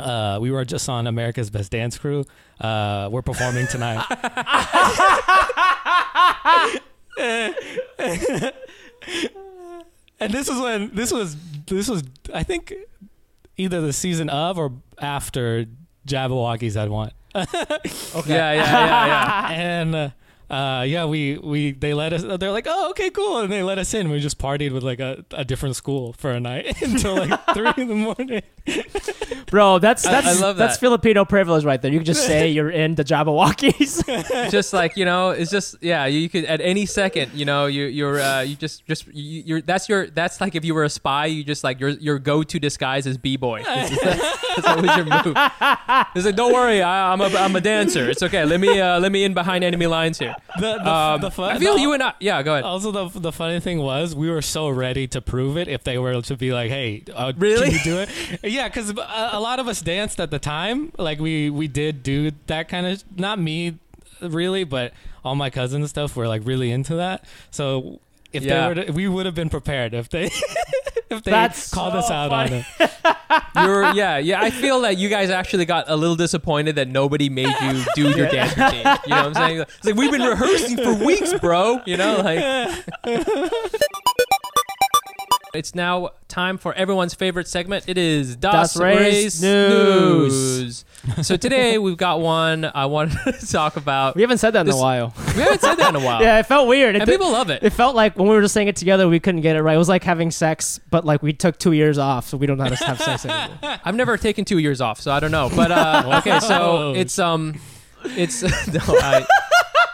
uh, 0.00 0.38
we 0.40 0.50
were 0.50 0.64
just 0.64 0.88
on 0.88 1.06
America's 1.06 1.50
Best 1.50 1.72
Dance 1.72 1.98
Crew. 1.98 2.24
Uh, 2.60 3.08
we're 3.10 3.22
performing 3.22 3.66
tonight. 3.66 4.04
and 10.20 10.32
this 10.32 10.48
is 10.48 10.60
when 10.60 10.90
this 10.94 11.12
was 11.12 11.36
this 11.66 11.88
was 11.88 12.02
I 12.32 12.42
think 12.42 12.74
either 13.56 13.80
the 13.80 13.92
season 13.92 14.28
of 14.28 14.58
or 14.58 14.72
after 14.98 15.66
Jabbawockeez 16.06 16.74
had 16.74 16.88
won. 16.88 17.10
yeah 17.34 17.44
yeah 18.26 18.52
yeah 18.54 19.06
yeah 19.06 19.50
and 19.50 19.94
uh, 19.94 20.10
uh, 20.50 20.82
yeah, 20.82 21.04
we 21.04 21.38
we 21.38 21.70
they 21.70 21.94
let 21.94 22.12
us. 22.12 22.22
They're 22.22 22.50
like, 22.50 22.66
oh, 22.68 22.90
okay, 22.90 23.08
cool, 23.10 23.38
and 23.38 23.52
they 23.52 23.62
let 23.62 23.78
us 23.78 23.94
in. 23.94 24.10
We 24.10 24.18
just 24.18 24.36
partied 24.38 24.72
with 24.72 24.82
like 24.82 24.98
a, 24.98 25.24
a 25.30 25.44
different 25.44 25.76
school 25.76 26.12
for 26.14 26.32
a 26.32 26.40
night 26.40 26.82
until 26.82 27.14
like 27.16 27.40
three 27.54 27.72
in 27.76 27.88
the 27.88 27.94
morning. 27.94 28.42
Bro, 29.46 29.78
that's 29.78 30.02
that's 30.02 30.26
I 30.26 30.40
love 30.40 30.56
that's 30.56 30.76
that. 30.76 30.80
Filipino 30.80 31.24
privilege 31.24 31.64
right 31.64 31.80
there. 31.80 31.92
You 31.92 31.98
can 31.98 32.04
just 32.04 32.26
say 32.26 32.48
you're 32.48 32.70
in 32.70 32.96
the 32.96 33.04
Jabbawockeez. 33.04 34.50
just 34.50 34.72
like 34.72 34.96
you 34.96 35.04
know 35.04 35.30
it's 35.30 35.50
just 35.50 35.76
yeah 35.80 36.06
you, 36.06 36.18
you 36.18 36.28
could 36.28 36.44
at 36.44 36.60
any 36.60 36.84
second 36.86 37.32
you 37.32 37.44
know 37.44 37.66
you 37.66 37.84
you're 37.84 38.20
uh, 38.20 38.40
you 38.40 38.56
just 38.56 38.84
just 38.86 39.06
you, 39.08 39.42
you're 39.46 39.60
that's 39.60 39.88
your 39.88 40.08
that's 40.08 40.40
like 40.40 40.54
if 40.54 40.64
you 40.64 40.74
were 40.74 40.84
a 40.84 40.90
spy 40.90 41.26
you 41.26 41.44
just 41.44 41.62
like 41.64 41.80
your 41.80 41.90
your 41.90 42.18
go-to 42.18 42.58
disguise 42.58 43.06
is 43.06 43.18
b-boy 43.18 43.62
that's 43.64 44.66
always 44.66 44.96
your 44.96 45.04
move 45.04 45.34
it's 46.14 46.26
like 46.26 46.36
don't 46.36 46.52
worry 46.52 46.82
I, 46.82 47.12
i'm 47.12 47.20
a 47.20 47.26
i'm 47.36 47.56
a 47.56 47.60
dancer 47.60 48.08
it's 48.08 48.22
okay 48.22 48.44
let 48.44 48.60
me 48.60 48.80
uh 48.80 49.00
let 49.00 49.10
me 49.10 49.24
in 49.24 49.34
behind 49.34 49.64
enemy 49.64 49.86
lines 49.86 50.18
here 50.18 50.36
The 50.58 50.78
the, 50.82 50.90
um, 50.90 51.20
the 51.20 51.30
fun, 51.30 51.56
i 51.56 51.58
feel 51.60 51.74
the- 51.74 51.80
you 51.80 51.92
and 51.92 52.02
i 52.02 52.12
yeah 52.18 52.42
go 52.42 52.52
ahead 52.54 52.64
Also, 52.64 52.90
the 52.90 53.20
the 53.20 53.30
funny 53.32 53.60
thing 53.60 53.78
was, 53.78 54.14
we 54.16 54.28
were 54.28 54.42
so 54.42 54.68
ready 54.68 55.06
to 55.08 55.20
prove 55.20 55.56
it 55.56 55.68
if 55.68 55.84
they 55.84 55.96
were 55.96 56.20
to 56.22 56.36
be 56.36 56.52
like, 56.52 56.70
"Hey, 56.70 57.04
uh, 57.14 57.32
Really? 57.36 57.66
can 57.70 57.72
you 57.78 57.84
do 57.84 57.98
it?" 57.98 58.08
Yeah, 58.42 58.48
yeah, 58.62 58.68
because 58.68 58.90
a, 58.90 59.28
a 59.32 59.40
lot 59.40 59.60
of 59.60 59.68
us 59.68 59.80
danced 59.80 60.18
at 60.20 60.30
the 60.32 60.38
time. 60.40 60.92
Like 60.98 61.20
we 61.20 61.50
we 61.50 61.68
did 61.68 62.02
do 62.02 62.32
that 62.48 62.68
kind 62.68 62.86
of. 62.86 63.04
Not 63.16 63.38
me, 63.38 63.78
really, 64.20 64.64
but 64.64 64.92
all 65.24 65.34
my 65.36 65.50
cousins 65.50 65.82
and 65.82 65.88
stuff 65.88 66.16
were 66.16 66.26
like 66.26 66.42
really 66.44 66.72
into 66.72 66.96
that. 66.96 67.24
So 67.52 68.00
if 68.32 68.42
Yeah. 68.42 68.68
they 68.68 68.80
were, 68.80 68.86
to, 68.86 68.92
we 68.92 69.08
would 69.08 69.26
have 69.26 69.34
been 69.34 69.48
prepared 69.50 69.94
if 69.94 70.08
they 70.08 70.24
if 71.10 71.22
they 71.22 71.30
That's 71.30 71.70
called 71.72 71.92
so 71.94 71.98
us 72.00 72.10
out 72.10 72.30
funny. 72.30 72.64
on 72.80 72.86
it. 72.86 72.90
You're, 73.56 73.92
yeah, 73.94 74.18
yeah. 74.18 74.40
I 74.40 74.50
feel 74.50 74.80
that 74.82 74.96
you 74.96 75.08
guys 75.08 75.28
actually 75.30 75.64
got 75.64 75.84
a 75.88 75.96
little 75.96 76.16
disappointed 76.16 76.76
that 76.76 76.88
nobody 76.88 77.28
made 77.28 77.54
you 77.62 77.84
do 77.94 78.10
your 78.16 78.28
dance 78.30 78.56
routine. 78.56 78.78
You 78.78 78.82
know 78.84 78.96
what 78.96 79.08
I'm 79.26 79.34
saying? 79.34 79.60
It's 79.60 79.84
like 79.84 79.94
we've 79.96 80.10
been 80.10 80.22
rehearsing 80.22 80.76
for 80.76 80.94
weeks, 81.04 81.32
bro. 81.34 81.80
You 81.86 81.96
know, 81.96 82.16
like. 82.22 84.06
It's 85.52 85.74
now 85.74 86.10
time 86.28 86.58
for 86.58 86.72
everyone's 86.74 87.12
favorite 87.14 87.48
segment. 87.48 87.84
It 87.88 87.98
is 87.98 88.36
Das, 88.36 88.74
Das 88.74 88.76
Reis 88.76 88.98
Reis 89.00 89.42
News. 89.42 90.84
News. 91.08 91.26
So 91.26 91.36
today 91.36 91.76
we've 91.78 91.96
got 91.96 92.20
one 92.20 92.70
I 92.72 92.86
wanted 92.86 93.18
to 93.40 93.46
talk 93.50 93.76
about. 93.76 94.14
We 94.14 94.22
haven't 94.22 94.38
said 94.38 94.52
that 94.52 94.60
in 94.60 94.66
This- 94.66 94.76
a 94.76 94.78
while. 94.78 95.12
We 95.34 95.42
haven't 95.42 95.60
said 95.60 95.74
that 95.76 95.88
in 95.94 96.00
a 96.00 96.04
while. 96.04 96.20
Yeah, 96.30 96.38
it 96.38 96.46
felt 96.46 96.68
weird. 96.68 96.94
It 96.94 97.00
And 97.02 97.06
did- 97.08 97.18
people 97.18 97.32
love 97.32 97.50
it. 97.50 97.62
It 97.64 97.70
felt 97.70 97.96
like 97.96 98.16
when 98.16 98.28
we 98.28 98.34
were 98.34 98.42
just 98.42 98.54
saying 98.54 98.68
it 98.68 98.76
together, 98.76 99.08
we 99.08 99.18
couldn't 99.18 99.40
get 99.40 99.56
it 99.56 99.62
right. 99.62 99.74
It 99.74 99.78
was 99.78 99.88
like 99.88 100.04
having 100.04 100.30
sex, 100.30 100.78
but 100.90 101.04
like 101.04 101.20
we 101.22 101.32
took 101.32 101.58
two 101.58 101.72
years 101.72 101.98
off, 101.98 102.28
so 102.28 102.36
we 102.36 102.46
don't 102.46 102.56
know 102.58 102.64
how 102.64 102.70
to 102.70 102.84
have 102.84 103.00
sex 103.00 103.24
anymore. 103.26 103.58
I've 103.84 103.96
never 103.96 104.16
taken 104.18 104.44
two 104.44 104.58
years 104.58 104.80
off, 104.80 105.00
so 105.00 105.10
I 105.10 105.18
don't 105.18 105.32
know. 105.32 105.50
But 105.54 105.72
uh, 105.72 106.18
okay, 106.18 106.38
so 106.40 106.94
it's 106.94 107.18
um, 107.18 107.58
it's 108.04 108.42
no, 108.42 108.80
I, 108.88 109.26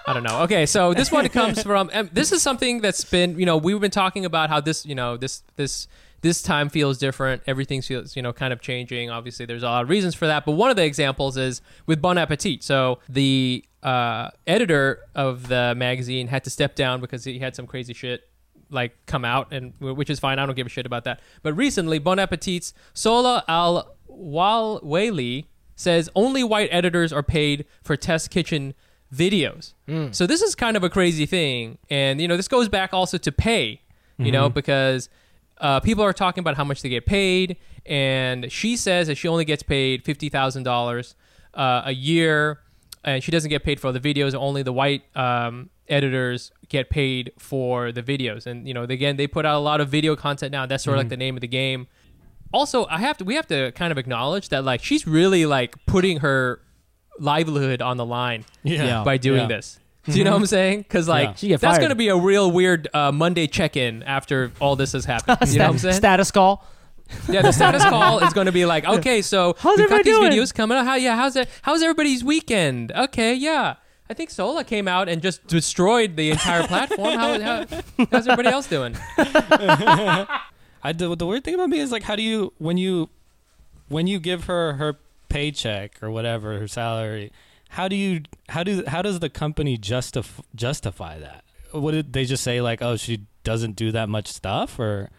I 0.07 0.13
don't 0.13 0.23
know. 0.23 0.43
Okay, 0.43 0.67
so 0.67 0.95
this 0.95 1.11
one 1.11 1.29
comes 1.31 1.63
from. 1.63 1.91
Um, 1.93 2.11
this 2.13 2.33
is 2.33 2.43
something 2.43 2.81
that's 2.81 3.05
been, 3.05 3.39
you 3.39 3.47
know, 3.47 3.57
we've 3.57 3.81
been 3.81 3.91
talking 3.91 4.25
about 4.25 4.51
how 4.51 4.61
this, 4.61 4.87
you 4.87 4.95
know, 4.95 5.17
this 5.17 5.43
this 5.57 5.89
this 6.21 6.43
time 6.43 6.69
feels 6.69 6.99
different. 6.99 7.43
Everything 7.47 7.83
feels, 7.83 8.17
you 8.17 8.23
know, 8.23 8.33
kind 8.33 8.53
of 8.53 8.61
changing. 8.61 9.11
Obviously, 9.11 9.47
there's 9.47 9.63
a 9.63 9.67
lot 9.67 9.83
of 9.83 9.89
reasons 9.89 10.15
for 10.15 10.27
that. 10.27 10.45
But 10.45 10.53
one 10.53 10.71
of 10.71 10.77
the 10.77 10.85
examples 10.85 11.37
is 11.37 11.61
with 11.87 12.01
Bon 12.01 12.19
Appetit. 12.19 12.63
So 12.63 13.01
the 13.09 13.65
uh, 13.83 14.31
editor 14.47 15.01
of 15.15 15.49
the 15.49 15.75
magazine 15.77 16.29
had 16.29 16.45
to 16.45 16.51
step 16.51 16.75
down 16.75 17.01
because 17.01 17.25
he 17.25 17.39
had 17.39 17.55
some 17.55 17.67
crazy 17.67 17.95
shit 17.95 18.29
like 18.69 18.97
come 19.07 19.25
out 19.25 19.53
and 19.53 19.75
which 19.79 20.11
is 20.11 20.19
fine 20.19 20.41
i 20.41 20.45
don't 20.45 20.57
give 20.57 20.67
a 20.67 20.71
shit 20.71 20.87
about 20.87 21.05
that 21.05 21.21
but 21.45 21.53
recently 21.53 22.01
bon 22.01 22.19
appetit's 22.19 22.75
sola 22.95 23.45
al 23.47 23.95
walwali 24.11 25.45
says 25.77 26.11
only 26.17 26.43
white 26.43 26.69
editors 26.73 27.13
are 27.13 27.23
paid 27.23 27.65
for 27.85 27.97
test 27.97 28.29
kitchen 28.29 28.75
videos 29.15 29.73
so 30.13 30.27
this 30.27 30.43
is 30.43 30.55
kind 30.55 30.77
of 30.77 30.83
a 30.85 30.91
crazy 30.91 31.27
thing 31.27 31.79
and 31.91 32.21
you 32.21 32.27
know 32.29 32.37
this 32.37 32.49
goes 32.49 32.69
back 32.69 32.93
also 32.93 33.17
to 33.19 33.31
pay 33.33 33.81
you 34.19 34.33
know 34.33 34.49
because 34.49 35.09
uh, 35.59 35.79
people 35.81 36.03
are 36.05 36.13
talking 36.13 36.41
about 36.43 36.57
how 36.57 36.65
much 36.65 36.83
they 36.83 36.89
get 36.89 37.07
paid 37.07 37.57
and 37.87 38.51
she 38.51 38.77
says 38.77 39.07
that 39.07 39.15
she 39.17 39.29
only 39.29 39.45
gets 39.45 39.63
paid 39.63 40.05
$50000 40.05 41.15
uh, 41.55 41.83
a 41.85 41.93
year 41.93 42.61
and 43.05 43.23
she 43.23 43.31
doesn't 43.31 43.49
get 43.49 43.63
paid 43.63 43.79
for 43.81 43.93
the 43.93 44.01
videos. 44.01 44.35
Only 44.35 44.63
the 44.63 44.73
white 44.73 45.05
um, 45.17 45.71
editors 45.89 46.51
get 46.69 46.91
paid 46.91 47.33
for 47.39 47.93
the 47.93 48.03
videos. 48.03 48.47
And 48.47 48.67
you 48.67 48.75
know, 48.75 48.83
again, 48.83 49.17
they 49.17 49.27
put 49.29 49.47
out 49.47 49.57
a 49.57 49.61
lot 49.61 49.81
of 49.81 49.89
video 49.89 50.17
content 50.17 50.51
now. 50.53 50.67
That's 50.67 50.85
sort 50.85 50.97
of 50.97 51.05
like 51.05 51.09
the 51.11 51.17
name 51.17 51.37
of 51.37 51.41
the 51.41 51.49
game. 51.49 51.87
Also, 52.53 52.87
I 52.87 52.99
have 52.99 53.17
to 53.19 53.25
we 53.25 53.35
have 53.37 53.47
to 53.49 53.71
kind 53.73 53.93
of 53.93 53.99
acknowledge 53.99 54.49
that 54.49 54.65
like 54.65 54.83
she's 54.83 55.07
really 55.07 55.47
like 55.47 55.77
putting 55.87 56.19
her 56.19 56.61
livelihood 57.19 57.83
on 57.83 57.97
the 57.97 58.05
line 58.07 58.45
Yeah. 58.62 59.03
by 59.05 59.17
doing 59.17 59.43
Yeah. 59.43 59.47
this. 59.57 59.79
Do 60.09 60.17
you 60.19 60.25
know 60.25 60.31
what 60.33 60.41
I'm 60.41 60.47
saying? 60.47 60.81
Because 60.83 61.09
like 61.09 61.29
Yeah. 61.31 61.35
She 61.35 61.49
get 61.49 61.61
that's 61.61 61.73
fired. 61.73 61.81
going 61.81 61.89
to 61.91 61.97
be 61.97 62.09
a 62.09 62.17
real 62.17 62.51
weird 62.51 62.87
uh, 62.95 63.11
Monday 63.11 63.47
check-in 63.49 64.03
after 64.05 64.53
all 64.61 64.77
this 64.77 64.93
has 64.93 65.05
happened. 65.05 65.39
You 65.51 65.59
know 65.59 65.64
what 65.64 65.73
I'm 65.73 65.79
saying? 65.79 65.95
Status 65.97 66.31
call. 66.31 66.64
Yeah, 67.29 67.43
the 67.43 67.53
status 67.53 67.85
call 67.85 68.19
is 68.21 68.33
going 68.33 68.47
to 68.47 68.53
be 68.53 68.67
like, 68.67 68.85
okay, 68.99 69.21
so 69.23 69.55
How's 69.59 69.79
we've 69.79 69.89
got 69.89 70.01
everybody 70.01 70.03
these 70.11 70.19
doing? 70.19 70.33
videos 70.33 70.55
coming 70.55 70.77
out. 70.79 70.85
How 70.87 70.95
yeah, 70.97 71.17
how's 71.17 71.35
it? 71.37 71.49
How's 71.62 71.83
everybody's 71.83 72.23
weekend? 72.25 72.93
Okay, 72.93 73.35
yeah. 73.35 73.75
I 74.09 74.14
think 74.14 74.31
Sohla 74.31 74.64
came 74.64 74.87
out 74.87 75.09
and 75.09 75.21
just 75.21 75.45
destroyed 75.49 76.14
the 76.17 76.31
entire 76.31 76.64
platform. 76.69 77.14
How, 77.19 77.41
how, 77.41 77.64
how's 78.12 78.29
everybody 78.29 78.49
else 78.55 78.69
doing? 78.69 78.97
I 79.19 80.93
the, 80.95 81.17
the 81.17 81.27
weird 81.27 81.43
thing 81.45 81.55
about 81.55 81.69
me 81.71 81.81
is 81.81 81.91
like, 81.91 82.05
how 82.05 82.14
do 82.17 82.23
you 82.23 82.53
when 82.59 82.77
you 82.77 83.09
when 83.89 84.07
you 84.07 84.19
give 84.21 84.45
her 84.45 84.75
her 84.75 84.97
paycheck 85.29 86.03
or 86.03 86.11
whatever 86.11 86.59
her 86.59 86.68
salary, 86.68 87.33
how 87.70 87.89
do 87.89 87.97
you 87.97 88.22
how 88.49 88.62
do 88.62 88.85
how 88.87 89.03
does 89.03 89.20
the 89.20 89.29
company 89.31 89.77
justify 89.77 90.43
justify 90.55 91.18
that? 91.18 91.45
What 91.72 91.93
did 91.93 92.12
they 92.12 92.24
just 92.24 92.43
say 92.45 92.61
like, 92.61 92.81
oh, 92.83 92.97
she 92.97 93.27
doesn't 93.45 93.77
do 93.77 93.93
that 93.93 94.09
much 94.09 94.29
stuff, 94.29 94.79
or 94.79 95.11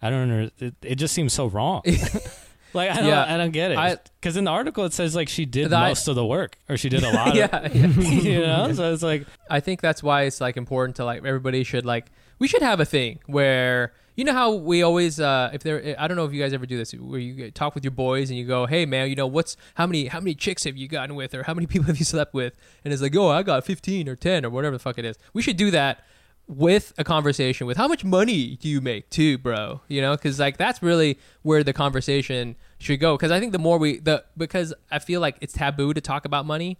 I 0.00 0.10
don't 0.10 0.28
know. 0.28 0.50
It, 0.58 0.74
it 0.82 0.94
just 0.96 1.14
seems 1.14 1.32
so 1.32 1.46
wrong. 1.46 1.82
like 2.72 2.90
I 2.90 2.94
don't 2.96 3.06
Yeah. 3.06 3.34
I 3.34 3.36
don't 3.36 3.50
get 3.52 3.70
it 3.72 4.10
because 4.20 4.36
in 4.36 4.44
the 4.44 4.50
article 4.50 4.84
it 4.84 4.92
says 4.92 5.14
like 5.16 5.28
she 5.28 5.44
did 5.46 5.70
The- 5.70 5.76
I- 5.76 5.88
most 5.88 6.08
of 6.08 6.14
the 6.14 6.24
work 6.26 6.58
or 6.68 6.76
she 6.76 6.88
did 6.88 7.02
a 7.02 7.10
lot. 7.14 7.28
of 7.30 7.34
yeah, 7.36 7.68
yeah. 7.72 7.86
you 8.00 8.40
know, 8.40 8.72
so 8.72 8.92
it's 8.92 9.02
like 9.02 9.26
I 9.50 9.60
think 9.60 9.80
that's 9.80 10.02
why 10.02 10.22
it's 10.22 10.40
like 10.40 10.56
important 10.56 10.96
to 10.96 11.04
like 11.04 11.18
everybody 11.24 11.64
should 11.64 11.84
like 11.86 12.06
we 12.38 12.48
should 12.48 12.62
have 12.62 12.80
a 12.80 12.84
thing 12.84 13.18
where 13.26 13.92
you 14.16 14.24
know 14.24 14.32
how 14.32 14.54
we 14.54 14.82
always 14.82 15.20
uh 15.20 15.50
if 15.52 15.62
there 15.62 15.94
I 15.98 16.08
don't 16.08 16.16
know 16.16 16.24
if 16.24 16.32
you 16.32 16.42
guys 16.42 16.52
ever 16.52 16.66
do 16.66 16.76
this 16.76 16.92
where 16.92 17.20
you 17.20 17.50
talk 17.50 17.74
with 17.74 17.84
your 17.84 17.92
boys 17.92 18.30
and 18.30 18.38
you 18.38 18.46
go 18.46 18.66
hey 18.66 18.86
man 18.86 19.08
you 19.08 19.14
know 19.14 19.26
what's 19.26 19.56
how 19.74 19.86
many 19.86 20.06
how 20.06 20.20
many 20.20 20.34
chicks 20.34 20.64
have 20.64 20.76
you 20.76 20.88
gotten 20.88 21.14
with 21.14 21.34
or 21.34 21.44
how 21.44 21.54
many 21.54 21.66
people 21.72 21.86
have 21.86 21.98
you 21.98 22.04
slept 22.04 22.34
with? 22.34 22.56
And 22.84 22.92
it's 22.92 23.02
like 23.02 23.14
oh 23.14 23.28
I 23.28 23.42
got 23.42 23.64
15 23.64 24.08
or 24.08 24.16
10 24.16 24.44
or 24.44 24.50
whatever 24.50 24.74
the 24.74 24.80
fuck 24.80 24.98
it 24.98 25.04
is. 25.04 25.16
We 25.32 25.42
should 25.42 25.56
do 25.56 25.70
that 25.70 26.04
with 26.48 26.92
a 26.96 27.04
conversation 27.04 27.66
with 27.66 27.76
how 27.76 27.88
much 27.88 28.04
money 28.04 28.56
do 28.56 28.68
you 28.68 28.80
make 28.80 29.10
too 29.10 29.36
bro? 29.36 29.82
You 29.88 30.00
know 30.00 30.16
because 30.16 30.40
like 30.40 30.56
that's 30.56 30.82
really 30.82 31.18
where 31.42 31.62
the 31.62 31.72
conversation 31.72 32.56
should 32.78 33.00
go. 33.00 33.16
Because 33.16 33.30
i 33.30 33.38
think 33.38 33.52
the 33.52 33.58
more 33.58 33.78
we 33.78 33.98
the 33.98 34.24
because 34.36 34.72
i 34.90 34.98
feel 34.98 35.20
like 35.20 35.36
it's 35.40 35.52
taboo 35.52 35.92
to 35.92 36.00
talk 36.00 36.24
about 36.24 36.46
money. 36.46 36.78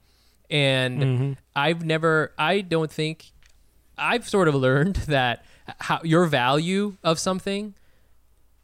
And 0.49 1.37
i've 1.55 1.85
never 1.85 2.33
i 2.39 2.61
don't 2.61 2.91
think 2.91 3.33
i've 3.99 4.29
sort 4.29 4.47
of 4.47 4.55
learned 4.55 4.97
that 5.09 5.45
how 5.81 6.01
your 6.05 6.27
value 6.27 6.97
of 7.03 7.19
something 7.19 7.75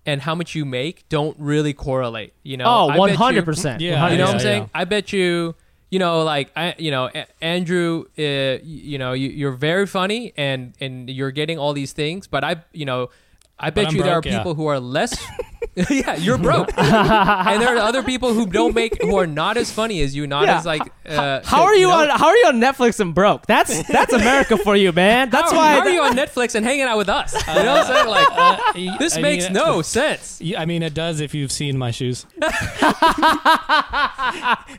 and 0.06 0.22
how 0.22 0.34
much 0.34 0.54
you 0.54 0.64
make 0.64 1.08
don't 1.08 1.36
really 1.38 1.72
correlate 1.72 2.32
you 2.42 2.56
know 2.56 2.64
Oh, 2.66 2.88
I 2.88 2.96
bet 3.08 3.34
you- 3.34 3.42
100%. 3.42 3.80
Yeah, 3.80 4.08
you 4.10 4.18
know 4.18 4.24
what 4.24 4.28
yeah, 4.30 4.34
I'm 4.34 4.40
saying? 4.40 4.62
yeah. 4.64 4.68
I 4.80 4.84
bet 4.84 5.12
you, 5.12 5.54
you 5.90 5.98
know, 5.98 6.22
like 6.24 6.50
I, 6.56 6.74
you 6.78 6.90
know, 6.90 7.10
A- 7.14 7.26
Andrew, 7.44 8.04
uh, 8.18 8.22
you 8.64 8.98
know, 8.98 9.12
you, 9.12 9.28
you're 9.28 9.52
very 9.52 9.86
funny 9.86 10.32
and 10.36 10.72
and 10.80 11.08
you're 11.10 11.30
getting 11.30 11.58
all 11.58 11.72
these 11.74 11.92
things, 11.92 12.26
but 12.26 12.42
I, 12.44 12.62
you 12.72 12.86
know, 12.86 13.10
I 13.58 13.70
bet 13.70 13.88
I'm 13.88 13.96
you 13.96 14.02
there 14.02 14.12
are 14.12 14.22
broke, 14.22 14.32
yeah. 14.32 14.38
people 14.38 14.54
who 14.54 14.66
are 14.66 14.80
less. 14.80 15.14
yeah, 15.90 16.16
you're 16.16 16.36
broke, 16.36 16.68
and 16.78 17.62
there 17.62 17.74
are 17.74 17.78
other 17.78 18.02
people 18.02 18.34
who 18.34 18.44
don't 18.46 18.74
make 18.74 19.00
who 19.00 19.16
are 19.16 19.26
not 19.26 19.56
as 19.56 19.72
funny 19.72 20.02
as 20.02 20.14
you, 20.14 20.26
not 20.26 20.44
Yeah. 20.44 20.58
as 20.58 20.66
like. 20.66 20.82
Uh, 21.06 21.40
How 21.44 21.62
are 21.62 21.74
you 21.74 21.86
know? 21.88 21.94
on? 22.10 22.10
How 22.10 22.26
are 22.26 22.36
you 22.36 22.46
on 22.48 22.60
Netflix 22.60 23.00
and 23.00 23.14
broke? 23.14 23.46
That's 23.46 23.82
that's 23.88 24.12
America 24.12 24.58
for 24.58 24.76
you, 24.76 24.92
man. 24.92 25.30
That's 25.30 25.50
how, 25.50 25.56
why. 25.56 25.72
how 25.72 25.80
are 25.80 25.88
you 25.88 26.02
on 26.02 26.12
Netflix 26.14 26.54
and 26.54 26.66
hanging 26.66 26.82
out 26.84 26.98
with 26.98 27.08
us? 27.08 27.32
You 27.32 27.54
know 27.54 27.74
what 27.74 27.86
I'm 27.86 27.86
saying? 27.86 28.06
Like 28.08 28.28
uh, 28.32 28.98
this 28.98 29.16
I 29.16 29.20
makes 29.22 29.44
mean, 29.44 29.54
no 29.54 29.80
sense. 29.80 30.40
Yeah, 30.42 30.60
I 30.60 30.66
mean, 30.66 30.82
it 30.82 30.92
does 30.92 31.20
if 31.20 31.32
you've 31.34 31.50
seen 31.52 31.78
my 31.78 31.90
shoes. 31.90 32.26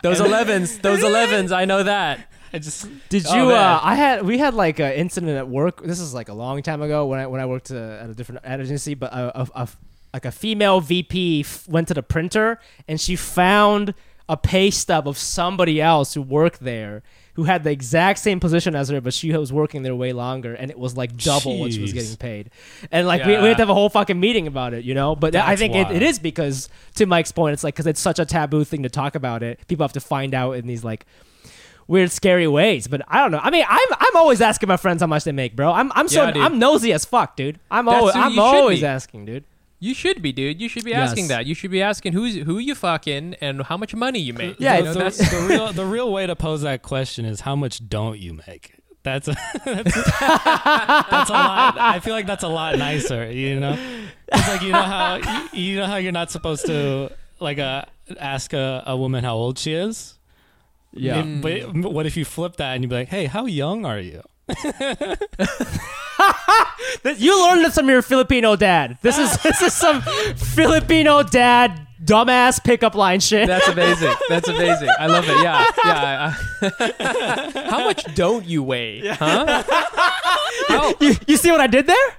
Those 0.03 0.19
11s, 0.19 0.81
those 0.81 0.99
11s, 1.01 1.51
I 1.55 1.65
know 1.65 1.83
that. 1.83 2.27
I 2.53 2.59
just 2.59 2.87
Did 3.09 3.25
Oh, 3.29 3.35
you? 3.35 3.45
man. 3.47 3.55
uh, 3.57 3.79
I 3.81 3.95
had 3.95 4.21
we 4.23 4.37
had 4.37 4.53
like 4.53 4.77
an 4.79 4.93
incident 4.93 5.35
at 5.37 5.47
work. 5.49 5.81
This 5.83 5.99
is 5.99 6.13
like 6.13 6.29
a 6.29 6.33
long 6.35 6.61
time 6.61 6.83
ago 6.83 7.07
when 7.07 7.19
I 7.19 7.25
when 7.25 7.41
I 7.41 7.47
worked 7.47 7.71
uh, 7.71 7.99
at 8.03 8.09
a 8.11 8.13
different 8.13 8.41
ad 8.45 8.61
agency, 8.61 8.93
but 8.93 9.11
a, 9.11 9.41
a, 9.41 9.47
a 9.63 9.67
like 10.13 10.25
a 10.25 10.31
female 10.31 10.79
VP 10.79 11.41
f- 11.41 11.67
went 11.67 11.87
to 11.87 11.93
the 11.93 12.03
printer 12.03 12.59
and 12.87 13.01
she 13.01 13.15
found 13.15 13.93
a 14.29 14.37
pay 14.37 14.69
stub 14.69 15.07
of 15.07 15.17
somebody 15.17 15.81
else 15.81 16.13
who 16.13 16.21
worked 16.21 16.61
there 16.61 17.03
who 17.35 17.45
had 17.45 17.63
the 17.63 17.71
exact 17.71 18.19
same 18.19 18.39
position 18.39 18.75
as 18.75 18.89
her, 18.89 19.01
but 19.01 19.13
she 19.13 19.35
was 19.35 19.51
working 19.51 19.81
there 19.81 19.95
way 19.95 20.13
longer, 20.13 20.53
and 20.53 20.69
it 20.69 20.77
was 20.77 20.95
like 20.95 21.17
double 21.17 21.59
what 21.59 21.73
she 21.73 21.81
was 21.81 21.91
getting 21.91 22.15
paid. 22.15 22.51
And 22.91 23.07
like 23.07 23.25
we, 23.25 23.31
we 23.37 23.47
had 23.47 23.57
to 23.57 23.61
have 23.63 23.69
a 23.69 23.73
whole 23.73 23.89
fucking 23.89 24.19
meeting 24.19 24.45
about 24.45 24.75
it, 24.75 24.85
you 24.85 24.93
know. 24.93 25.15
But 25.15 25.35
I 25.35 25.55
think 25.55 25.73
it, 25.73 25.89
it 25.89 26.03
is 26.03 26.19
because 26.19 26.69
to 26.95 27.05
Mike's 27.07 27.31
point, 27.31 27.53
it's 27.53 27.63
like 27.63 27.73
because 27.73 27.87
it's 27.87 27.99
such 27.99 28.19
a 28.19 28.25
taboo 28.25 28.63
thing 28.63 28.83
to 28.83 28.89
talk 28.89 29.15
about 29.15 29.41
it. 29.41 29.65
People 29.67 29.83
have 29.83 29.93
to 29.93 29.99
find 29.99 30.35
out 30.35 30.51
in 30.53 30.67
these 30.67 30.83
like 30.83 31.07
weird, 31.87 32.11
scary 32.11 32.47
ways. 32.47 32.87
But 32.87 33.01
I 33.07 33.17
don't 33.19 33.31
know. 33.31 33.39
I 33.41 33.49
mean, 33.49 33.65
I'm 33.67 33.87
I'm 33.99 34.15
always 34.15 34.39
asking 34.39 34.69
my 34.69 34.77
friends 34.77 35.01
how 35.01 35.07
much 35.07 35.23
they 35.23 35.31
make, 35.31 35.55
bro. 35.55 35.71
I'm 35.71 35.91
I'm 35.95 36.07
so 36.07 36.27
Yeah. 36.27 36.45
I'm 36.45 36.59
nosy 36.59 36.93
as 36.93 37.03
fuck, 37.03 37.35
dude. 37.35 37.59
I'm 37.71 37.85
That's 37.85 37.97
always 37.97 38.15
I'm 38.15 38.37
always 38.37 38.81
be. 38.81 38.85
asking, 38.85 39.25
dude. 39.25 39.43
You 39.83 39.93
should 39.93 40.21
be, 40.21 40.31
dude. 40.31 40.61
You 40.61 40.69
should 40.69 40.85
be 40.85 40.93
asking 40.93 41.25
Yes. 41.25 41.29
that. 41.29 41.45
You 41.45 41.53
should 41.53 41.69
be 41.69 41.81
asking 41.81 42.13
who's 42.13 42.35
who 42.35 42.57
you 42.57 42.73
fucking 42.73 43.35
and 43.41 43.63
how 43.63 43.75
much 43.75 43.93
money 43.93 44.19
you 44.19 44.31
make. 44.33 44.55
Yeah, 44.57 44.77
You 44.77 44.83
know, 44.85 44.93
the, 44.93 44.99
that's 44.99 45.17
the 45.17 45.45
real 45.49 45.73
the 45.73 45.85
real 45.85 46.09
way 46.13 46.25
to 46.25 46.37
pose 46.37 46.61
that 46.61 46.83
question 46.83 47.25
is 47.25 47.41
how 47.41 47.57
much 47.57 47.89
don't 47.89 48.17
you 48.17 48.33
make? 48.47 48.75
That's 49.03 49.27
a, 49.27 49.31
that's, 49.65 49.93
that's 49.93 51.29
a 51.29 51.33
lot. 51.33 51.77
I 51.77 51.99
feel 51.99 52.13
like 52.13 52.25
that's 52.25 52.45
a 52.45 52.47
lot 52.47 52.77
nicer. 52.77 53.29
You 53.29 53.59
know, 53.59 53.77
it's 54.31 54.47
like 54.47 54.61
you 54.61 54.71
know 54.71 54.81
how 54.81 55.15
you, 55.51 55.59
you 55.59 55.75
know 55.79 55.85
how 55.85 55.97
you're 55.97 56.13
not 56.13 56.31
supposed 56.31 56.65
to 56.67 57.11
like 57.41 57.59
uh, 57.59 57.83
ask 58.17 58.53
a, 58.53 58.83
a 58.87 58.95
woman 58.95 59.25
how 59.25 59.35
old 59.35 59.59
she 59.59 59.73
is. 59.73 60.17
Yeah. 60.93 61.23
Mm. 61.23 61.41
But 61.41 61.91
what 61.91 62.05
if 62.05 62.15
you 62.15 62.23
flip 62.23 62.55
that 62.55 62.75
and 62.75 62.83
you 62.85 62.87
be 62.87 62.95
like, 62.95 63.09
"Hey, 63.09 63.25
how 63.25 63.45
young 63.47 63.85
are 63.85 63.99
you?" 63.99 64.21
Th- 67.03 67.17
You 67.19 67.41
learned 67.45 67.65
this 67.65 67.75
from 67.75 67.89
your 67.89 68.01
Filipino 68.01 68.55
dad. 68.55 68.97
This 69.01 69.17
is 69.17 69.35
this 69.43 69.61
is 69.61 69.73
some 69.73 70.01
Filipino 70.35 71.23
dad 71.23 71.87
dumbass 72.03 72.63
pickup 72.63 72.95
line 72.95 73.19
shit. 73.19 73.47
That's 73.47 73.67
amazing. 73.67 74.13
That's 74.29 74.47
amazing. 74.47 74.89
I 74.99 75.07
love 75.07 75.25
it. 75.27 75.37
Yeah, 75.43 75.65
yeah. 75.85 76.33
I- 76.61 76.71
I- 77.55 77.69
How 77.69 77.83
much 77.85 78.03
don't 78.15 78.45
you 78.45 78.61
weigh? 78.63 79.07
Huh? 79.07 79.63
How, 80.67 80.93
you, 80.99 81.15
you 81.27 81.37
see 81.37 81.51
what 81.51 81.61
I 81.61 81.67
did 81.67 81.87
there? 81.87 82.09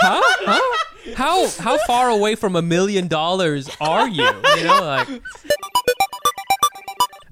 huh? 0.00 0.20
Huh? 0.46 0.78
How 1.16 1.48
how 1.58 1.78
far 1.86 2.08
away 2.10 2.36
from 2.36 2.54
a 2.56 2.62
million 2.62 3.08
dollars 3.08 3.68
are 3.80 4.08
you? 4.08 4.24
You 4.24 4.64
know, 4.64 4.82
like. 4.84 5.08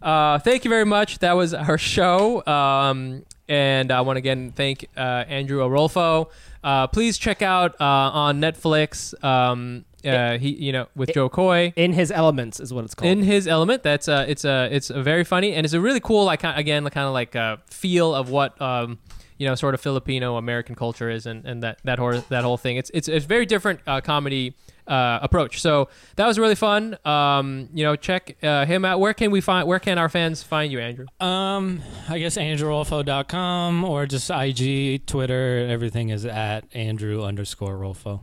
Uh, 0.03 0.39
thank 0.41 0.65
you 0.65 0.71
very 0.71 0.85
much. 0.87 1.19
That 1.21 1.35
was 1.35 1.53
our 1.55 1.79
show. 1.79 2.45
Um, 2.47 3.25
and 3.51 3.91
I 3.91 4.01
want 4.01 4.17
to 4.17 4.21
again 4.21 4.53
thank 4.55 4.87
uh, 4.97 5.25
Andrew 5.29 5.59
Orolfo. 5.61 6.31
Uh, 6.63 6.87
please 6.87 7.19
check 7.19 7.43
out 7.43 7.79
uh, 7.81 7.85
on 7.85 8.41
Netflix. 8.41 9.13
Um, 9.23 9.85
uh, 10.05 10.39
he, 10.39 10.51
you 10.51 10.73
know, 10.73 10.87
with 10.97 11.13
Jo 11.13 11.29
Koy 11.29 11.75
In 11.77 11.93
his 11.93 12.11
elements 12.11 12.59
is 12.59 12.73
what 12.73 12.85
it's 12.85 12.95
called. 12.95 13.11
in 13.11 13.23
his 13.23 13.47
element. 13.47 13.83
That's 13.83 14.09
uh, 14.09 14.25
it's 14.27 14.45
uh, 14.47 14.69
it's 14.71 14.89
a 14.89 15.03
very 15.03 15.25
funny 15.25 15.53
and 15.53 15.67
it's 15.67 15.75
a 15.75 15.81
really 15.81 16.01
cool 16.01 16.25
like 16.25 16.43
again 16.45 16.89
kind 16.89 17.07
of 17.07 17.13
like 17.13 17.37
uh, 17.37 17.59
feel 17.67 18.15
of 18.15 18.31
what 18.31 18.61
um, 18.63 18.99
you 19.41 19.47
know 19.47 19.55
sort 19.55 19.73
of 19.73 19.81
Filipino 19.81 20.37
American 20.37 20.75
culture 20.75 21.09
is 21.09 21.25
and, 21.25 21.47
and 21.47 21.63
that 21.63 21.81
that 21.85 21.99
whole 21.99 22.13
that 22.29 22.45
whole 22.45 22.59
thing. 22.59 22.77
It's 22.77 22.91
it's 22.93 23.09
it's 23.09 23.25
very 23.25 23.47
different 23.47 23.81
uh, 23.87 24.01
comedy. 24.01 24.55
Uh, 24.87 25.21
approach. 25.23 25.61
So 25.61 25.89
that 26.17 26.27
was 26.27 26.37
really 26.37 26.57
fun. 26.57 26.99
Um, 27.05 27.69
you 27.73 27.85
know, 27.85 27.95
check 27.95 28.37
uh, 28.43 28.67
him 28.67 28.85
out. 28.85 28.99
Where 28.99 29.15
can 29.15 29.31
we 29.31 29.41
find? 29.41 29.69
Where 29.69 29.79
can 29.79 29.99
our 29.99 30.09
fans 30.09 30.43
find 30.43 30.73
you, 30.73 30.81
Andrew? 30.81 31.07
Um, 31.21 31.81
I 32.09 32.19
guess 32.19 32.37
andreworolfo.com 32.37 33.85
or 33.85 34.07
just 34.07 34.29
IG, 34.31 35.07
Twitter, 35.07 35.65
everything 35.71 36.09
is 36.09 36.27
at 36.27 36.65
Andrew 36.75 37.23
underscore 37.23 37.79
Orolfo. 37.79 38.23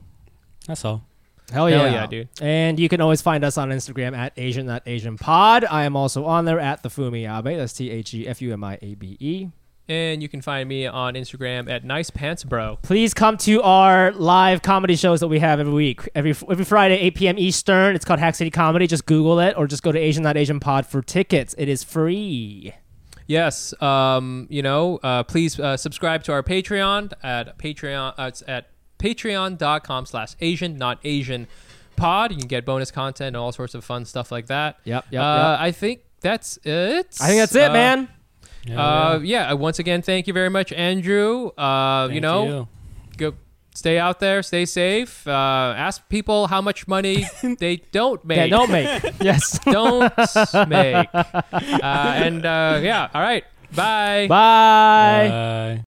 That's 0.67 0.83
all. 0.83 1.05
Hell 1.53 1.69
yeah. 1.69 1.83
Hell 1.83 1.91
yeah, 1.93 2.07
dude. 2.07 2.29
And 2.41 2.77
you 2.77 2.89
can 2.89 2.99
always 2.99 3.21
find 3.21 3.45
us 3.45 3.57
on 3.57 3.69
Instagram 3.69 4.17
at 4.17 4.33
Asian 4.35 4.65
Not 4.65 4.83
Asian 4.85 5.17
Pod. 5.17 5.63
I 5.63 5.85
am 5.85 5.95
also 5.95 6.25
on 6.25 6.43
there 6.43 6.59
at 6.59 6.83
the 6.83 6.89
Fumi 6.89 7.23
Abe. 7.23 7.57
That's 7.57 7.71
T 7.71 7.89
H 7.91 8.13
E 8.13 8.27
F 8.27 8.41
U 8.41 8.51
M 8.51 8.61
I 8.61 8.77
A 8.81 8.95
B 8.95 9.15
E. 9.21 9.47
And 9.89 10.21
you 10.21 10.27
can 10.27 10.41
find 10.41 10.67
me 10.67 10.85
on 10.85 11.13
Instagram 11.13 11.69
at 11.69 11.85
Nice 11.85 12.09
Pants 12.09 12.43
Bro. 12.43 12.79
Please 12.81 13.13
come 13.13 13.37
to 13.37 13.61
our 13.61 14.11
live 14.11 14.61
comedy 14.61 14.97
shows 14.97 15.21
that 15.21 15.29
we 15.29 15.39
have 15.39 15.61
every 15.61 15.71
week. 15.73 16.09
Every 16.13 16.31
every 16.31 16.65
Friday, 16.65 16.97
8 16.99 17.15
p.m. 17.15 17.39
Eastern. 17.39 17.95
It's 17.95 18.03
called 18.03 18.19
Hack 18.19 18.35
City 18.35 18.51
Comedy. 18.51 18.85
Just 18.85 19.05
Google 19.05 19.39
it 19.39 19.55
or 19.57 19.65
just 19.65 19.83
go 19.83 19.91
to 19.93 19.99
Asian 19.99 20.23
Not 20.23 20.35
Asian 20.35 20.59
Pod 20.59 20.85
for 20.85 21.01
tickets. 21.01 21.55
It 21.57 21.69
is 21.69 21.83
free. 21.83 22.73
Yes. 23.27 23.79
Um, 23.81 24.47
you 24.49 24.61
know, 24.61 24.99
uh, 25.03 25.23
please 25.23 25.59
uh, 25.59 25.77
subscribe 25.77 26.23
to 26.23 26.31
our 26.31 26.43
Patreon 26.43 27.13
at 27.23 27.57
Patreon. 27.57 28.13
Uh, 28.17 28.23
it's 28.23 28.43
at 28.47 28.69
patreon.com 28.99 30.05
slash 30.05 30.35
Asian, 30.41 30.77
not 30.77 30.99
Asian 31.03 31.47
pod. 31.95 32.31
You 32.31 32.37
can 32.37 32.47
get 32.47 32.65
bonus 32.65 32.89
content 32.89 33.27
and 33.27 33.37
all 33.37 33.51
sorts 33.51 33.75
of 33.75 33.83
fun 33.83 34.05
stuff 34.05 34.31
like 34.31 34.47
that. 34.47 34.79
Yep, 34.85 35.05
yep, 35.11 35.21
uh, 35.21 35.25
yep. 35.51 35.59
I 35.59 35.71
think 35.71 36.01
that's 36.21 36.57
it. 36.63 37.17
I 37.21 37.27
think 37.27 37.39
that's 37.39 37.55
it, 37.55 37.71
man. 37.71 38.07
Yeah, 38.67 38.79
Uh, 38.81 39.19
yeah. 39.23 39.53
Once 39.53 39.79
again, 39.79 40.01
thank 40.01 40.27
you 40.27 40.33
very 40.33 40.49
much, 40.49 40.71
Andrew. 40.73 41.49
Uh, 41.57 42.07
you 42.11 42.19
Thank 42.19 42.23
know, 42.23 42.67
go 43.17 43.33
stay 43.75 43.97
out 43.99 44.19
there, 44.19 44.41
stay 44.43 44.65
safe. 44.65 45.27
Uh, 45.27 45.73
ask 45.77 46.07
people 46.09 46.47
how 46.47 46.61
much 46.61 46.87
money 46.87 47.25
they 47.59 47.77
don't 47.91 48.23
make. 48.25 48.37
Yeah, 48.37 48.47
don't 48.47 48.71
make. 48.71 48.87
yes. 49.21 49.59
don't 49.65 50.11
make. 50.67 51.07
Uh, 51.13 51.41
and 51.83 52.45
uh, 52.45 52.79
yeah, 52.83 53.09
all 53.13 53.21
right. 53.21 53.43
Bye. 53.75 54.27
Bye. 54.27 55.27
Bye. 55.29 55.85